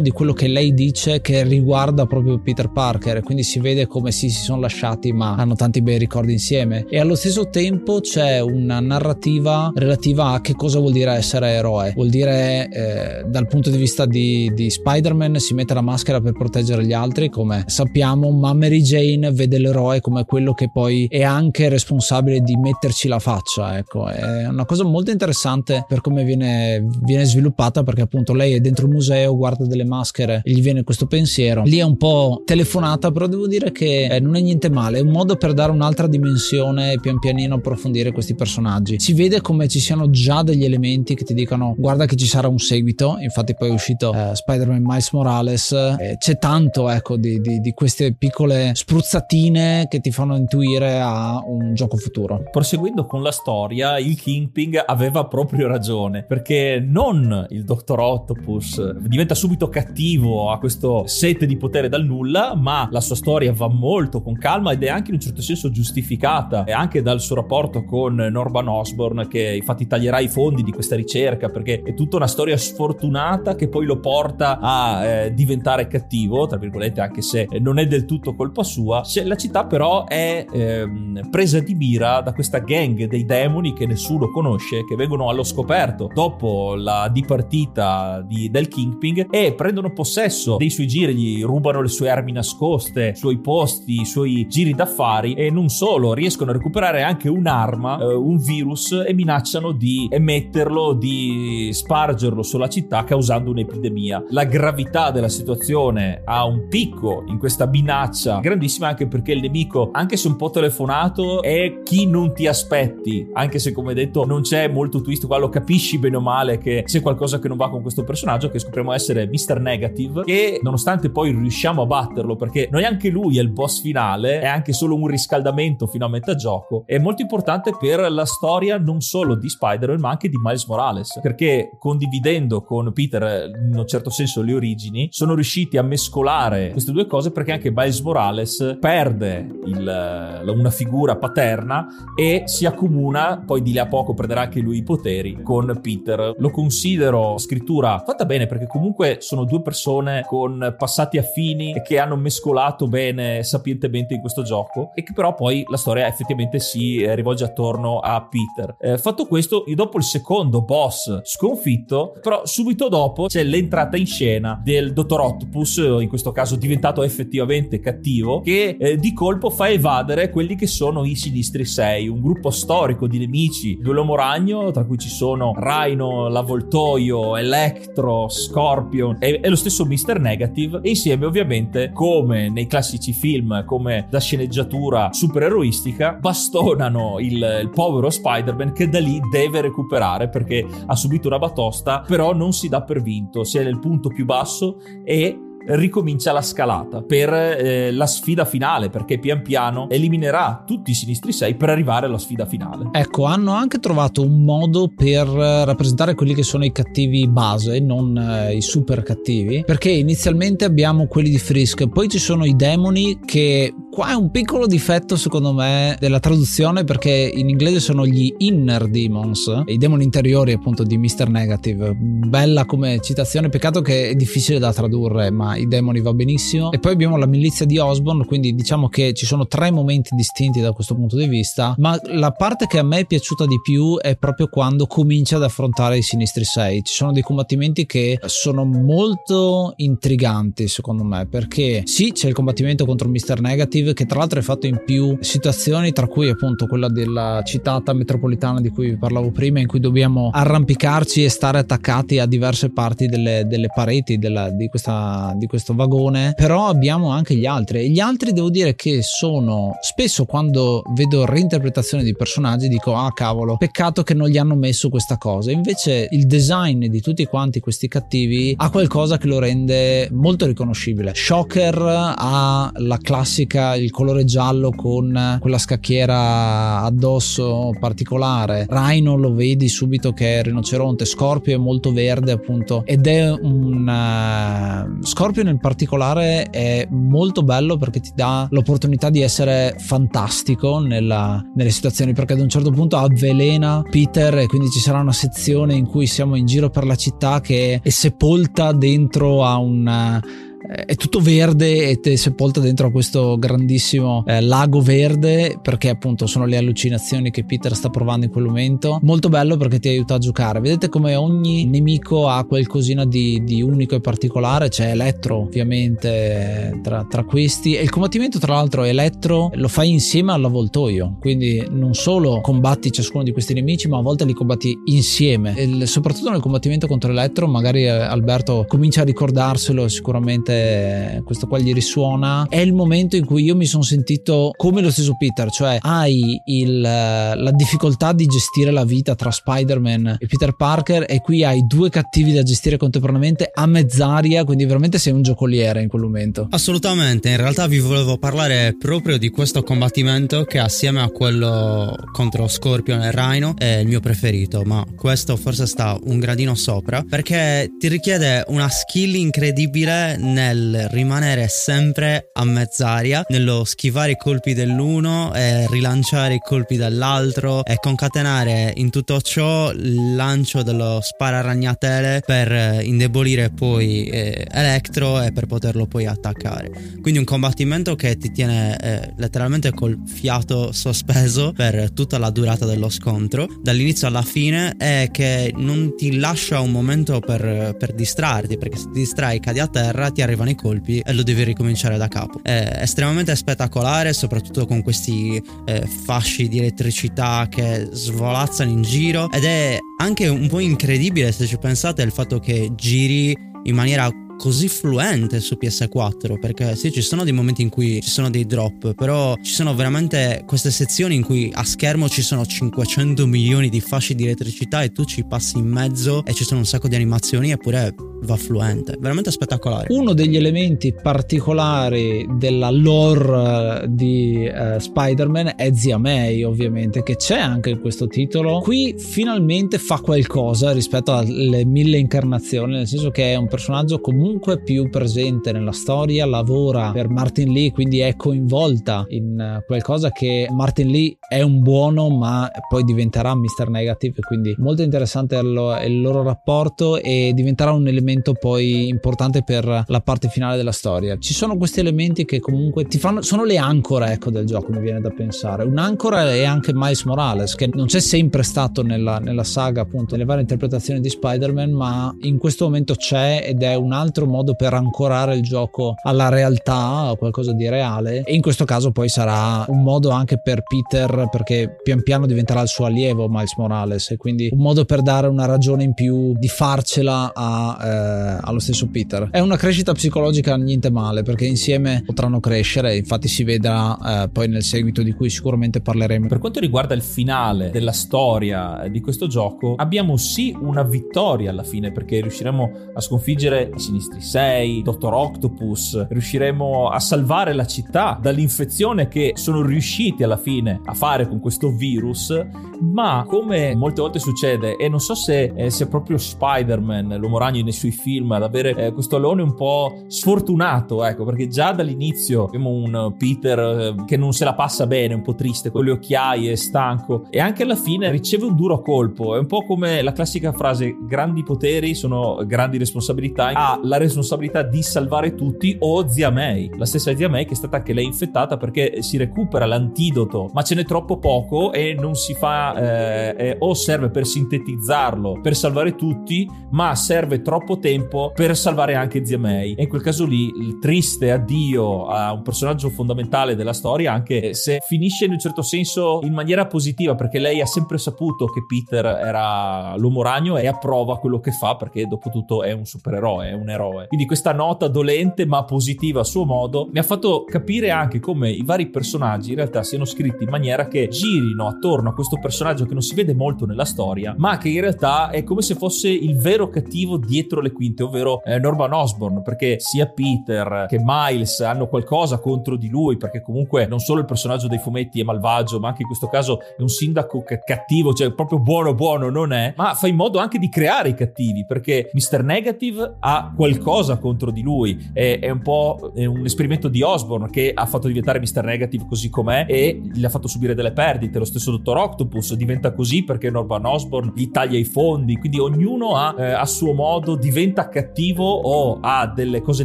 di 0.00 0.10
quello 0.10 0.32
che 0.32 0.48
lei 0.48 0.74
dice 0.74 1.20
che 1.20 1.42
riguarda 1.42 2.06
proprio 2.06 2.38
Peter 2.38 2.70
Parker. 2.70 3.22
Quindi 3.22 3.42
si 3.42 3.58
vede 3.58 3.86
come 3.86 4.12
si, 4.12 4.28
si 4.28 4.42
sono 4.42 4.60
lasciati, 4.60 5.12
ma 5.12 5.34
hanno 5.34 5.54
tanti 5.54 5.82
bei 5.82 5.98
ricordi 5.98 6.32
insieme. 6.32 6.86
E 6.88 6.98
allo 6.98 7.14
stesso 7.14 7.48
tempo 7.48 8.00
c'è 8.00 8.40
una 8.40 8.80
narrativa 8.80 9.72
relativa 9.74 10.28
a 10.28 10.40
che 10.40 10.54
cosa 10.54 10.78
vuol 10.78 10.92
dire 10.92 11.12
essere 11.12 11.50
eroe. 11.50 11.92
Vuol 11.94 12.10
dire 12.10 12.68
eh, 12.68 13.24
dal 13.26 13.46
punto 13.46 13.70
di 13.70 13.76
vista 13.76 14.06
di, 14.06 14.50
di, 14.54 14.70
Spider-Man 14.70 15.38
si 15.38 15.54
mette 15.54 15.74
la 15.74 15.80
maschera 15.80 16.20
per 16.20 16.32
proteggere 16.32 16.84
gli 16.84 16.92
altri, 16.92 17.28
come 17.28 17.64
sappiamo, 17.66 18.30
ma 18.30 18.52
Mary 18.52 18.82
Jane 18.82 19.30
vede 19.32 19.58
l'eroe 19.58 20.00
come 20.00 20.24
quello 20.24 20.52
che 20.52 20.70
poi 20.70 21.06
è 21.08 21.22
anche 21.22 21.68
responsabile 21.68 22.40
di 22.40 22.56
metterci 22.56 23.08
la 23.08 23.18
faccia. 23.18 23.78
Ecco, 23.78 24.08
è 24.08 24.46
una 24.46 24.64
cosa 24.64 24.84
molto 24.84 25.10
interessante 25.10 25.84
per 25.88 26.00
come 26.00 26.24
viene, 26.24 26.84
viene 27.02 27.24
sviluppata 27.24 27.82
perché 27.82 28.02
appunto 28.02 28.32
lei 28.34 28.54
è 28.54 28.60
dentro 28.60 28.86
il 28.86 28.92
museo, 28.92 29.23
guarda 29.32 29.66
delle 29.66 29.84
maschere 29.84 30.40
e 30.44 30.50
gli 30.52 30.60
viene 30.60 30.82
questo 30.82 31.06
pensiero. 31.06 31.62
Lì 31.64 31.78
è 31.78 31.82
un 31.82 31.96
po' 31.96 32.42
telefonata, 32.44 33.10
però 33.10 33.26
devo 33.26 33.46
dire 33.46 33.72
che 33.72 34.06
eh, 34.06 34.20
non 34.20 34.36
è 34.36 34.40
niente 34.40 34.70
male, 34.70 34.98
è 34.98 35.02
un 35.02 35.10
modo 35.10 35.36
per 35.36 35.52
dare 35.52 35.72
un'altra 35.72 36.06
dimensione 36.06 36.98
pian 37.00 37.18
pianino 37.18 37.56
approfondire 37.56 38.12
questi 38.12 38.34
personaggi. 38.34 38.98
Si 39.00 39.12
vede 39.12 39.40
come 39.40 39.68
ci 39.68 39.80
siano 39.80 40.10
già 40.10 40.42
degli 40.42 40.64
elementi 40.64 41.14
che 41.14 41.24
ti 41.24 41.34
dicono 41.34 41.74
guarda 41.76 42.06
che 42.06 42.16
ci 42.16 42.26
sarà 42.26 42.48
un 42.48 42.58
seguito, 42.58 43.16
infatti 43.20 43.54
poi 43.54 43.70
è 43.70 43.72
uscito 43.72 44.12
eh, 44.12 44.34
Spider-Man 44.34 44.82
Miles 44.82 45.10
Morales, 45.12 45.72
eh, 45.72 46.16
c'è 46.18 46.38
tanto 46.38 46.88
ecco 46.88 47.16
di, 47.16 47.40
di, 47.40 47.60
di, 47.60 47.72
queste 47.72 48.14
piccole 48.14 48.72
spruzzatine 48.74 49.86
che 49.88 50.00
ti 50.00 50.10
fanno 50.10 50.36
intuire 50.36 51.00
a 51.00 51.42
un 51.44 51.74
gioco 51.74 51.96
futuro. 51.96 52.42
Proseguendo 52.50 53.06
con 53.06 53.22
la 53.22 53.32
storia, 53.32 53.98
il 53.98 54.20
Kingpin 54.20 54.82
aveva 54.84 55.26
proprio 55.26 55.66
ragione, 55.66 56.24
perché 56.24 56.82
non 56.84 57.46
il 57.50 57.64
Dottor 57.64 58.00
Octopus 58.00 58.98
diventa 59.14 59.34
subito 59.34 59.68
cattivo 59.68 60.50
a 60.50 60.58
questo 60.58 61.06
set 61.06 61.44
di 61.44 61.56
potere 61.56 61.88
dal 61.88 62.04
nulla, 62.04 62.54
ma 62.54 62.88
la 62.90 63.00
sua 63.00 63.16
storia 63.16 63.52
va 63.52 63.68
molto 63.68 64.22
con 64.22 64.36
calma 64.36 64.72
ed 64.72 64.82
è 64.82 64.88
anche 64.88 65.08
in 65.08 65.14
un 65.14 65.20
certo 65.20 65.42
senso 65.42 65.70
giustificata 65.70 66.64
e 66.64 66.72
anche 66.72 67.02
dal 67.02 67.20
suo 67.20 67.36
rapporto 67.36 67.52
rapporto 67.54 67.84
con 67.84 68.14
Norman 68.14 68.68
Osborn 68.68 69.28
che 69.28 69.54
infatti 69.54 69.86
taglierà 69.86 70.18
i 70.18 70.28
fondi 70.28 70.62
di 70.62 70.72
questa 70.72 70.96
ricerca 70.96 71.48
perché 71.48 71.82
è 71.82 71.94
tutta 71.94 72.16
una 72.16 72.26
storia 72.26 72.56
sfortunata 72.56 73.54
che 73.54 73.68
poi 73.68 73.86
lo 73.86 74.00
porta 74.00 74.58
a 74.60 75.04
eh, 75.04 75.34
diventare 75.34 75.86
cattivo, 75.86 76.46
tra 76.46 76.58
virgolette, 76.58 77.00
anche 77.00 77.22
se 77.22 77.46
non 77.60 77.78
è 77.78 77.86
del 77.86 78.04
tutto 78.04 78.34
colpa 78.34 78.62
sua. 78.62 79.02
La 79.24 79.36
città 79.36 79.66
però 79.66 80.06
è 80.06 80.44
ehm, 80.50 81.28
presa 81.30 81.60
di 81.60 81.74
mira 81.74 82.20
da 82.20 82.32
questa 82.32 82.58
gang 82.58 83.06
dei 83.06 83.24
demoni 83.24 83.72
che 83.72 83.86
nessuno 83.86 84.30
conosce, 84.30 84.84
che 84.84 84.96
vengono 84.96 85.28
allo 85.28 85.44
scoperto 85.44 86.10
dopo 86.12 86.74
la 86.74 87.08
dipartita 87.12 88.22
di, 88.26 88.50
del 88.50 88.68
Kingpin 88.68 89.03
e 89.30 89.54
prendono 89.54 89.92
possesso 89.92 90.56
dei 90.56 90.70
suoi 90.70 90.86
giri, 90.86 91.14
gli 91.14 91.42
rubano 91.42 91.80
le 91.80 91.88
sue 91.88 92.10
armi 92.10 92.32
nascoste, 92.32 93.12
i 93.14 93.16
suoi 93.16 93.38
posti, 93.38 94.00
i 94.00 94.04
suoi 94.04 94.46
giri 94.48 94.74
d'affari 94.74 95.34
e 95.34 95.50
non 95.50 95.68
solo, 95.68 96.14
riescono 96.14 96.50
a 96.50 96.54
recuperare 96.54 97.02
anche 97.02 97.28
una 97.28 97.44
un'arma, 97.44 98.00
eh, 98.00 98.14
un 98.14 98.38
virus 98.38 98.92
e 99.06 99.12
minacciano 99.12 99.72
di 99.72 100.08
emetterlo, 100.10 100.94
di 100.94 101.68
spargerlo 101.72 102.42
sulla 102.42 102.68
città 102.68 103.04
causando 103.04 103.50
un'epidemia. 103.50 104.24
La 104.30 104.44
gravità 104.44 105.10
della 105.10 105.28
situazione 105.28 106.22
ha 106.24 106.44
un 106.46 106.68
picco 106.68 107.24
in 107.26 107.38
questa 107.38 107.66
minaccia 107.66 108.40
grandissima 108.40 108.88
anche 108.88 109.06
perché 109.06 109.32
il 109.32 109.40
nemico, 109.40 109.90
anche 109.92 110.16
se 110.16 110.28
un 110.28 110.36
po' 110.36 110.50
telefonato, 110.50 111.42
è 111.42 111.82
chi 111.82 112.06
non 112.06 112.34
ti 112.34 112.46
aspetti, 112.46 113.28
anche 113.32 113.58
se 113.58 113.72
come 113.72 113.94
detto 113.94 114.24
non 114.24 114.42
c'è 114.42 114.68
molto 114.68 115.00
twist 115.00 115.26
qua, 115.26 115.38
lo 115.38 115.48
capisci 115.48 115.98
bene 115.98 116.16
o 116.16 116.20
male 116.20 116.58
che 116.58 116.82
c'è 116.84 117.00
qualcosa 117.00 117.38
che 117.38 117.48
non 117.48 117.56
va 117.56 117.68
con 117.68 117.82
questo 117.82 118.04
personaggio 118.04 118.48
che 118.48 118.58
scopriamo 118.58 118.92
essere 118.94 119.26
Mr. 119.26 119.60
Negative, 119.60 120.24
che 120.24 120.60
nonostante 120.62 121.10
poi 121.10 121.30
riusciamo 121.30 121.82
a 121.82 121.86
batterlo, 121.86 122.36
perché 122.36 122.68
non 122.70 122.82
è 122.82 122.84
anche 122.84 123.08
lui 123.10 123.38
è 123.38 123.42
il 123.42 123.50
boss 123.50 123.80
finale, 123.80 124.40
è 124.40 124.46
anche 124.46 124.72
solo 124.72 124.94
un 124.94 125.06
riscaldamento 125.06 125.86
fino 125.86 126.04
a 126.04 126.08
metà 126.08 126.34
gioco, 126.34 126.84
è 126.86 126.98
molto 126.98 127.22
importante 127.22 127.76
per 127.78 128.10
la 128.10 128.24
storia 128.24 128.78
non 128.78 129.00
solo 129.00 129.34
di 129.34 129.48
Spider-Man, 129.48 130.00
ma 130.00 130.10
anche 130.10 130.28
di 130.28 130.38
Miles 130.42 130.66
Morales, 130.66 131.18
perché 131.20 131.70
condividendo 131.78 132.62
con 132.62 132.92
Peter 132.92 133.50
in 133.54 133.76
un 133.76 133.86
certo 133.86 134.10
senso 134.10 134.42
le 134.42 134.54
origini, 134.54 135.08
sono 135.10 135.34
riusciti 135.34 135.76
a 135.76 135.82
mescolare 135.82 136.70
queste 136.70 136.92
due 136.92 137.06
cose 137.06 137.30
perché 137.30 137.52
anche 137.52 137.70
Miles 137.70 138.00
Morales 138.00 138.76
perde 138.80 139.46
il, 139.64 140.42
una 140.46 140.70
figura 140.70 141.16
paterna 141.16 141.86
e 142.14 142.42
si 142.46 142.66
accomuna, 142.66 143.42
poi 143.44 143.62
di 143.62 143.72
lì 143.72 143.78
a 143.78 143.86
poco 143.86 144.14
prenderà 144.14 144.42
anche 144.42 144.60
lui 144.60 144.78
i 144.78 144.82
poteri 144.82 145.42
con 145.42 145.78
Peter. 145.82 146.34
Lo 146.38 146.50
considero 146.50 147.38
scrittura 147.38 148.02
fatta 148.04 148.24
bene 148.24 148.46
perché 148.46 148.66
comunque 148.74 149.18
sono 149.20 149.44
due 149.44 149.62
persone 149.62 150.24
con 150.26 150.74
passati 150.76 151.16
affini 151.16 151.74
e 151.74 151.82
che 151.82 152.00
hanno 152.00 152.16
mescolato 152.16 152.88
bene 152.88 153.44
sapientemente 153.44 154.14
in 154.14 154.20
questo 154.20 154.42
gioco 154.42 154.90
e 154.96 155.04
che 155.04 155.12
però 155.12 155.32
poi 155.32 155.64
la 155.68 155.76
storia 155.76 156.08
effettivamente 156.08 156.58
si 156.58 157.06
rivolge 157.14 157.44
attorno 157.44 158.00
a 158.00 158.26
Peter. 158.28 158.74
Eh, 158.80 158.98
fatto 158.98 159.26
questo, 159.26 159.62
dopo 159.74 159.98
il 159.98 160.02
secondo 160.02 160.62
boss 160.62 161.20
sconfitto, 161.22 162.14
però 162.20 162.44
subito 162.46 162.88
dopo 162.88 163.26
c'è 163.26 163.44
l'entrata 163.44 163.96
in 163.96 164.06
scena 164.06 164.60
del 164.60 164.92
Dottor 164.92 165.20
Octopus, 165.20 165.76
in 166.00 166.08
questo 166.08 166.32
caso 166.32 166.56
diventato 166.56 167.04
effettivamente 167.04 167.78
cattivo, 167.78 168.40
che 168.40 168.76
eh, 168.76 168.96
di 168.96 169.12
colpo 169.12 169.50
fa 169.50 169.68
evadere 169.68 170.30
quelli 170.30 170.56
che 170.56 170.66
sono 170.66 171.04
i 171.04 171.14
Sinistri 171.14 171.64
6, 171.64 172.08
un 172.08 172.20
gruppo 172.20 172.50
storico 172.50 173.06
di 173.06 173.18
nemici 173.18 173.78
dell'uomo 173.80 174.16
ragno, 174.16 174.72
tra 174.72 174.84
cui 174.84 174.98
ci 174.98 175.08
sono 175.08 175.54
Rhino, 175.56 176.26
l'Avoltoio, 176.28 177.36
Electro, 177.36 178.28
Scorpion 178.64 179.16
e, 179.18 179.40
e 179.42 179.48
lo 179.50 179.56
stesso 179.56 179.84
Mr. 179.84 180.18
Negative, 180.18 180.80
e 180.82 180.88
insieme 180.88 181.26
ovviamente, 181.26 181.90
come 181.92 182.48
nei 182.48 182.66
classici 182.66 183.12
film, 183.12 183.62
come 183.66 184.06
da 184.08 184.18
sceneggiatura 184.18 185.12
supereroistica, 185.12 186.14
bastonano 186.14 187.18
il, 187.18 187.60
il 187.62 187.70
povero 187.70 188.08
Spider-Man 188.08 188.72
che 188.72 188.88
da 188.88 189.00
lì 189.00 189.20
deve 189.30 189.60
recuperare 189.60 190.30
perché 190.30 190.66
ha 190.86 190.96
subito 190.96 191.28
una 191.28 191.38
batosta, 191.38 192.02
però 192.06 192.32
non 192.32 192.52
si 192.52 192.68
dà 192.68 192.82
per 192.82 193.02
vinto, 193.02 193.44
si 193.44 193.58
è 193.58 193.64
nel 193.64 193.78
punto 193.78 194.08
più 194.08 194.24
basso 194.24 194.78
e 195.04 195.38
ricomincia 195.66 196.32
la 196.32 196.42
scalata 196.42 197.02
per 197.02 197.32
eh, 197.32 197.92
la 197.92 198.06
sfida 198.06 198.44
finale 198.44 198.90
perché 198.90 199.18
pian 199.18 199.42
piano 199.42 199.88
eliminerà 199.88 200.62
tutti 200.66 200.90
i 200.90 200.94
sinistri 200.94 201.32
6 201.32 201.54
per 201.54 201.70
arrivare 201.70 202.06
alla 202.06 202.18
sfida 202.18 202.46
finale. 202.46 202.88
Ecco, 202.92 203.24
hanno 203.24 203.52
anche 203.52 203.78
trovato 203.78 204.22
un 204.22 204.44
modo 204.44 204.92
per 204.94 205.26
rappresentare 205.26 206.14
quelli 206.14 206.34
che 206.34 206.42
sono 206.42 206.64
i 206.64 206.72
cattivi 206.72 207.26
base, 207.28 207.80
non 207.80 208.16
eh, 208.16 208.56
i 208.56 208.60
super 208.60 209.02
cattivi, 209.02 209.62
perché 209.64 209.90
inizialmente 209.90 210.64
abbiamo 210.64 211.06
quelli 211.06 211.30
di 211.30 211.38
Frisk, 211.38 211.88
poi 211.88 212.08
ci 212.08 212.18
sono 212.18 212.44
i 212.44 212.54
demoni 212.56 213.20
che 213.24 213.72
qua 213.94 214.10
è 214.10 214.14
un 214.14 214.32
piccolo 214.32 214.66
difetto 214.66 215.14
secondo 215.14 215.52
me 215.52 215.96
della 216.00 216.18
traduzione 216.18 216.82
perché 216.82 217.12
in 217.12 217.48
inglese 217.48 217.78
sono 217.78 218.04
gli 218.04 218.34
inner 218.38 218.88
demons, 218.88 219.62
i 219.66 219.78
demoni 219.78 220.02
interiori 220.02 220.50
appunto 220.50 220.82
di 220.82 220.98
Mr. 220.98 221.28
Negative. 221.28 221.94
Bella 221.94 222.64
come 222.64 222.98
citazione, 223.00 223.50
peccato 223.50 223.82
che 223.82 224.08
è 224.08 224.14
difficile 224.16 224.58
da 224.58 224.72
tradurre, 224.72 225.30
ma 225.30 225.54
i 225.54 225.68
demoni 225.68 226.00
va 226.00 226.12
benissimo. 226.12 226.72
E 226.72 226.80
poi 226.80 226.90
abbiamo 226.90 227.16
la 227.16 227.26
milizia 227.26 227.66
di 227.66 227.78
Osborn, 227.78 228.24
quindi 228.26 228.52
diciamo 228.52 228.88
che 228.88 229.12
ci 229.14 229.26
sono 229.26 229.46
tre 229.46 229.70
momenti 229.70 230.16
distinti 230.16 230.60
da 230.60 230.72
questo 230.72 230.96
punto 230.96 231.16
di 231.16 231.28
vista, 231.28 231.76
ma 231.78 231.96
la 232.06 232.32
parte 232.32 232.66
che 232.66 232.80
a 232.80 232.82
me 232.82 232.98
è 232.98 233.06
piaciuta 233.06 233.46
di 233.46 233.60
più 233.62 233.96
è 233.98 234.16
proprio 234.16 234.48
quando 234.48 234.88
comincia 234.88 235.36
ad 235.36 235.44
affrontare 235.44 235.98
i 235.98 236.02
sinistri 236.02 236.42
6. 236.42 236.82
Ci 236.82 236.94
sono 236.94 237.12
dei 237.12 237.22
combattimenti 237.22 237.86
che 237.86 238.18
sono 238.24 238.64
molto 238.64 239.74
intriganti 239.76 240.66
secondo 240.66 241.04
me, 241.04 241.26
perché 241.26 241.82
sì, 241.84 242.10
c'è 242.10 242.26
il 242.26 242.34
combattimento 242.34 242.84
contro 242.84 243.08
Mr. 243.08 243.40
Negative 243.40 243.82
che 243.92 244.06
tra 244.06 244.20
l'altro 244.20 244.38
è 244.38 244.42
fatto 244.42 244.66
in 244.66 244.82
più 244.84 245.16
situazioni, 245.20 245.92
tra 245.92 246.06
cui 246.06 246.28
appunto 246.28 246.66
quella 246.66 246.88
della 246.88 247.42
citata 247.44 247.92
metropolitana 247.92 248.60
di 248.60 248.70
cui 248.70 248.90
vi 248.90 248.96
parlavo 248.96 249.30
prima, 249.30 249.60
in 249.60 249.66
cui 249.66 249.80
dobbiamo 249.80 250.30
arrampicarci 250.32 251.24
e 251.24 251.28
stare 251.28 251.58
attaccati 251.58 252.18
a 252.18 252.26
diverse 252.26 252.70
parti 252.70 253.06
delle, 253.06 253.44
delle 253.46 253.68
pareti 253.74 254.18
della, 254.18 254.50
di 254.50 254.68
questa 254.68 255.34
di 255.36 255.46
questo 255.46 255.74
vagone, 255.74 256.32
però 256.34 256.66
abbiamo 256.66 257.10
anche 257.10 257.34
gli 257.34 257.46
altri 257.46 257.80
e 257.80 257.88
gli 257.88 258.00
altri 258.00 258.32
devo 258.32 258.50
dire 258.50 258.74
che 258.74 259.02
sono 259.02 259.76
spesso 259.80 260.24
quando 260.24 260.82
vedo 260.94 261.24
reinterpretazioni 261.24 262.02
di 262.02 262.14
personaggi 262.14 262.68
dico 262.68 262.94
ah 262.94 263.12
cavolo, 263.12 263.56
peccato 263.56 264.02
che 264.02 264.14
non 264.14 264.28
gli 264.28 264.38
hanno 264.38 264.54
messo 264.54 264.88
questa 264.88 265.16
cosa. 265.16 265.50
Invece 265.50 266.08
il 266.10 266.26
design 266.26 266.86
di 266.86 267.00
tutti 267.00 267.24
quanti 267.26 267.60
questi 267.60 267.88
cattivi 267.88 268.54
ha 268.56 268.70
qualcosa 268.70 269.18
che 269.18 269.26
lo 269.26 269.38
rende 269.38 270.08
molto 270.10 270.46
riconoscibile. 270.46 271.12
Shocker 271.14 272.14
ha 272.16 272.70
la 272.74 272.98
classica 272.98 273.73
il 273.76 273.90
colore 273.90 274.24
giallo 274.24 274.70
con 274.70 275.38
quella 275.40 275.58
scacchiera 275.58 276.82
addosso 276.82 277.72
particolare. 277.78 278.66
Rhino 278.68 279.16
lo 279.16 279.34
vedi 279.34 279.68
subito 279.68 280.12
che 280.12 280.38
è 280.38 280.42
rinoceronte, 280.42 281.04
Scorpio 281.04 281.54
è 281.54 281.58
molto 281.58 281.92
verde 281.92 282.32
appunto 282.32 282.82
ed 282.84 283.06
è 283.06 283.30
un 283.30 283.86
uh, 283.86 285.04
Scorpio 285.04 285.42
in 285.48 285.58
particolare 285.58 286.48
è 286.50 286.86
molto 286.90 287.42
bello 287.42 287.76
perché 287.76 288.00
ti 288.00 288.12
dà 288.14 288.46
l'opportunità 288.50 289.10
di 289.10 289.20
essere 289.20 289.74
fantastico 289.78 290.78
nella, 290.78 291.42
nelle 291.54 291.70
situazioni 291.70 292.12
perché 292.12 292.34
ad 292.34 292.40
un 292.40 292.48
certo 292.48 292.70
punto 292.70 292.96
avvelena 292.96 293.82
Peter 293.88 294.38
e 294.38 294.46
quindi 294.46 294.70
ci 294.70 294.80
sarà 294.80 295.00
una 295.00 295.12
sezione 295.12 295.74
in 295.74 295.86
cui 295.86 296.06
siamo 296.06 296.36
in 296.36 296.46
giro 296.46 296.70
per 296.70 296.84
la 296.84 296.96
città 296.96 297.40
che 297.40 297.80
è 297.82 297.88
sepolta 297.88 298.72
dentro 298.72 299.44
a 299.44 299.56
un 299.58 299.86
eh, 299.86 300.43
è 300.66 300.94
tutto 300.94 301.20
verde 301.20 301.90
e 301.90 302.00
è 302.00 302.16
sepolta 302.16 302.58
dentro 302.58 302.90
questo 302.90 303.36
grandissimo 303.38 304.24
eh, 304.26 304.40
lago 304.40 304.80
verde 304.80 305.58
perché 305.60 305.90
appunto 305.90 306.26
sono 306.26 306.46
le 306.46 306.56
allucinazioni 306.56 307.30
che 307.30 307.44
Peter 307.44 307.74
sta 307.74 307.90
provando 307.90 308.24
in 308.24 308.32
quel 308.32 308.44
momento. 308.44 308.98
Molto 309.02 309.28
bello 309.28 309.56
perché 309.56 309.78
ti 309.78 309.88
aiuta 309.88 310.14
a 310.14 310.18
giocare. 310.18 310.60
Vedete 310.60 310.88
come 310.88 311.14
ogni 311.16 311.66
nemico 311.66 312.28
ha 312.28 312.44
qualcosina 312.44 313.04
di, 313.04 313.42
di 313.44 313.60
unico 313.60 313.94
e 313.94 314.00
particolare? 314.00 314.68
C'è 314.68 314.90
Elettro 314.90 315.38
ovviamente 315.38 316.80
tra, 316.82 317.06
tra, 317.08 317.24
questi. 317.24 317.74
E 317.74 317.82
il 317.82 317.90
combattimento 317.90 318.38
tra 318.38 318.54
l'altro 318.54 318.84
Elettro 318.84 319.50
lo 319.54 319.68
fai 319.68 319.90
insieme 319.90 320.32
all'avvoltoio. 320.32 321.16
Quindi 321.20 321.66
non 321.70 321.94
solo 321.94 322.40
combatti 322.40 322.90
ciascuno 322.90 323.22
di 323.22 323.32
questi 323.32 323.52
nemici 323.52 323.88
ma 323.88 323.98
a 323.98 324.02
volte 324.02 324.24
li 324.24 324.32
combatti 324.32 324.74
insieme. 324.86 325.54
E 325.56 325.86
soprattutto 325.86 326.30
nel 326.30 326.40
combattimento 326.40 326.86
contro 326.86 327.10
Elettro 327.10 327.46
magari 327.46 327.84
eh, 327.84 327.90
Alberto 327.90 328.64
comincia 328.66 329.02
a 329.02 329.04
ricordarselo 329.04 329.88
sicuramente 329.88 330.53
volte 330.54 331.22
questo 331.24 331.46
qua 331.46 331.58
gli 331.58 331.72
risuona, 331.72 332.46
è 332.48 332.58
il 332.58 332.72
momento 332.72 333.16
in 333.16 333.24
cui 333.24 333.44
io 333.44 333.56
mi 333.56 333.66
sono 333.66 333.82
sentito 333.82 334.52
come 334.56 334.80
lo 334.80 334.90
stesso 334.90 335.16
Peter, 335.16 335.50
cioè 335.50 335.78
hai 335.80 336.40
il, 336.46 336.80
la 336.80 337.50
difficoltà 337.52 338.12
di 338.12 338.26
gestire 338.26 338.70
la 338.70 338.84
vita 338.84 339.14
tra 339.14 339.30
Spider-Man 339.30 340.18
e 340.18 340.26
Peter 340.26 340.54
Parker 340.54 341.06
e 341.08 341.20
qui 341.20 341.44
hai 341.44 341.66
due 341.66 341.88
cattivi 341.88 342.32
da 342.32 342.42
gestire 342.42 342.76
contemporaneamente 342.76 343.50
a 343.52 343.66
mezz'aria, 343.66 344.44
quindi 344.44 344.64
veramente 344.64 344.98
sei 344.98 345.12
un 345.12 345.22
giocoliere 345.22 345.82
in 345.82 345.88
quel 345.88 346.02
momento. 346.02 346.46
Assolutamente, 346.50 347.30
in 347.30 347.36
realtà 347.36 347.66
vi 347.66 347.78
volevo 347.78 348.18
parlare 348.18 348.76
proprio 348.78 349.16
di 349.18 349.30
questo 349.30 349.62
combattimento 349.62 350.44
che 350.44 350.58
assieme 350.58 351.00
a 351.00 351.08
quello 351.08 351.94
contro 352.12 352.48
Scorpion 352.48 353.00
e 353.00 353.10
Rhino 353.10 353.54
è 353.56 353.76
il 353.76 353.86
mio 353.86 354.00
preferito, 354.00 354.62
ma 354.64 354.84
questo 354.94 355.36
forse 355.36 355.66
sta 355.66 355.98
un 356.04 356.18
gradino 356.18 356.54
sopra 356.54 357.02
perché 357.08 357.70
ti 357.78 357.88
richiede 357.88 358.44
una 358.48 358.68
skill 358.68 359.14
incredibile 359.14 360.16
nel 360.16 360.43
nel 360.44 360.88
rimanere 360.90 361.48
sempre 361.48 362.30
a 362.34 362.44
mezz'aria, 362.44 363.24
nello 363.28 363.64
schivare 363.64 364.12
i 364.12 364.16
colpi 364.16 364.52
dell'uno 364.52 365.32
e 365.34 365.66
rilanciare 365.68 366.34
i 366.34 366.38
colpi 366.38 366.76
dell'altro 366.76 367.64
e 367.64 367.76
concatenare 367.80 368.72
in 368.76 368.90
tutto 368.90 369.20
ciò 369.22 369.70
il 369.72 370.14
lancio 370.14 370.62
dello 370.62 371.00
spararagnatele 371.00 372.22
per 372.26 372.52
eh, 372.52 372.82
indebolire 372.84 373.50
poi 373.50 374.06
eh, 374.06 374.46
Electro 374.50 375.22
e 375.22 375.32
per 375.32 375.46
poterlo 375.46 375.86
poi 375.86 376.06
attaccare. 376.06 376.70
Quindi 377.00 377.18
un 377.18 377.24
combattimento 377.24 377.94
che 377.96 378.16
ti 378.18 378.30
tiene 378.30 378.76
eh, 378.78 379.12
letteralmente 379.16 379.72
col 379.72 379.98
fiato 380.06 380.72
sospeso 380.72 381.52
per 381.52 381.90
tutta 381.92 382.18
la 382.18 382.30
durata 382.30 382.66
dello 382.66 382.90
scontro, 382.90 383.46
dall'inizio 383.62 384.08
alla 384.08 384.22
fine 384.22 384.74
e 384.78 385.08
che 385.10 385.52
non 385.56 385.96
ti 385.96 386.18
lascia 386.18 386.60
un 386.60 386.70
momento 386.70 387.20
per, 387.20 387.76
per 387.78 387.94
distrarti, 387.94 388.58
perché 388.58 388.76
se 388.76 388.84
ti 388.92 389.00
distrai 389.00 389.40
cadi 389.40 389.60
a 389.60 389.66
terra, 389.66 390.10
ti 390.10 390.20
arriva 390.20 390.33
arrivano 390.34 390.50
i 390.50 390.54
colpi 390.54 390.98
e 390.98 391.12
lo 391.12 391.22
devi 391.22 391.44
ricominciare 391.44 391.96
da 391.96 392.08
capo. 392.08 392.40
È 392.42 392.78
estremamente 392.80 393.34
spettacolare, 393.34 394.12
soprattutto 394.12 394.66
con 394.66 394.82
questi 394.82 395.42
eh, 395.64 395.86
fasci 395.86 396.48
di 396.48 396.58
elettricità 396.58 397.46
che 397.48 397.88
svolazzano 397.90 398.70
in 398.70 398.82
giro 398.82 399.30
ed 399.30 399.44
è 399.44 399.78
anche 399.98 400.28
un 400.28 400.48
po' 400.48 400.58
incredibile 400.58 401.32
se 401.32 401.46
ci 401.46 401.56
pensate 401.56 402.02
il 402.02 402.10
fatto 402.10 402.38
che 402.38 402.72
giri 402.74 403.36
in 403.64 403.74
maniera 403.74 404.08
così 404.36 404.68
fluente 404.68 405.40
su 405.40 405.56
PS4 405.60 406.38
perché 406.38 406.76
sì 406.76 406.92
ci 406.92 407.02
sono 407.02 407.24
dei 407.24 407.32
momenti 407.32 407.62
in 407.62 407.68
cui 407.68 408.00
ci 408.02 408.10
sono 408.10 408.30
dei 408.30 408.46
drop 408.46 408.94
però 408.94 409.36
ci 409.42 409.52
sono 409.52 409.74
veramente 409.74 410.44
queste 410.46 410.70
sezioni 410.70 411.14
in 411.14 411.22
cui 411.22 411.50
a 411.52 411.64
schermo 411.64 412.08
ci 412.08 412.22
sono 412.22 412.44
500 412.44 413.26
milioni 413.26 413.68
di 413.68 413.80
fasci 413.80 414.14
di 414.14 414.24
elettricità 414.24 414.82
e 414.82 414.92
tu 414.92 415.04
ci 415.04 415.24
passi 415.24 415.58
in 415.58 415.66
mezzo 415.66 416.24
e 416.24 416.32
ci 416.32 416.44
sono 416.44 416.60
un 416.60 416.66
sacco 416.66 416.88
di 416.88 416.94
animazioni 416.94 417.52
eppure 417.52 417.94
va 418.24 418.36
fluente, 418.36 418.96
veramente 418.98 419.30
spettacolare. 419.30 419.86
Uno 419.90 420.12
degli 420.12 420.36
elementi 420.36 420.94
particolari 420.94 422.26
della 422.36 422.70
lore 422.70 423.82
eh, 423.82 423.86
di 423.88 424.50
uh, 424.50 424.78
Spider-Man 424.78 425.52
è 425.56 425.72
Zia 425.72 425.98
May, 425.98 426.42
ovviamente, 426.42 427.02
che 427.02 427.16
c'è 427.16 427.38
anche 427.38 427.70
in 427.70 427.80
questo 427.80 428.06
titolo. 428.06 428.60
Qui 428.60 428.94
finalmente 428.98 429.78
fa 429.78 429.98
qualcosa 429.98 430.72
rispetto 430.72 431.12
alle 431.12 431.64
mille 431.64 431.98
incarnazioni, 431.98 432.74
nel 432.74 432.86
senso 432.86 433.10
che 433.10 433.32
è 433.32 433.36
un 433.36 433.48
personaggio 433.48 434.00
comunque 434.00 434.22
più 434.64 434.88
presente 434.90 435.52
nella 435.52 435.72
storia, 435.72 436.26
lavora 436.26 436.90
per 436.92 437.08
Martin 437.08 437.52
Lee, 437.52 437.70
quindi 437.70 438.00
è 438.00 438.16
coinvolta 438.16 439.04
in 439.08 439.38
eh, 439.38 439.64
qualcosa 439.66 440.10
che 440.10 440.48
Martin 440.50 440.88
Lee 440.88 441.16
è 441.28 441.42
un 441.42 441.62
buono, 441.62 442.08
ma 442.10 442.50
poi 442.68 442.84
diventerà 442.84 443.34
Mr. 443.34 443.68
Negative, 443.68 444.20
quindi 444.20 444.54
molto 444.58 444.82
interessante 444.82 445.36
il 445.36 446.00
loro 446.00 446.22
rapporto 446.22 446.98
e 446.98 447.32
diventerà 447.34 447.72
un 447.72 447.86
elemento 447.88 448.32
poi 448.32 448.88
importante 448.88 449.42
per 449.42 449.84
la 449.86 450.00
parte 450.00 450.28
finale 450.28 450.56
della 450.56 450.72
storia. 450.72 451.16
Ci 451.18 451.34
sono 451.34 451.56
questi 451.56 451.80
elementi 451.80 452.24
che 452.24 452.40
comunque 452.40 452.84
ti 452.84 452.98
fanno 452.98 453.22
sono 453.22 453.44
le 453.44 453.56
ancore 453.56 454.12
ecco 454.12 454.30
del 454.30 454.46
gioco, 454.46 454.70
mi 454.70 454.80
viene 454.80 455.00
da 455.00 455.10
pensare. 455.10 455.64
Un'ancora 455.64 456.30
è 456.30 456.44
anche 456.44 456.72
Miles 456.74 457.04
Morales 457.04 457.54
che 457.54 457.68
non 457.72 457.86
c'è 457.86 458.00
sempre 458.00 458.42
stato 458.42 458.82
nella, 458.82 459.18
nella 459.18 459.44
saga, 459.44 459.82
appunto, 459.82 460.14
nelle 460.14 460.26
varie 460.26 460.42
interpretazioni 460.42 461.00
di 461.00 461.08
Spider-Man, 461.08 461.70
ma 461.72 462.14
in 462.20 462.38
questo 462.38 462.64
momento 462.64 462.94
c'è 462.94 463.44
ed 463.44 463.62
è 463.62 463.74
un 463.74 463.92
altro 464.14 464.26
modo 464.26 464.54
per 464.54 464.72
ancorare 464.74 465.34
il 465.34 465.42
gioco 465.42 465.96
alla 466.02 466.28
realtà, 466.28 467.08
a 467.08 467.16
qualcosa 467.16 467.52
di 467.52 467.68
reale 467.68 468.22
e 468.22 468.32
in 468.32 468.40
questo 468.40 468.64
caso 468.64 468.92
poi 468.92 469.08
sarà 469.08 469.64
un 469.66 469.82
modo 469.82 470.10
anche 470.10 470.38
per 470.40 470.62
Peter 470.62 471.26
perché 471.30 471.76
pian 471.82 472.04
piano 472.04 472.26
diventerà 472.26 472.60
il 472.60 472.68
suo 472.68 472.84
allievo 472.84 473.28
Miles 473.28 473.56
Morales 473.56 474.12
e 474.12 474.16
quindi 474.16 474.48
un 474.52 474.60
modo 474.60 474.84
per 474.84 475.02
dare 475.02 475.26
una 475.26 475.46
ragione 475.46 475.82
in 475.82 475.94
più 475.94 476.32
di 476.38 476.46
farcela 476.46 477.32
a, 477.34 477.78
eh, 477.82 478.38
allo 478.42 478.60
stesso 478.60 478.88
Peter. 478.88 479.28
È 479.32 479.40
una 479.40 479.56
crescita 479.56 479.92
psicologica 479.92 480.56
niente 480.56 480.90
male 480.90 481.24
perché 481.24 481.46
insieme 481.46 482.04
potranno 482.06 482.38
crescere, 482.38 482.96
infatti 482.96 483.26
si 483.26 483.42
vedrà 483.42 484.22
eh, 484.22 484.28
poi 484.28 484.46
nel 484.46 484.62
seguito 484.62 485.02
di 485.02 485.12
cui 485.12 485.28
sicuramente 485.28 485.80
parleremo. 485.80 486.28
Per 486.28 486.38
quanto 486.38 486.60
riguarda 486.60 486.94
il 486.94 487.02
finale 487.02 487.70
della 487.70 487.92
storia 487.92 488.86
di 488.88 489.00
questo 489.00 489.26
gioco, 489.26 489.74
abbiamo 489.76 490.16
sì 490.16 490.56
una 490.56 490.84
vittoria 490.84 491.50
alla 491.50 491.64
fine 491.64 491.90
perché 491.90 492.20
riusciremo 492.20 492.70
a 492.94 493.00
sconfiggere 493.00 493.70
i 493.74 493.80
Sinistri 493.80 494.03
6, 494.18 494.82
Dottor 494.82 495.14
Octopus, 495.14 496.06
riusciremo 496.08 496.88
a 496.88 496.98
salvare 497.00 497.52
la 497.52 497.66
città 497.66 498.18
dall'infezione 498.20 499.08
che 499.08 499.32
sono 499.34 499.62
riusciti 499.62 500.22
alla 500.22 500.36
fine 500.36 500.80
a 500.84 500.94
fare 500.94 501.28
con 501.28 501.40
questo 501.40 501.70
virus, 501.70 502.36
ma 502.80 503.24
come 503.26 503.74
molte 503.74 504.00
volte 504.00 504.18
succede, 504.18 504.76
e 504.76 504.88
non 504.88 505.00
so 505.00 505.14
se 505.14 505.52
eh, 505.54 505.70
sia 505.70 505.86
proprio 505.86 506.18
Spider-Man, 506.18 507.16
l'uomo 507.18 507.38
ragno 507.38 507.62
nei 507.62 507.72
suoi 507.72 507.92
film, 507.92 508.32
ad 508.32 508.42
avere 508.42 508.74
eh, 508.74 508.92
questo 508.92 509.16
alone 509.16 509.42
un 509.42 509.54
po' 509.54 510.04
sfortunato, 510.06 511.04
ecco, 511.04 511.24
perché 511.24 511.48
già 511.48 511.72
dall'inizio 511.72 512.44
abbiamo 512.44 512.70
un 512.70 513.14
Peter 513.16 513.58
eh, 513.58 514.04
che 514.06 514.16
non 514.16 514.32
se 514.32 514.44
la 514.44 514.54
passa 514.54 514.86
bene, 514.86 515.14
un 515.14 515.22
po' 515.22 515.34
triste, 515.34 515.70
con 515.70 515.84
le 515.84 515.92
occhiaie, 515.92 516.56
stanco, 516.56 517.26
e 517.30 517.40
anche 517.40 517.62
alla 517.62 517.76
fine 517.76 518.10
riceve 518.10 518.44
un 518.44 518.56
duro 518.56 518.80
colpo, 518.80 519.34
è 519.36 519.38
un 519.38 519.46
po' 519.46 519.64
come 519.64 520.02
la 520.02 520.12
classica 520.12 520.52
frase 520.52 520.96
grandi 521.06 521.42
poteri 521.42 521.94
sono 521.94 522.42
grandi 522.46 522.78
responsabilità, 522.78 523.50
ha 523.54 523.80
la 523.82 523.93
responsabilità 523.96 524.62
di 524.62 524.82
salvare 524.82 525.34
tutti 525.34 525.76
o 525.80 526.08
zia 526.08 526.30
May, 526.30 526.70
la 526.76 526.86
stessa 526.86 527.14
zia 527.14 527.28
May 527.28 527.44
che 527.44 527.52
è 527.52 527.56
stata 527.56 527.76
anche 527.76 527.92
lei 527.92 528.04
infettata 528.04 528.56
perché 528.56 529.02
si 529.02 529.16
recupera 529.16 529.66
l'antidoto, 529.66 530.50
ma 530.52 530.62
ce 530.62 530.74
n'è 530.74 530.84
troppo 530.84 531.18
poco 531.18 531.72
e 531.72 531.94
non 531.98 532.14
si 532.14 532.34
fa 532.34 532.74
eh, 532.74 533.34
eh, 533.36 533.56
o 533.58 533.74
serve 533.74 534.10
per 534.10 534.26
sintetizzarlo 534.26 535.40
per 535.40 535.54
salvare 535.54 535.94
tutti, 535.94 536.48
ma 536.70 536.94
serve 536.94 537.42
troppo 537.42 537.78
tempo 537.78 538.32
per 538.34 538.56
salvare 538.56 538.94
anche 538.94 539.24
zia 539.24 539.38
May. 539.38 539.74
E 539.74 539.82
in 539.82 539.88
quel 539.88 540.02
caso 540.02 540.26
lì 540.26 540.46
il 540.46 540.78
triste 540.78 541.30
addio 541.30 542.06
a 542.06 542.32
un 542.32 542.42
personaggio 542.42 542.90
fondamentale 542.90 543.54
della 543.54 543.72
storia, 543.72 544.12
anche 544.12 544.54
se 544.54 544.78
finisce 544.86 545.26
in 545.26 545.32
un 545.32 545.38
certo 545.38 545.62
senso 545.62 546.20
in 546.22 546.32
maniera 546.32 546.66
positiva, 546.66 547.14
perché 547.14 547.38
lei 547.38 547.60
ha 547.60 547.66
sempre 547.66 547.98
saputo 547.98 548.46
che 548.46 548.64
Peter 548.66 549.04
era 549.04 549.96
l'uomo 549.96 550.22
ragno 550.22 550.56
e 550.56 550.66
approva 550.66 551.18
quello 551.18 551.40
che 551.40 551.50
fa 551.50 551.76
perché 551.76 552.06
dopo 552.06 552.30
tutto 552.30 552.62
è 552.62 552.72
un 552.72 552.84
supereroe, 552.84 553.50
è 553.50 553.52
un 553.52 553.68
eroe. 553.68 553.83
Quindi 554.08 554.26
questa 554.26 554.52
nota 554.52 554.88
dolente 554.88 555.46
ma 555.46 555.64
positiva 555.64 556.20
a 556.20 556.24
suo 556.24 556.44
modo 556.44 556.88
mi 556.92 556.98
ha 556.98 557.02
fatto 557.02 557.44
capire 557.44 557.90
anche 557.90 558.20
come 558.20 558.50
i 558.50 558.62
vari 558.64 558.88
personaggi 558.88 559.50
in 559.50 559.56
realtà 559.56 559.82
siano 559.82 560.04
scritti 560.04 560.44
in 560.44 560.50
maniera 560.50 560.88
che 560.88 561.08
girino 561.08 561.66
attorno 561.66 562.10
a 562.10 562.14
questo 562.14 562.38
personaggio 562.38 562.86
che 562.86 562.92
non 562.92 563.02
si 563.02 563.14
vede 563.14 563.34
molto 563.34 563.66
nella 563.66 563.84
storia, 563.84 564.34
ma 564.36 564.58
che 564.58 564.68
in 564.68 564.80
realtà 564.80 565.30
è 565.30 565.42
come 565.44 565.62
se 565.62 565.74
fosse 565.74 566.08
il 566.08 566.36
vero 566.36 566.68
cattivo 566.68 567.16
dietro 567.16 567.60
le 567.60 567.72
quinte, 567.72 568.02
ovvero 568.02 568.42
eh, 568.44 568.58
Norman 568.58 568.92
Osborn, 568.92 569.42
perché 569.42 569.76
sia 569.78 570.06
Peter 570.06 570.86
che 570.88 570.98
Miles 571.00 571.60
hanno 571.60 571.86
qualcosa 571.86 572.38
contro 572.38 572.76
di 572.76 572.88
lui, 572.88 573.16
perché 573.16 573.42
comunque 573.42 573.86
non 573.86 573.98
solo 573.98 574.20
il 574.20 574.26
personaggio 574.26 574.68
dei 574.68 574.78
fumetti 574.78 575.20
è 575.20 575.24
malvagio, 575.24 575.78
ma 575.78 575.88
anche 575.88 576.02
in 576.02 576.08
questo 576.08 576.28
caso 576.28 576.60
è 576.60 576.80
un 576.80 576.88
sindaco 576.88 577.42
c- 577.42 577.58
cattivo, 577.64 578.12
cioè 578.12 578.32
proprio 578.32 578.58
buono 578.58 578.94
buono 578.94 579.30
non 579.30 579.52
è, 579.52 579.74
ma 579.76 579.94
fa 579.94 580.06
in 580.06 580.16
modo 580.16 580.38
anche 580.38 580.58
di 580.58 580.68
creare 580.68 581.10
i 581.10 581.14
cattivi, 581.14 581.64
perché 581.66 582.10
Mr. 582.12 582.42
Negative 582.42 583.16
ha 583.20 583.52
qualcosa 583.54 583.73
contro 584.18 584.50
di 584.50 584.62
lui, 584.62 585.10
è, 585.12 585.38
è 585.40 585.50
un 585.50 585.62
po' 585.62 586.12
è 586.14 586.24
un 586.24 586.44
esperimento 586.44 586.88
di 586.88 587.02
Osborn 587.02 587.50
che 587.50 587.72
ha 587.74 587.86
fatto 587.86 588.08
diventare 588.08 588.40
Mr. 588.40 588.64
Negative 588.64 589.06
così 589.08 589.30
com'è 589.30 589.66
e 589.68 590.00
gli 590.12 590.24
ha 590.24 590.28
fatto 590.28 590.48
subire 590.48 590.74
delle 590.74 590.92
perdite, 590.92 591.38
lo 591.38 591.44
stesso 591.44 591.70
Dottor 591.70 591.96
Octopus 591.98 592.54
diventa 592.54 592.92
così 592.92 593.24
perché 593.24 593.50
Norman 593.50 593.86
Osborn 593.86 594.32
gli 594.34 594.50
taglia 594.50 594.78
i 594.78 594.84
fondi, 594.84 595.36
quindi 595.36 595.58
ognuno 595.58 596.16
ha, 596.16 596.34
eh, 596.38 596.52
a 596.52 596.66
suo 596.66 596.92
modo 596.92 597.36
diventa 597.36 597.88
cattivo 597.88 598.44
o 598.44 598.98
ha 599.00 599.26
delle 599.26 599.60
cose 599.60 599.84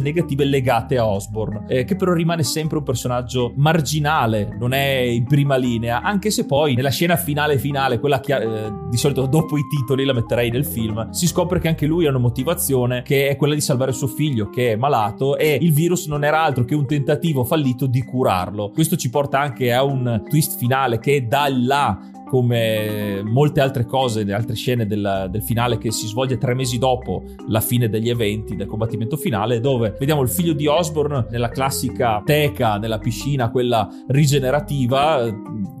negative 0.00 0.44
legate 0.44 0.98
a 0.98 1.06
Osborn, 1.06 1.64
eh, 1.68 1.84
che 1.84 1.96
però 1.96 2.12
rimane 2.12 2.42
sempre 2.42 2.78
un 2.78 2.84
personaggio 2.84 3.52
marginale, 3.56 4.56
non 4.58 4.72
è 4.72 4.98
in 4.98 5.24
prima 5.24 5.56
linea, 5.56 6.02
anche 6.02 6.30
se 6.30 6.46
poi 6.46 6.74
nella 6.74 6.90
scena 6.90 7.16
finale 7.16 7.58
finale, 7.58 7.98
quella 7.98 8.20
che 8.20 8.34
eh, 8.34 8.72
di 8.90 8.96
solito 8.96 9.26
dopo 9.26 9.56
i 9.56 9.66
titoli 9.68 10.04
la 10.04 10.12
metterei 10.12 10.50
nel 10.50 10.64
film, 10.64 11.10
si 11.10 11.26
scopre 11.26 11.60
che 11.60 11.68
anche 11.68 11.86
lui 11.86 12.06
ha 12.06 12.10
una 12.10 12.18
motivazione 12.18 13.02
che 13.02 13.28
è 13.28 13.36
quella 13.36 13.54
di 13.54 13.60
salvare 13.60 13.79
suo 13.92 14.06
figlio 14.06 14.50
che 14.50 14.72
è 14.72 14.76
malato 14.76 15.36
e 15.36 15.58
il 15.60 15.72
virus 15.72 16.06
non 16.06 16.24
era 16.24 16.42
altro 16.42 16.64
che 16.64 16.74
un 16.74 16.86
tentativo 16.86 17.44
fallito 17.44 17.86
di 17.86 18.02
curarlo. 18.02 18.70
Questo 18.70 18.96
ci 18.96 19.10
porta 19.10 19.40
anche 19.40 19.72
a 19.72 19.82
un 19.82 20.22
twist 20.28 20.56
finale 20.56 20.98
che 20.98 21.26
da 21.26 21.48
là 21.48 21.98
come 22.30 23.22
molte 23.24 23.60
altre 23.60 23.84
cose, 23.84 24.22
le 24.22 24.32
altre 24.32 24.54
scene 24.54 24.86
del, 24.86 25.26
del, 25.28 25.42
finale 25.42 25.78
che 25.78 25.90
si 25.90 26.06
svolge 26.06 26.38
tre 26.38 26.54
mesi 26.54 26.78
dopo 26.78 27.24
la 27.48 27.60
fine 27.60 27.88
degli 27.88 28.08
eventi 28.08 28.54
del 28.54 28.68
combattimento 28.68 29.16
finale, 29.16 29.58
dove 29.58 29.96
vediamo 29.98 30.22
il 30.22 30.28
figlio 30.28 30.52
di 30.52 30.68
Osborn 30.68 31.26
nella 31.28 31.48
classica 31.48 32.22
teca, 32.24 32.78
nella 32.78 32.98
piscina, 32.98 33.50
quella 33.50 33.88
rigenerativa, 34.06 35.28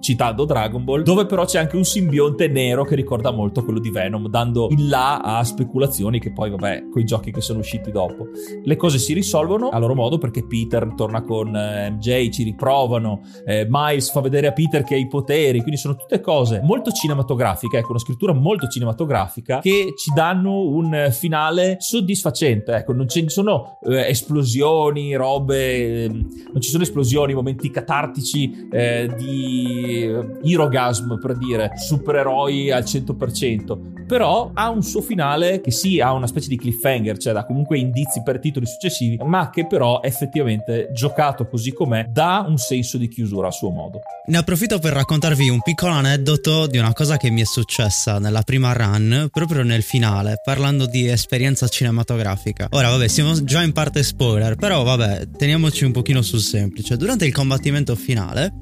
citando 0.00 0.44
Dragon 0.44 0.82
Ball, 0.82 1.02
dove 1.02 1.24
però 1.24 1.44
c'è 1.44 1.60
anche 1.60 1.76
un 1.76 1.84
simbionte 1.84 2.48
nero 2.48 2.82
che 2.82 2.96
ricorda 2.96 3.30
molto 3.30 3.62
quello 3.62 3.78
di 3.78 3.90
Venom, 3.90 4.28
dando 4.28 4.66
il 4.70 4.88
là 4.88 5.18
a 5.18 5.44
speculazioni 5.44 6.18
che 6.18 6.32
poi, 6.32 6.50
vabbè, 6.50 6.88
con 6.90 7.00
i 7.00 7.04
giochi 7.04 7.30
che 7.30 7.40
sono 7.40 7.60
usciti 7.60 7.92
dopo. 7.92 8.26
Le 8.64 8.74
cose 8.74 8.98
si 8.98 9.12
risolvono 9.12 9.68
a 9.68 9.78
loro 9.78 9.94
modo 9.94 10.18
perché 10.18 10.44
Peter 10.44 10.94
torna 10.96 11.22
con 11.22 11.54
eh, 11.54 11.90
MJ, 11.92 12.30
ci 12.30 12.42
riprovano, 12.42 13.20
eh, 13.46 13.68
Miles 13.70 14.10
fa 14.10 14.20
vedere 14.20 14.48
a 14.48 14.52
Peter 14.52 14.82
che 14.82 14.96
ha 14.96 14.98
i 14.98 15.06
poteri, 15.06 15.60
quindi 15.60 15.78
sono 15.78 15.94
tutte 15.94 16.20
cose 16.20 16.38
cose 16.40 16.60
molto 16.62 16.90
cinematografiche, 16.90 17.78
ecco, 17.78 17.90
una 17.90 17.98
scrittura 17.98 18.32
molto 18.32 18.66
cinematografica 18.66 19.60
che 19.60 19.92
ci 19.96 20.10
danno 20.14 20.62
un 20.62 21.08
finale 21.10 21.76
soddisfacente, 21.78 22.72
ecco, 22.72 22.92
non 22.92 23.08
ci 23.08 23.28
sono 23.28 23.78
eh, 23.82 24.08
esplosioni, 24.08 25.14
robe, 25.14 26.04
eh, 26.04 26.08
non 26.08 26.60
ci 26.60 26.70
sono 26.70 26.82
esplosioni, 26.82 27.34
momenti 27.34 27.70
catartici 27.70 28.68
eh, 28.70 29.12
di 29.16 30.10
irogasm, 30.42 31.18
per 31.18 31.36
dire, 31.36 31.72
supereroi 31.74 32.70
al 32.70 32.84
100%, 32.84 34.06
però 34.06 34.50
ha 34.54 34.70
un 34.70 34.82
suo 34.82 35.02
finale 35.02 35.60
che 35.60 35.70
sì, 35.70 36.00
ha 36.00 36.12
una 36.12 36.26
specie 36.26 36.48
di 36.48 36.56
cliffhanger, 36.56 37.18
cioè 37.18 37.32
dà 37.32 37.44
comunque 37.44 37.78
indizi 37.78 38.22
per 38.22 38.38
titoli 38.38 38.66
successivi, 38.66 39.18
ma 39.22 39.50
che 39.50 39.66
però 39.66 40.00
effettivamente 40.02 40.88
giocato 40.92 41.46
così 41.46 41.72
com'è 41.72 42.06
dà 42.08 42.44
un 42.46 42.56
senso 42.56 42.96
di 42.96 43.08
chiusura 43.08 43.48
a 43.48 43.52
suo 43.52 43.70
modo. 43.70 44.00
Ne 44.26 44.38
approfitto 44.38 44.78
per 44.78 44.92
raccontarvi 44.94 45.48
un 45.48 45.60
piccolo 45.60 45.92
aneddoto 45.92 46.29
aneddoto 46.30 46.68
di 46.68 46.78
una 46.78 46.92
cosa 46.92 47.16
che 47.16 47.30
mi 47.30 47.40
è 47.40 47.44
successa 47.44 48.18
nella 48.20 48.42
prima 48.42 48.72
run, 48.72 49.28
proprio 49.32 49.64
nel 49.64 49.82
finale, 49.82 50.40
parlando 50.44 50.86
di 50.86 51.08
esperienza 51.08 51.66
cinematografica. 51.66 52.68
Ora, 52.70 52.90
vabbè, 52.90 53.08
siamo 53.08 53.42
già 53.42 53.62
in 53.62 53.72
parte 53.72 54.04
spoiler, 54.04 54.54
però 54.54 54.84
vabbè, 54.84 55.30
teniamoci 55.36 55.84
un 55.84 55.92
pochino 55.92 56.22
sul 56.22 56.40
semplice. 56.40 56.96
Durante 56.96 57.26
il 57.26 57.32
combattimento 57.32 57.96
finale, 57.96 58.52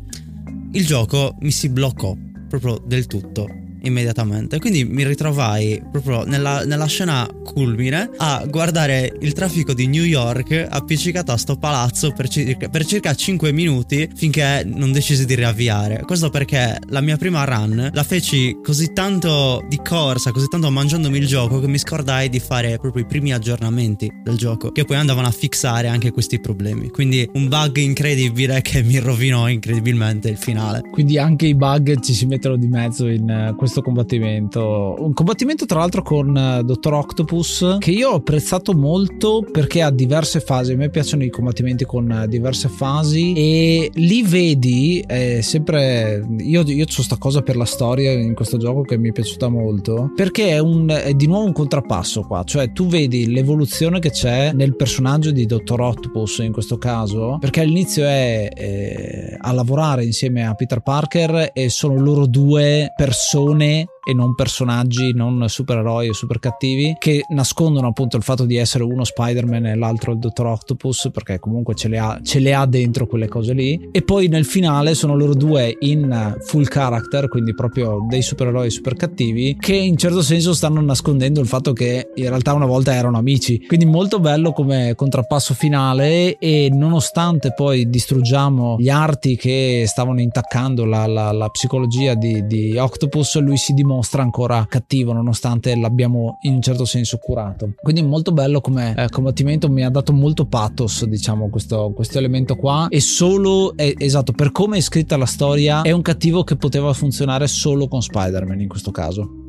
il 0.73 0.87
gioco 0.87 1.37
mi 1.41 1.51
si 1.51 1.69
bloccò 1.69 2.17
proprio 2.49 2.83
del 2.87 3.07
tutto 3.07 3.47
immediatamente. 3.83 4.59
Quindi 4.59 4.85
mi 4.85 5.05
ritrovai 5.05 5.83
proprio 5.91 6.25
nella, 6.25 6.65
nella, 6.65 6.87
scena 6.87 7.29
culmine 7.45 8.11
a 8.17 8.45
guardare 8.49 9.15
il 9.21 9.33
traffico 9.33 9.75
di 9.75 9.87
New 9.87 10.05
York 10.05 10.67
appiccicato 10.69 11.33
a 11.33 11.37
sto 11.37 11.57
palazzo 11.57 12.13
per 12.13 12.29
circa, 12.29 12.69
per 12.69 12.85
circa 12.85 13.15
5 13.15 13.53
minuti 13.53 14.09
finché 14.15 14.65
non 14.65 14.93
decisi 14.93 15.27
di 15.27 15.35
riavviare. 15.35 16.03
Questo 16.05 16.31
perché 16.31 16.79
la 16.89 17.01
mia 17.01 17.17
prima 17.17 17.45
run 17.45 17.91
la 17.93 18.03
feci 18.03 18.59
così 18.63 18.93
tanto 18.93 19.65
di 19.69 19.79
corsa, 19.85 20.33
così 20.33 20.49
tanto 20.49 20.71
mangiandomi 20.71 21.19
il 21.19 21.27
gioco 21.27 21.61
che 21.61 21.69
mi 21.69 21.79
scordai 21.79 22.29
di 22.29 22.41
fare 22.41 22.79
proprio 22.79 23.03
i 23.03 23.07
primi 23.07 23.33
aggiornamenti 23.33 24.11
del 24.23 24.37
gioco 24.37 24.73
che 24.73 24.85
poi 24.85 24.97
andavano 24.97 25.27
a 25.27 25.31
fissare 25.31 25.89
anche 25.89 26.11
questi 26.11 26.41
problemi. 26.41 26.89
Quindi 26.89 27.29
un 27.35 27.49
bug 27.49 27.77
incredibile 27.77 28.63
che 28.63 28.83
mi 28.83 28.99
rovinò 28.99 29.49
incredibilmente 29.49 30.29
il 30.29 30.37
finale. 30.37 30.83
Quindi 30.91 31.19
anche 31.19 31.47
i 31.47 31.55
bug 31.55 32.01
ci 32.01 32.15
si 32.15 32.27
mettono 32.27 32.57
di 32.57 32.67
mezzo 32.67 33.07
in 33.09 33.51
uh, 33.53 33.55
questo 33.69 33.83
combattimento. 33.83 34.97
Un 34.99 35.13
combattimento 35.13 35.67
tra 35.67 35.81
l'altro 35.81 36.03
con 36.03 36.35
uh, 36.35 36.63
Dottor 36.63 36.95
Octopus 36.95 37.77
che 37.79 37.91
io 37.91 38.11
ho 38.11 38.15
apprezzato 38.17 38.73
molto 38.73 39.45
perché 39.51 39.83
ha 39.83 39.91
diverse 39.91 40.41
fasi. 40.41 40.73
A 40.73 40.77
me 40.77 40.89
piacciono 40.89 41.23
i 41.23 41.31
combattimenti 41.31 41.85
con 41.85 42.11
uh, 42.11 42.27
diverse 42.27 42.69
fasi 42.69 43.35
e 43.35 43.91
lì 43.95 44.23
vedi 44.23 45.05
eh, 45.07 45.43
sempre 45.43 46.27
io, 46.39 46.63
io 46.63 46.85
ho 46.85 46.95
questa 46.95 47.17
cosa 47.19 47.43
per 47.43 47.57
la 47.57 47.67
storia 47.67 48.11
in 48.13 48.35
questo 48.35 48.57
gioco 48.57 48.83
che 48.83 48.97
mi 48.97 49.11
è 49.11 49.13
piaciuta 49.13 49.49
molto 49.49 50.13
perché 50.17 50.49
è, 50.49 50.59
un, 50.59 50.89
è 50.89 51.13
di 51.13 51.27
nuovo 51.27 51.45
un 51.45 51.53
contrappasso 51.53 52.23
qua, 52.23 52.43
cioè 52.45 52.73
tu 52.73 52.87
vedi 52.87 53.31
l'evoluzione 53.31 53.99
che 54.01 54.11
c'è 54.11 54.53
nel 54.53 54.77
personaggio 54.77 55.31
di 55.31 55.45
Dottor 55.45 55.81
Octopus 55.81 56.39
in 56.39 56.53
questo 56.53 56.79
caso 56.79 57.37
perché 57.39 57.61
all'inizio 57.61 58.05
è 58.05 58.49
eh, 58.55 59.37
a 59.39 59.53
lavorare 59.53 60.05
insieme 60.05 60.47
a 60.47 60.55
Peter 60.55 60.81
Parker 60.81 61.51
e 61.53 61.69
sono 61.69 62.01
loro 62.01 62.27
due 62.27 62.93
persone 62.97 63.58
उन्हें 63.59 63.87
e 64.09 64.15
non 64.15 64.35
personaggi, 64.35 65.13
non 65.13 65.45
supereroi 65.49 66.09
o 66.09 66.15
super 66.15 66.39
cattivi 66.39 66.97
che 66.99 67.27
nascondono 67.29 67.89
appunto 67.89 68.17
il 68.17 68.23
fatto 68.23 68.47
di 68.47 68.57
essere 68.57 68.83
uno 68.83 69.05
Spider-Man 69.05 69.67
e 69.67 69.75
l'altro 69.77 70.13
il 70.13 70.19
Dottor 70.19 70.47
Octopus 70.47 71.11
perché 71.13 71.39
comunque 71.39 71.75
ce 71.75 71.89
le, 71.89 71.99
ha, 71.99 72.19
ce 72.23 72.39
le 72.39 72.55
ha 72.55 72.65
dentro 72.65 73.07
quelle 73.07 73.29
cose 73.29 73.53
lì. 73.53 73.91
E 73.93 74.01
poi 74.01 74.29
nel 74.29 74.47
finale 74.47 74.95
sono 74.95 75.15
loro 75.15 75.35
due 75.35 75.77
in 75.81 76.37
full 76.41 76.65
character 76.65 77.29
quindi 77.29 77.55
proprio 77.55 78.07
dei 78.09 78.23
supereroi 78.23 78.71
super 78.71 78.95
cattivi 78.95 79.55
che 79.61 79.75
in 79.75 79.99
certo 79.99 80.23
senso 80.23 80.55
stanno 80.55 80.81
nascondendo 80.81 81.41
il 81.41 81.47
fatto 81.47 81.75
che 81.75 82.09
in 82.15 82.29
realtà 82.31 82.55
una 82.55 82.65
volta 82.65 82.95
erano 82.95 83.19
amici. 83.19 83.67
Quindi 83.67 83.85
molto 83.85 84.21
bello 84.21 84.53
come 84.53 84.95
contrappasso 84.97 85.53
finale 85.53 86.39
e 86.39 86.71
nonostante 86.73 87.53
poi 87.55 87.91
distruggiamo 87.91 88.77
gli 88.79 88.89
arti 88.89 89.37
che 89.37 89.85
stavano 89.87 90.23
intaccando 90.23 90.87
la, 90.87 91.07
la, 91.07 91.31
la 91.31 91.49
psicologia 91.51 92.15
di, 92.15 92.47
di 92.47 92.75
Octopus 92.79 93.39
lui 93.41 93.59
si 93.59 93.75
dimostra 93.75 93.97
mostra 93.99 94.23
ancora 94.23 94.65
cattivo 94.69 95.13
nonostante 95.13 95.75
l'abbiamo 95.75 96.39
in 96.43 96.55
un 96.55 96.63
certo 96.63 96.85
senso 96.85 97.19
curato. 97.19 97.73
Quindi 97.83 98.03
molto 98.03 98.31
bello 98.31 98.61
come 98.61 98.95
eh, 98.97 99.09
combattimento 99.09 99.69
mi 99.69 99.85
ha 99.85 99.91
dato 99.91 100.13
molto 100.13 100.47
pathos 100.47 101.05
diciamo 101.05 101.49
questo, 101.49 101.93
questo 101.95 102.19
elemento 102.19 102.55
qua. 102.55 102.87
E 102.89 103.01
solo 103.01 103.77
è, 103.77 103.93
esatto 103.97 104.33
per 104.33 104.53
come 104.53 104.79
è 104.79 104.81
scritta 104.81 105.17
la 105.17 105.27
storia 105.27 105.83
è 105.83 105.91
un 105.91 106.03
cattivo 106.03 106.45
che 106.45 106.57
poteva 106.57 106.93
funzionare 106.93 107.49
solo 107.49 107.89
con 107.89 108.01
Spider-Man 108.01 108.61
in 108.61 108.69
questo 108.69 108.93
caso 108.93 109.47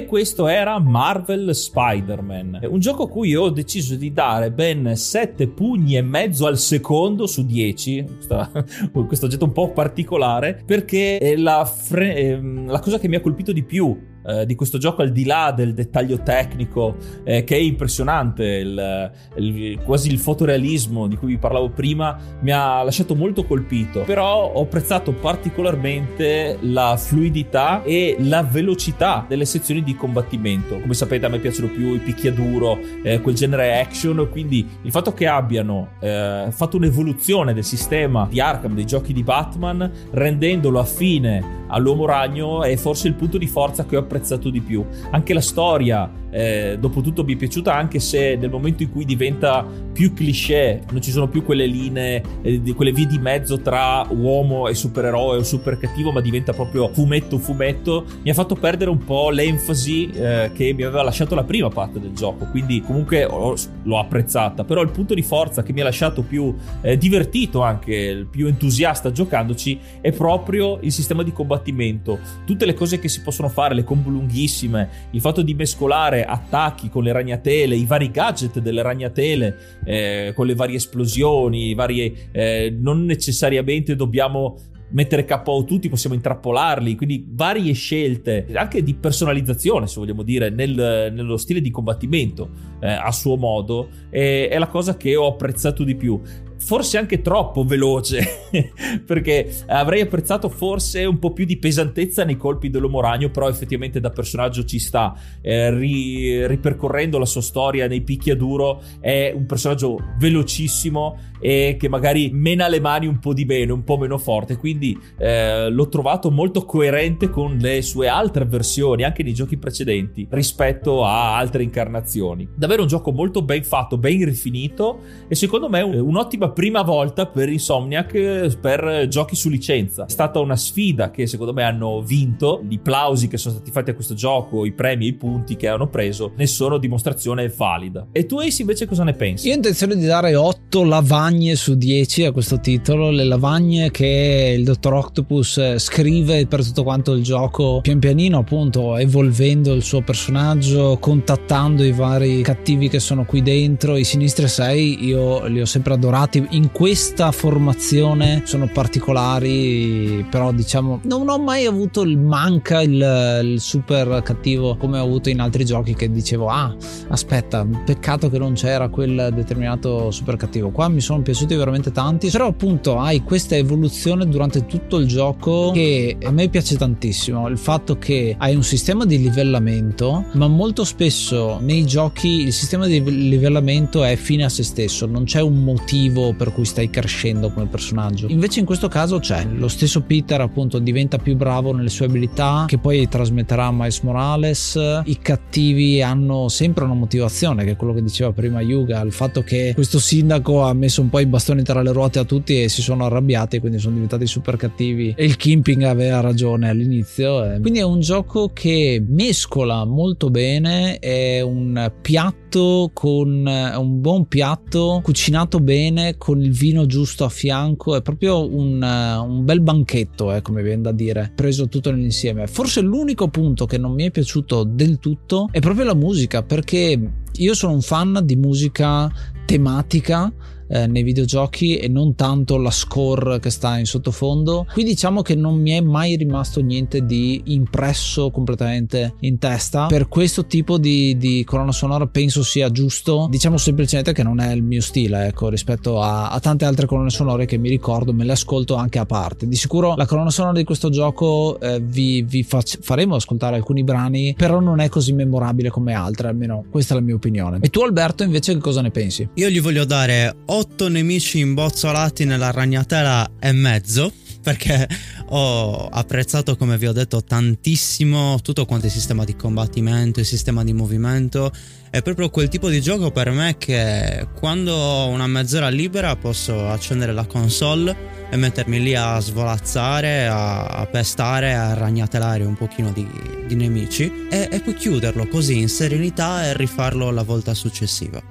E 0.00 0.06
questo 0.06 0.48
era 0.48 0.78
Marvel 0.78 1.54
Spider-Man, 1.54 2.60
un 2.70 2.80
gioco 2.80 3.06
cui 3.06 3.36
ho 3.36 3.50
deciso 3.50 3.96
di 3.96 4.14
dare 4.14 4.50
ben 4.50 4.96
7 4.96 5.46
pugni 5.48 5.98
e 5.98 6.00
mezzo 6.00 6.46
al 6.46 6.56
secondo 6.56 7.26
su 7.26 7.44
10, 7.44 8.06
questo 9.06 9.26
oggetto 9.26 9.44
un 9.44 9.52
po' 9.52 9.72
particolare, 9.72 10.62
perché 10.64 11.34
la, 11.36 11.66
fre- 11.66 12.16
ehm, 12.16 12.70
la 12.70 12.80
cosa 12.80 12.98
che 12.98 13.08
mi 13.08 13.16
ha 13.16 13.20
colpito 13.20 13.52
di 13.52 13.62
più 13.62 13.94
eh, 14.26 14.46
di 14.46 14.54
questo 14.54 14.78
gioco 14.78 15.02
al 15.02 15.10
di 15.10 15.24
là 15.24 15.52
del 15.54 15.74
dettaglio 15.74 16.22
tecnico 16.22 16.96
eh, 17.24 17.44
che 17.44 17.56
è 17.56 17.58
impressionante 17.58 18.44
il, 18.44 19.12
il, 19.36 19.78
quasi 19.84 20.10
il 20.10 20.18
fotorealismo 20.18 21.06
di 21.06 21.16
cui 21.16 21.28
vi 21.28 21.38
parlavo 21.38 21.70
prima 21.70 22.16
mi 22.40 22.50
ha 22.50 22.82
lasciato 22.82 23.14
molto 23.14 23.44
colpito. 23.44 24.02
Però 24.02 24.52
ho 24.52 24.62
apprezzato 24.62 25.12
particolarmente 25.12 26.58
la 26.62 26.96
fluidità 26.96 27.82
e 27.82 28.16
la 28.20 28.42
velocità 28.42 29.24
delle 29.28 29.44
sezioni 29.44 29.82
di 29.82 29.94
combattimento. 29.94 30.78
Come 30.80 30.94
sapete 30.94 31.26
a 31.26 31.28
me 31.28 31.38
piacciono 31.38 31.68
più 31.68 31.94
i 31.94 31.98
picchiaduro 31.98 32.78
eh, 33.02 33.20
quel 33.20 33.34
genere 33.34 33.80
action 33.80 34.28
quindi 34.30 34.66
il 34.82 34.90
fatto 34.90 35.12
che 35.12 35.26
abbiano 35.26 35.90
eh, 36.00 36.46
fatto 36.50 36.76
un'evoluzione 36.76 37.54
del 37.54 37.64
sistema 37.64 38.26
di 38.28 38.40
Arkham 38.40 38.74
dei 38.74 38.86
giochi 38.86 39.12
di 39.12 39.22
Batman 39.22 39.90
rendendolo 40.10 40.78
affine 40.78 41.59
all'uomo 41.70 42.04
ragno 42.04 42.62
è 42.62 42.76
forse 42.76 43.08
il 43.08 43.14
punto 43.14 43.38
di 43.38 43.46
forza 43.46 43.84
che 43.84 43.96
ho 43.96 44.00
apprezzato 44.00 44.50
di 44.50 44.60
più. 44.60 44.84
Anche 45.10 45.32
la 45.34 45.40
storia 45.40 46.10
eh, 46.30 46.76
dopo 46.78 47.00
tutto 47.00 47.24
mi 47.24 47.34
è 47.34 47.36
piaciuta 47.36 47.74
anche 47.74 47.98
se 47.98 48.36
nel 48.36 48.50
momento 48.50 48.82
in 48.82 48.90
cui 48.90 49.04
diventa 49.04 49.66
più 49.92 50.12
cliché 50.12 50.82
non 50.90 51.02
ci 51.02 51.10
sono 51.10 51.28
più 51.28 51.44
quelle 51.44 51.66
linee 51.66 52.22
eh, 52.42 52.62
quelle 52.74 52.92
vie 52.92 53.06
di 53.06 53.18
mezzo 53.18 53.60
tra 53.60 54.06
uomo 54.10 54.68
e 54.68 54.74
supereroe 54.74 55.38
o 55.38 55.42
super 55.42 55.78
cattivo 55.78 56.12
ma 56.12 56.20
diventa 56.20 56.52
proprio 56.52 56.88
fumetto 56.88 57.38
fumetto 57.38 58.04
mi 58.22 58.30
ha 58.30 58.34
fatto 58.34 58.54
perdere 58.54 58.90
un 58.90 59.04
po' 59.04 59.30
l'enfasi 59.30 60.10
eh, 60.10 60.50
che 60.54 60.72
mi 60.72 60.82
aveva 60.82 61.02
lasciato 61.02 61.34
la 61.34 61.44
prima 61.44 61.68
parte 61.68 62.00
del 62.00 62.12
gioco. 62.12 62.46
Quindi 62.46 62.82
comunque 62.82 63.24
oh, 63.24 63.54
l'ho 63.82 63.98
apprezzata. 63.98 64.64
Però 64.64 64.82
il 64.82 64.90
punto 64.90 65.14
di 65.14 65.22
forza 65.22 65.62
che 65.62 65.72
mi 65.72 65.80
ha 65.80 65.84
lasciato 65.84 66.22
più 66.22 66.54
eh, 66.82 66.96
divertito 66.96 67.62
anche 67.62 68.26
più 68.30 68.46
entusiasta 68.46 69.10
giocandoci 69.10 69.78
è 70.00 70.12
proprio 70.12 70.78
il 70.82 70.92
sistema 70.92 71.22
di 71.22 71.32
combattimento. 71.32 72.18
Tutte 72.44 72.66
le 72.66 72.74
cose 72.74 72.98
che 72.98 73.08
si 73.08 73.22
possono 73.22 73.48
fare 73.48 73.74
le 73.74 73.84
combo 73.84 74.10
lunghissime 74.10 75.08
il 75.10 75.20
fatto 75.20 75.42
di 75.42 75.54
mescolare 75.54 76.19
attacchi 76.22 76.88
con 76.88 77.02
le 77.02 77.12
ragnatele, 77.12 77.76
i 77.76 77.86
vari 77.86 78.10
gadget 78.10 78.58
delle 78.60 78.82
ragnatele, 78.82 79.56
eh, 79.84 80.32
con 80.34 80.46
le 80.46 80.54
varie 80.54 80.76
esplosioni, 80.76 81.74
varie, 81.74 82.30
eh, 82.32 82.76
non 82.78 83.04
necessariamente 83.04 83.96
dobbiamo 83.96 84.56
mettere 84.90 85.24
KO 85.24 85.64
tutti, 85.64 85.88
possiamo 85.88 86.14
intrappolarli, 86.14 86.96
quindi 86.96 87.24
varie 87.28 87.72
scelte, 87.72 88.46
anche 88.54 88.82
di 88.82 88.94
personalizzazione, 88.94 89.86
se 89.86 90.00
vogliamo 90.00 90.22
dire, 90.22 90.50
nel, 90.50 91.12
nello 91.12 91.36
stile 91.36 91.60
di 91.60 91.70
combattimento 91.70 92.50
eh, 92.80 92.90
a 92.90 93.12
suo 93.12 93.36
modo, 93.36 93.88
è, 94.08 94.48
è 94.50 94.58
la 94.58 94.68
cosa 94.68 94.96
che 94.96 95.14
ho 95.16 95.26
apprezzato 95.26 95.84
di 95.84 95.94
più 95.94 96.20
forse 96.60 96.98
anche 96.98 97.22
troppo 97.22 97.64
veloce, 97.64 98.46
perché 99.04 99.52
avrei 99.66 100.02
apprezzato 100.02 100.48
forse 100.48 101.04
un 101.04 101.18
po' 101.18 101.32
più 101.32 101.44
di 101.44 101.58
pesantezza 101.58 102.24
nei 102.24 102.36
colpi 102.36 102.70
dell'uomo 102.70 103.00
ragno, 103.00 103.30
però 103.30 103.48
effettivamente 103.48 103.98
da 103.98 104.10
personaggio 104.10 104.64
ci 104.64 104.78
sta, 104.78 105.14
eh, 105.40 105.70
ri- 105.70 106.46
ripercorrendo 106.46 107.18
la 107.18 107.24
sua 107.24 107.40
storia 107.40 107.88
nei 107.88 108.02
picchiaduro, 108.02 108.82
è 109.00 109.32
un 109.34 109.46
personaggio 109.46 109.98
velocissimo 110.18 111.28
e 111.40 111.76
che 111.78 111.88
magari 111.88 112.30
mena 112.30 112.68
le 112.68 112.80
mani 112.80 113.06
un 113.06 113.18
po' 113.18 113.32
di 113.32 113.46
meno, 113.46 113.74
un 113.74 113.82
po' 113.82 113.96
meno 113.96 114.18
forte, 114.18 114.56
quindi 114.56 114.96
eh, 115.18 115.70
l'ho 115.70 115.88
trovato 115.88 116.30
molto 116.30 116.66
coerente 116.66 117.30
con 117.30 117.56
le 117.56 117.80
sue 117.80 118.06
altre 118.08 118.44
versioni, 118.44 119.02
anche 119.02 119.22
nei 119.22 119.32
giochi 119.32 119.56
precedenti, 119.56 120.26
rispetto 120.30 121.04
a 121.04 121.36
altre 121.36 121.62
incarnazioni. 121.62 122.46
Davvero 122.54 122.82
un 122.82 122.88
gioco 122.88 123.10
molto 123.12 123.42
ben 123.42 123.64
fatto, 123.64 123.96
ben 123.96 124.22
rifinito 124.24 125.00
e 125.26 125.34
secondo 125.34 125.68
me 125.70 125.80
un'ottima 125.80 126.49
prima 126.50 126.82
volta 126.82 127.26
per 127.26 127.48
Insomniac 127.48 128.14
eh, 128.14 128.56
per 128.60 129.06
giochi 129.08 129.36
su 129.36 129.48
licenza. 129.48 130.06
È 130.06 130.10
stata 130.10 130.38
una 130.38 130.56
sfida 130.56 131.10
che 131.10 131.26
secondo 131.26 131.52
me 131.52 131.62
hanno 131.62 132.02
vinto. 132.02 132.62
I 132.68 132.78
plausi 132.78 133.28
che 133.28 133.36
sono 133.36 133.54
stati 133.54 133.70
fatti 133.70 133.90
a 133.90 133.94
questo 133.94 134.14
gioco, 134.14 134.64
i 134.64 134.72
premi 134.72 135.06
e 135.06 135.08
i 135.08 135.12
punti 135.14 135.56
che 135.56 135.68
hanno 135.68 135.88
preso 135.88 136.32
ne 136.36 136.46
sono 136.46 136.78
dimostrazione 136.78 137.48
valida. 137.48 138.06
E 138.12 138.26
tu 138.26 138.38
Ace 138.38 138.62
invece 138.62 138.86
cosa 138.86 139.04
ne 139.04 139.14
pensi? 139.14 139.46
Io 139.46 139.52
ho 139.52 139.56
intenzione 139.56 139.96
di 139.96 140.06
dare 140.06 140.34
8 140.34 140.84
lavagne 140.84 141.54
su 141.54 141.74
10 141.74 142.24
a 142.24 142.32
questo 142.32 142.60
titolo, 142.60 143.10
le 143.10 143.24
lavagne 143.24 143.90
che 143.90 144.54
il 144.56 144.64
dottor 144.64 144.94
Octopus 144.94 145.58
eh, 145.58 145.78
scrive 145.78 146.46
per 146.46 146.64
tutto 146.64 146.82
quanto 146.82 147.12
il 147.12 147.22
gioco 147.22 147.80
pian 147.80 147.98
pianino 147.98 148.38
appunto 148.38 148.96
evolvendo 148.96 149.72
il 149.72 149.82
suo 149.82 150.02
personaggio, 150.02 150.98
contattando 151.00 151.84
i 151.84 151.92
vari 151.92 152.42
cattivi 152.42 152.88
che 152.88 153.00
sono 153.00 153.24
qui 153.24 153.42
dentro. 153.42 153.96
I 153.96 154.04
sinistri 154.04 154.48
6 154.48 155.04
io 155.04 155.46
li 155.46 155.60
ho 155.60 155.66
sempre 155.66 155.94
adorati. 155.94 156.39
In 156.50 156.70
questa 156.72 157.30
formazione 157.32 158.42
sono 158.44 158.68
particolari, 158.72 160.26
però 160.30 160.52
diciamo 160.52 161.00
non 161.04 161.28
ho 161.28 161.38
mai 161.38 161.66
avuto 161.66 162.02
il 162.02 162.18
manca 162.18 162.82
il, 162.82 163.40
il 163.44 163.60
super 163.60 164.22
cattivo 164.22 164.76
come 164.76 164.98
ho 164.98 165.04
avuto 165.04 165.28
in 165.28 165.40
altri 165.40 165.64
giochi 165.64 165.94
che 165.94 166.10
dicevo 166.10 166.48
ah 166.48 166.74
aspetta 167.08 167.66
peccato 167.84 168.30
che 168.30 168.38
non 168.38 168.54
c'era 168.54 168.88
quel 168.88 169.30
determinato 169.34 170.10
super 170.10 170.36
cattivo. 170.36 170.70
Qua 170.70 170.88
mi 170.88 171.00
sono 171.00 171.22
piaciuti 171.22 171.54
veramente 171.54 171.92
tanti, 171.92 172.30
però 172.30 172.46
appunto 172.46 172.98
hai 172.98 173.22
questa 173.22 173.56
evoluzione 173.56 174.26
durante 174.26 174.66
tutto 174.66 174.98
il 174.98 175.06
gioco 175.06 175.70
che 175.72 176.16
a 176.22 176.30
me 176.30 176.48
piace 176.48 176.76
tantissimo. 176.76 177.48
Il 177.48 177.58
fatto 177.58 177.98
che 177.98 178.34
hai 178.38 178.54
un 178.54 178.62
sistema 178.62 179.04
di 179.04 179.18
livellamento, 179.18 180.24
ma 180.32 180.46
molto 180.46 180.84
spesso 180.84 181.58
nei 181.60 181.84
giochi 181.84 182.42
il 182.42 182.52
sistema 182.52 182.86
di 182.86 183.02
livellamento 183.02 184.04
è 184.04 184.16
fine 184.16 184.44
a 184.44 184.48
se 184.48 184.62
stesso, 184.62 185.06
non 185.06 185.24
c'è 185.24 185.40
un 185.40 185.62
motivo 185.62 186.29
per 186.32 186.52
cui 186.52 186.64
stai 186.64 186.90
crescendo 186.90 187.50
come 187.50 187.66
personaggio. 187.66 188.26
Invece 188.28 188.60
in 188.60 188.66
questo 188.66 188.88
caso 188.88 189.18
c'è, 189.18 189.46
lo 189.52 189.68
stesso 189.68 190.02
Peter 190.02 190.40
appunto 190.40 190.78
diventa 190.78 191.18
più 191.18 191.36
bravo 191.36 191.72
nelle 191.72 191.88
sue 191.88 192.06
abilità 192.06 192.64
che 192.66 192.78
poi 192.78 193.08
trasmetterà 193.08 193.66
a 193.66 193.72
Miles 193.72 194.00
Morales, 194.00 194.78
i 195.04 195.18
cattivi 195.20 196.02
hanno 196.02 196.48
sempre 196.48 196.84
una 196.84 196.94
motivazione 196.94 197.64
che 197.64 197.72
è 197.72 197.76
quello 197.76 197.92
che 197.92 198.02
diceva 198.02 198.32
prima 198.32 198.60
Yuga, 198.60 199.00
il 199.00 199.12
fatto 199.12 199.42
che 199.42 199.72
questo 199.74 199.98
sindaco 199.98 200.62
ha 200.62 200.72
messo 200.72 201.00
un 201.00 201.08
po' 201.08 201.20
i 201.20 201.26
bastoni 201.26 201.62
tra 201.62 201.82
le 201.82 201.92
ruote 201.92 202.18
a 202.18 202.24
tutti 202.24 202.62
e 202.62 202.68
si 202.68 202.82
sono 202.82 203.04
arrabbiati 203.04 203.58
quindi 203.60 203.78
sono 203.78 203.94
diventati 203.94 204.26
super 204.26 204.56
cattivi 204.56 205.14
e 205.16 205.24
il 205.24 205.36
Kimping 205.36 205.82
aveva 205.82 206.20
ragione 206.20 206.68
all'inizio. 206.68 207.58
Quindi 207.60 207.78
è 207.78 207.84
un 207.84 208.00
gioco 208.00 208.50
che 208.52 209.02
mescola 209.06 209.84
molto 209.84 210.30
bene, 210.30 210.98
è 210.98 211.40
un 211.40 211.92
piatto 212.00 212.90
con 212.92 213.46
un 213.46 214.00
buon 214.00 214.26
piatto 214.26 215.00
cucinato 215.02 215.58
bene 215.60 216.16
con 216.20 216.42
il 216.42 216.52
vino 216.52 216.84
giusto 216.84 217.24
a 217.24 217.30
fianco, 217.30 217.96
è 217.96 218.02
proprio 218.02 218.46
un, 218.46 218.82
un 218.82 219.42
bel 219.42 219.62
banchetto, 219.62 220.34
eh, 220.34 220.42
come 220.42 220.62
viene 220.62 220.82
da 220.82 220.92
dire, 220.92 221.32
preso 221.34 221.66
tutto 221.66 221.90
nell'insieme. 221.90 222.46
Forse 222.46 222.82
l'unico 222.82 223.28
punto 223.28 223.64
che 223.64 223.78
non 223.78 223.94
mi 223.94 224.04
è 224.04 224.10
piaciuto 224.10 224.64
del 224.64 224.98
tutto 224.98 225.48
è 225.50 225.60
proprio 225.60 225.86
la 225.86 225.94
musica, 225.94 226.42
perché 226.42 227.12
io 227.32 227.54
sono 227.54 227.72
un 227.72 227.80
fan 227.80 228.20
di 228.22 228.36
musica 228.36 229.10
tematica 229.46 230.30
eh, 230.70 230.86
nei 230.86 231.02
videogiochi 231.02 231.76
e 231.76 231.88
non 231.88 232.14
tanto 232.14 232.56
la 232.56 232.70
score 232.70 233.40
che 233.40 233.50
sta 233.50 233.76
in 233.78 233.86
sottofondo. 233.86 234.66
Qui 234.72 234.84
diciamo 234.84 235.22
che 235.22 235.34
non 235.34 235.60
mi 235.60 235.72
è 235.72 235.80
mai 235.80 236.16
rimasto 236.16 236.60
niente 236.60 237.04
di 237.04 237.42
impresso 237.46 238.30
completamente 238.30 239.14
in 239.20 239.38
testa. 239.38 239.86
Per 239.86 240.08
questo 240.08 240.46
tipo 240.46 240.78
di, 240.78 241.16
di 241.16 241.44
colonna 241.44 241.72
sonora 241.72 242.06
penso 242.06 242.42
sia 242.42 242.70
giusto. 242.70 243.26
Diciamo 243.30 243.56
semplicemente 243.56 244.12
che 244.12 244.22
non 244.22 244.40
è 244.40 244.52
il 244.52 244.62
mio 244.62 244.80
stile, 244.80 245.26
ecco, 245.26 245.48
rispetto 245.48 246.00
a, 246.00 246.30
a 246.30 246.38
tante 246.40 246.64
altre 246.64 246.86
colonne 246.86 247.10
sonore 247.10 247.46
che 247.46 247.58
mi 247.58 247.68
ricordo, 247.68 248.12
me 248.12 248.24
le 248.24 248.32
ascolto 248.32 248.76
anche 248.76 248.98
a 248.98 249.06
parte. 249.06 249.48
Di 249.48 249.56
sicuro 249.56 249.94
la 249.96 250.06
colonna 250.06 250.30
sonora 250.30 250.56
di 250.56 250.64
questo 250.64 250.90
gioco 250.90 251.58
eh, 251.60 251.80
vi, 251.80 252.22
vi 252.22 252.42
fac- 252.44 252.78
faremo 252.80 253.16
ascoltare 253.16 253.56
alcuni 253.56 253.82
brani, 253.82 254.34
però 254.36 254.60
non 254.60 254.78
è 254.78 254.88
così 254.88 255.12
memorabile 255.12 255.70
come 255.70 255.94
altre, 255.94 256.28
almeno 256.28 256.64
questa 256.70 256.94
è 256.94 256.98
la 256.98 257.02
mia 257.02 257.14
opinione. 257.14 257.58
E 257.60 257.68
tu 257.68 257.80
Alberto 257.80 258.22
invece 258.22 258.52
che 258.54 258.60
cosa 258.60 258.80
ne 258.80 258.90
pensi? 258.90 259.28
Io 259.34 259.48
gli 259.48 259.60
voglio 259.60 259.84
dare 259.84 260.36
8 260.46 260.59
nemici 260.88 261.38
imbozzolati 261.38 262.24
nella 262.24 262.50
ragnatela 262.50 263.32
e 263.38 263.52
mezzo 263.52 264.12
perché 264.42 264.88
ho 265.28 265.86
apprezzato 265.86 266.56
come 266.56 266.78
vi 266.78 266.86
ho 266.86 266.92
detto 266.92 267.22
tantissimo 267.22 268.40
tutto 268.42 268.64
quanto 268.64 268.86
il 268.86 268.92
sistema 268.92 269.24
di 269.24 269.36
combattimento, 269.36 270.20
il 270.20 270.26
sistema 270.26 270.64
di 270.64 270.72
movimento 270.72 271.52
è 271.90 272.02
proprio 272.02 272.30
quel 272.30 272.48
tipo 272.48 272.68
di 272.68 272.80
gioco 272.80 273.10
per 273.10 273.30
me 273.30 273.56
che 273.58 274.28
quando 274.38 274.72
ho 274.72 275.08
una 275.08 275.26
mezz'ora 275.26 275.68
libera 275.68 276.16
posso 276.16 276.68
accendere 276.68 277.12
la 277.12 277.26
console 277.26 278.18
e 278.30 278.36
mettermi 278.36 278.80
lì 278.80 278.94
a 278.94 279.18
svolazzare, 279.18 280.26
a, 280.26 280.66
a 280.66 280.86
pestare, 280.86 281.54
a 281.54 281.74
ragnatelare 281.74 282.44
un 282.44 282.54
pochino 282.54 282.92
di, 282.92 283.06
di 283.46 283.56
nemici 283.56 284.28
e, 284.30 284.48
e 284.50 284.60
poi 284.60 284.74
chiuderlo 284.74 285.26
così 285.26 285.58
in 285.58 285.68
serenità 285.68 286.46
e 286.46 286.56
rifarlo 286.56 287.10
la 287.10 287.22
volta 287.22 287.54
successiva. 287.54 288.22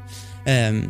Ehm, 0.43 0.87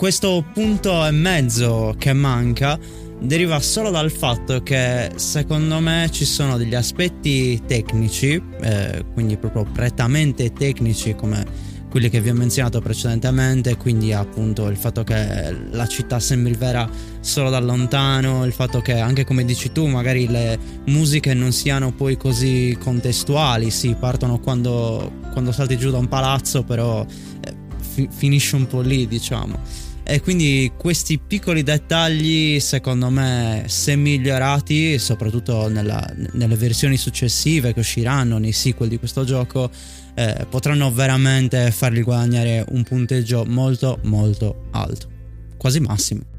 questo 0.00 0.42
punto 0.54 1.04
e 1.04 1.10
mezzo 1.10 1.94
che 1.98 2.14
manca 2.14 2.78
deriva 3.20 3.60
solo 3.60 3.90
dal 3.90 4.10
fatto 4.10 4.62
che 4.62 5.10
secondo 5.16 5.78
me 5.78 6.08
ci 6.10 6.24
sono 6.24 6.56
degli 6.56 6.74
aspetti 6.74 7.60
tecnici, 7.66 8.42
eh, 8.62 9.04
quindi 9.12 9.36
proprio 9.36 9.66
prettamente 9.70 10.54
tecnici 10.54 11.14
come 11.14 11.44
quelli 11.90 12.08
che 12.08 12.22
vi 12.22 12.30
ho 12.30 12.34
menzionato 12.34 12.80
precedentemente, 12.80 13.76
quindi 13.76 14.14
appunto 14.14 14.68
il 14.68 14.78
fatto 14.78 15.04
che 15.04 15.54
la 15.70 15.86
città 15.86 16.18
sembri 16.18 16.54
vera 16.54 16.88
solo 17.20 17.50
da 17.50 17.60
lontano, 17.60 18.46
il 18.46 18.52
fatto 18.52 18.80
che 18.80 18.98
anche 18.98 19.26
come 19.26 19.44
dici 19.44 19.70
tu 19.70 19.86
magari 19.86 20.26
le 20.28 20.58
musiche 20.86 21.34
non 21.34 21.52
siano 21.52 21.92
poi 21.92 22.16
così 22.16 22.74
contestuali, 22.80 23.70
sì, 23.70 23.94
partono 24.00 24.40
quando, 24.40 25.12
quando 25.32 25.52
salti 25.52 25.76
giù 25.76 25.90
da 25.90 25.98
un 25.98 26.08
palazzo, 26.08 26.62
però 26.62 27.04
eh, 27.04 27.54
fi- 27.76 28.08
finisce 28.10 28.56
un 28.56 28.66
po' 28.66 28.80
lì, 28.80 29.06
diciamo. 29.06 29.79
E 30.10 30.20
quindi 30.20 30.72
questi 30.76 31.20
piccoli 31.24 31.62
dettagli, 31.62 32.58
secondo 32.58 33.10
me, 33.10 33.66
se 33.68 33.94
migliorati, 33.94 34.98
soprattutto 34.98 35.68
nella, 35.68 36.04
nelle 36.32 36.56
versioni 36.56 36.96
successive 36.96 37.72
che 37.72 37.78
usciranno 37.78 38.38
nei 38.38 38.50
sequel 38.50 38.88
di 38.88 38.98
questo 38.98 39.22
gioco, 39.22 39.70
eh, 40.16 40.46
potranno 40.50 40.90
veramente 40.90 41.70
fargli 41.70 42.02
guadagnare 42.02 42.64
un 42.70 42.82
punteggio 42.82 43.44
molto 43.46 44.00
molto 44.02 44.66
alto, 44.72 45.08
quasi 45.56 45.78
massimo. 45.78 46.29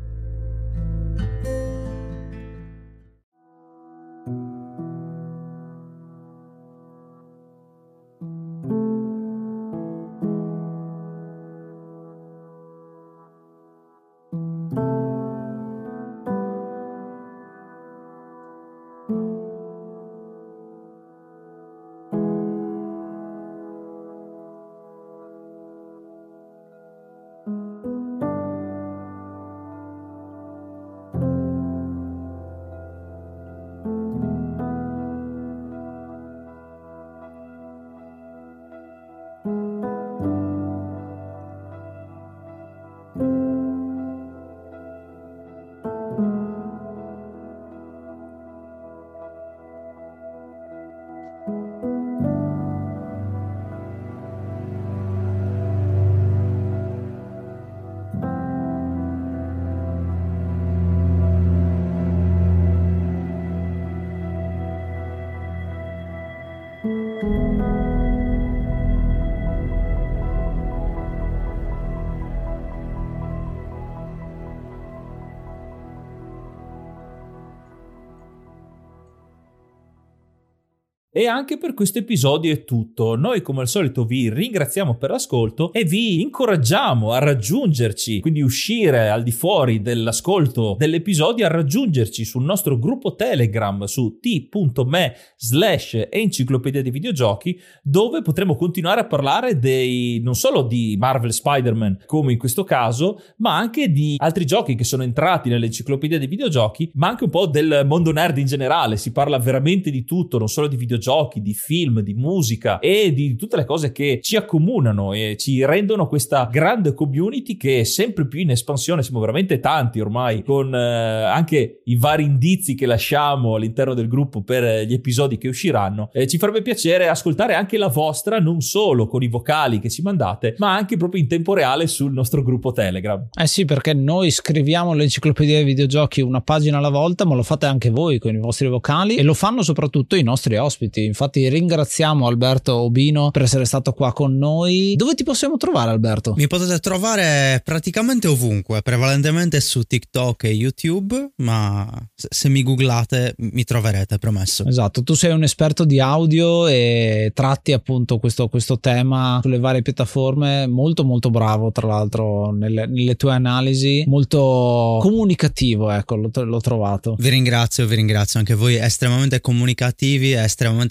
E 81.21 81.27
anche 81.27 81.59
per 81.59 81.75
questo 81.75 81.99
episodio 81.99 82.51
è 82.51 82.63
tutto. 82.63 83.15
Noi 83.15 83.43
come 83.43 83.61
al 83.61 83.67
solito 83.67 84.05
vi 84.05 84.33
ringraziamo 84.33 84.95
per 84.95 85.11
l'ascolto 85.11 85.71
e 85.71 85.83
vi 85.83 86.19
incoraggiamo 86.19 87.11
a 87.11 87.19
raggiungerci, 87.19 88.21
quindi 88.21 88.41
uscire 88.41 89.07
al 89.11 89.21
di 89.21 89.31
fuori 89.31 89.83
dell'ascolto 89.83 90.75
dell'episodio, 90.79 91.45
a 91.45 91.49
raggiungerci 91.49 92.25
sul 92.25 92.43
nostro 92.43 92.79
gruppo 92.79 93.13
Telegram 93.13 93.83
su 93.83 94.17
t.me 94.19 95.13
slash 95.37 96.07
enciclopedia 96.09 96.81
dei 96.81 96.89
videogiochi 96.89 97.55
dove 97.83 98.23
potremo 98.23 98.55
continuare 98.55 99.01
a 99.01 99.05
parlare 99.05 99.59
dei, 99.59 100.21
non 100.23 100.33
solo 100.33 100.63
di 100.63 100.95
Marvel 100.97 101.33
Spider-Man 101.33 101.99
come 102.07 102.31
in 102.31 102.39
questo 102.39 102.63
caso, 102.63 103.21
ma 103.37 103.55
anche 103.55 103.91
di 103.91 104.15
altri 104.17 104.43
giochi 104.47 104.73
che 104.73 104.83
sono 104.83 105.03
entrati 105.03 105.49
nell'enciclopedia 105.49 106.17
dei 106.17 106.25
videogiochi, 106.25 106.89
ma 106.95 107.09
anche 107.09 107.25
un 107.25 107.29
po' 107.29 107.45
del 107.45 107.83
mondo 107.85 108.11
nerd 108.11 108.39
in 108.39 108.47
generale. 108.47 108.97
Si 108.97 109.11
parla 109.11 109.37
veramente 109.37 109.91
di 109.91 110.03
tutto, 110.03 110.39
non 110.39 110.47
solo 110.47 110.65
di 110.65 110.77
videogiochi 110.77 111.09
videogiochi, 111.11 111.41
di 111.41 111.53
film, 111.53 111.99
di 112.01 112.13
musica 112.13 112.79
e 112.79 113.11
di 113.13 113.35
tutte 113.35 113.57
le 113.57 113.65
cose 113.65 113.91
che 113.91 114.19
ci 114.21 114.35
accomunano 114.35 115.13
e 115.13 115.35
ci 115.37 115.63
rendono 115.65 116.07
questa 116.07 116.47
grande 116.51 116.93
community 116.93 117.57
che 117.57 117.81
è 117.81 117.83
sempre 117.83 118.27
più 118.27 118.39
in 118.39 118.51
espansione, 118.51 119.03
siamo 119.03 119.19
veramente 119.19 119.59
tanti 119.59 119.99
ormai, 119.99 120.43
con 120.43 120.73
eh, 120.73 121.23
anche 121.23 121.81
i 121.85 121.95
vari 121.95 122.23
indizi 122.23 122.75
che 122.75 122.85
lasciamo 122.85 123.55
all'interno 123.55 123.93
del 123.93 124.07
gruppo 124.07 124.41
per 124.41 124.85
gli 124.85 124.93
episodi 124.93 125.37
che 125.37 125.47
usciranno. 125.47 126.09
Eh, 126.13 126.27
ci 126.27 126.37
farebbe 126.37 126.61
piacere 126.61 127.07
ascoltare 127.07 127.53
anche 127.53 127.77
la 127.77 127.87
vostra, 127.87 128.39
non 128.39 128.61
solo 128.61 129.07
con 129.07 129.23
i 129.23 129.27
vocali 129.27 129.79
che 129.79 129.89
ci 129.89 130.01
mandate, 130.01 130.55
ma 130.57 130.75
anche 130.75 130.97
proprio 130.97 131.21
in 131.21 131.27
tempo 131.27 131.53
reale 131.53 131.87
sul 131.87 132.13
nostro 132.13 132.41
gruppo 132.43 132.71
Telegram. 132.71 133.27
Eh 133.37 133.47
sì, 133.47 133.65
perché 133.65 133.93
noi 133.93 134.31
scriviamo 134.31 134.93
l'enciclopedia 134.93 135.55
dei 135.55 135.65
videogiochi 135.65 136.21
una 136.21 136.41
pagina 136.41 136.77
alla 136.77 136.89
volta, 136.89 137.25
ma 137.25 137.35
lo 137.35 137.43
fate 137.43 137.65
anche 137.65 137.89
voi 137.89 138.19
con 138.19 138.33
i 138.33 138.39
vostri 138.39 138.67
vocali 138.67 139.15
e 139.15 139.23
lo 139.23 139.33
fanno 139.33 139.61
soprattutto 139.61 140.15
i 140.15 140.23
nostri 140.23 140.57
ospiti 140.57 141.00
tutti. 141.01 141.05
Infatti 141.05 141.49
ringraziamo 141.49 142.27
Alberto 142.27 142.75
Obino 142.75 143.31
per 143.31 143.43
essere 143.43 143.65
stato 143.65 143.93
qua 143.93 144.13
con 144.13 144.37
noi. 144.37 144.93
Dove 144.95 145.15
ti 145.15 145.23
possiamo 145.23 145.57
trovare 145.57 145.91
Alberto? 145.91 146.33
Mi 146.37 146.47
potete 146.47 146.77
trovare 146.79 147.61
praticamente 147.63 148.27
ovunque, 148.27 148.81
prevalentemente 148.81 149.59
su 149.59 149.83
TikTok 149.83 150.43
e 150.43 150.49
YouTube, 150.49 151.31
ma 151.37 151.89
se 152.13 152.49
mi 152.49 152.63
googlate 152.63 153.35
mi 153.37 153.63
troverete, 153.63 154.17
promesso. 154.17 154.65
Esatto, 154.65 155.03
tu 155.03 155.13
sei 155.13 155.31
un 155.31 155.43
esperto 155.43 155.85
di 155.85 155.99
audio 155.99 156.67
e 156.67 157.31
tratti 157.33 157.73
appunto 157.73 158.19
questo, 158.19 158.47
questo 158.47 158.79
tema 158.79 159.39
sulle 159.41 159.59
varie 159.59 159.81
piattaforme, 159.81 160.67
molto 160.67 161.03
molto 161.03 161.29
bravo 161.29 161.71
tra 161.71 161.87
l'altro 161.87 162.51
nelle, 162.51 162.85
nelle 162.85 163.15
tue 163.15 163.33
analisi, 163.33 164.03
molto 164.07 164.99
comunicativo, 165.01 165.89
ecco, 165.89 166.15
l'ho, 166.15 166.29
l'ho 166.33 166.61
trovato. 166.61 167.15
Vi 167.17 167.29
ringrazio, 167.29 167.85
vi 167.87 167.95
ringrazio 167.95 168.39
anche 168.39 168.53
voi, 168.53 168.75
estremamente 168.75 169.41
comunicativi, 169.41 170.33
estremamente 170.33 170.90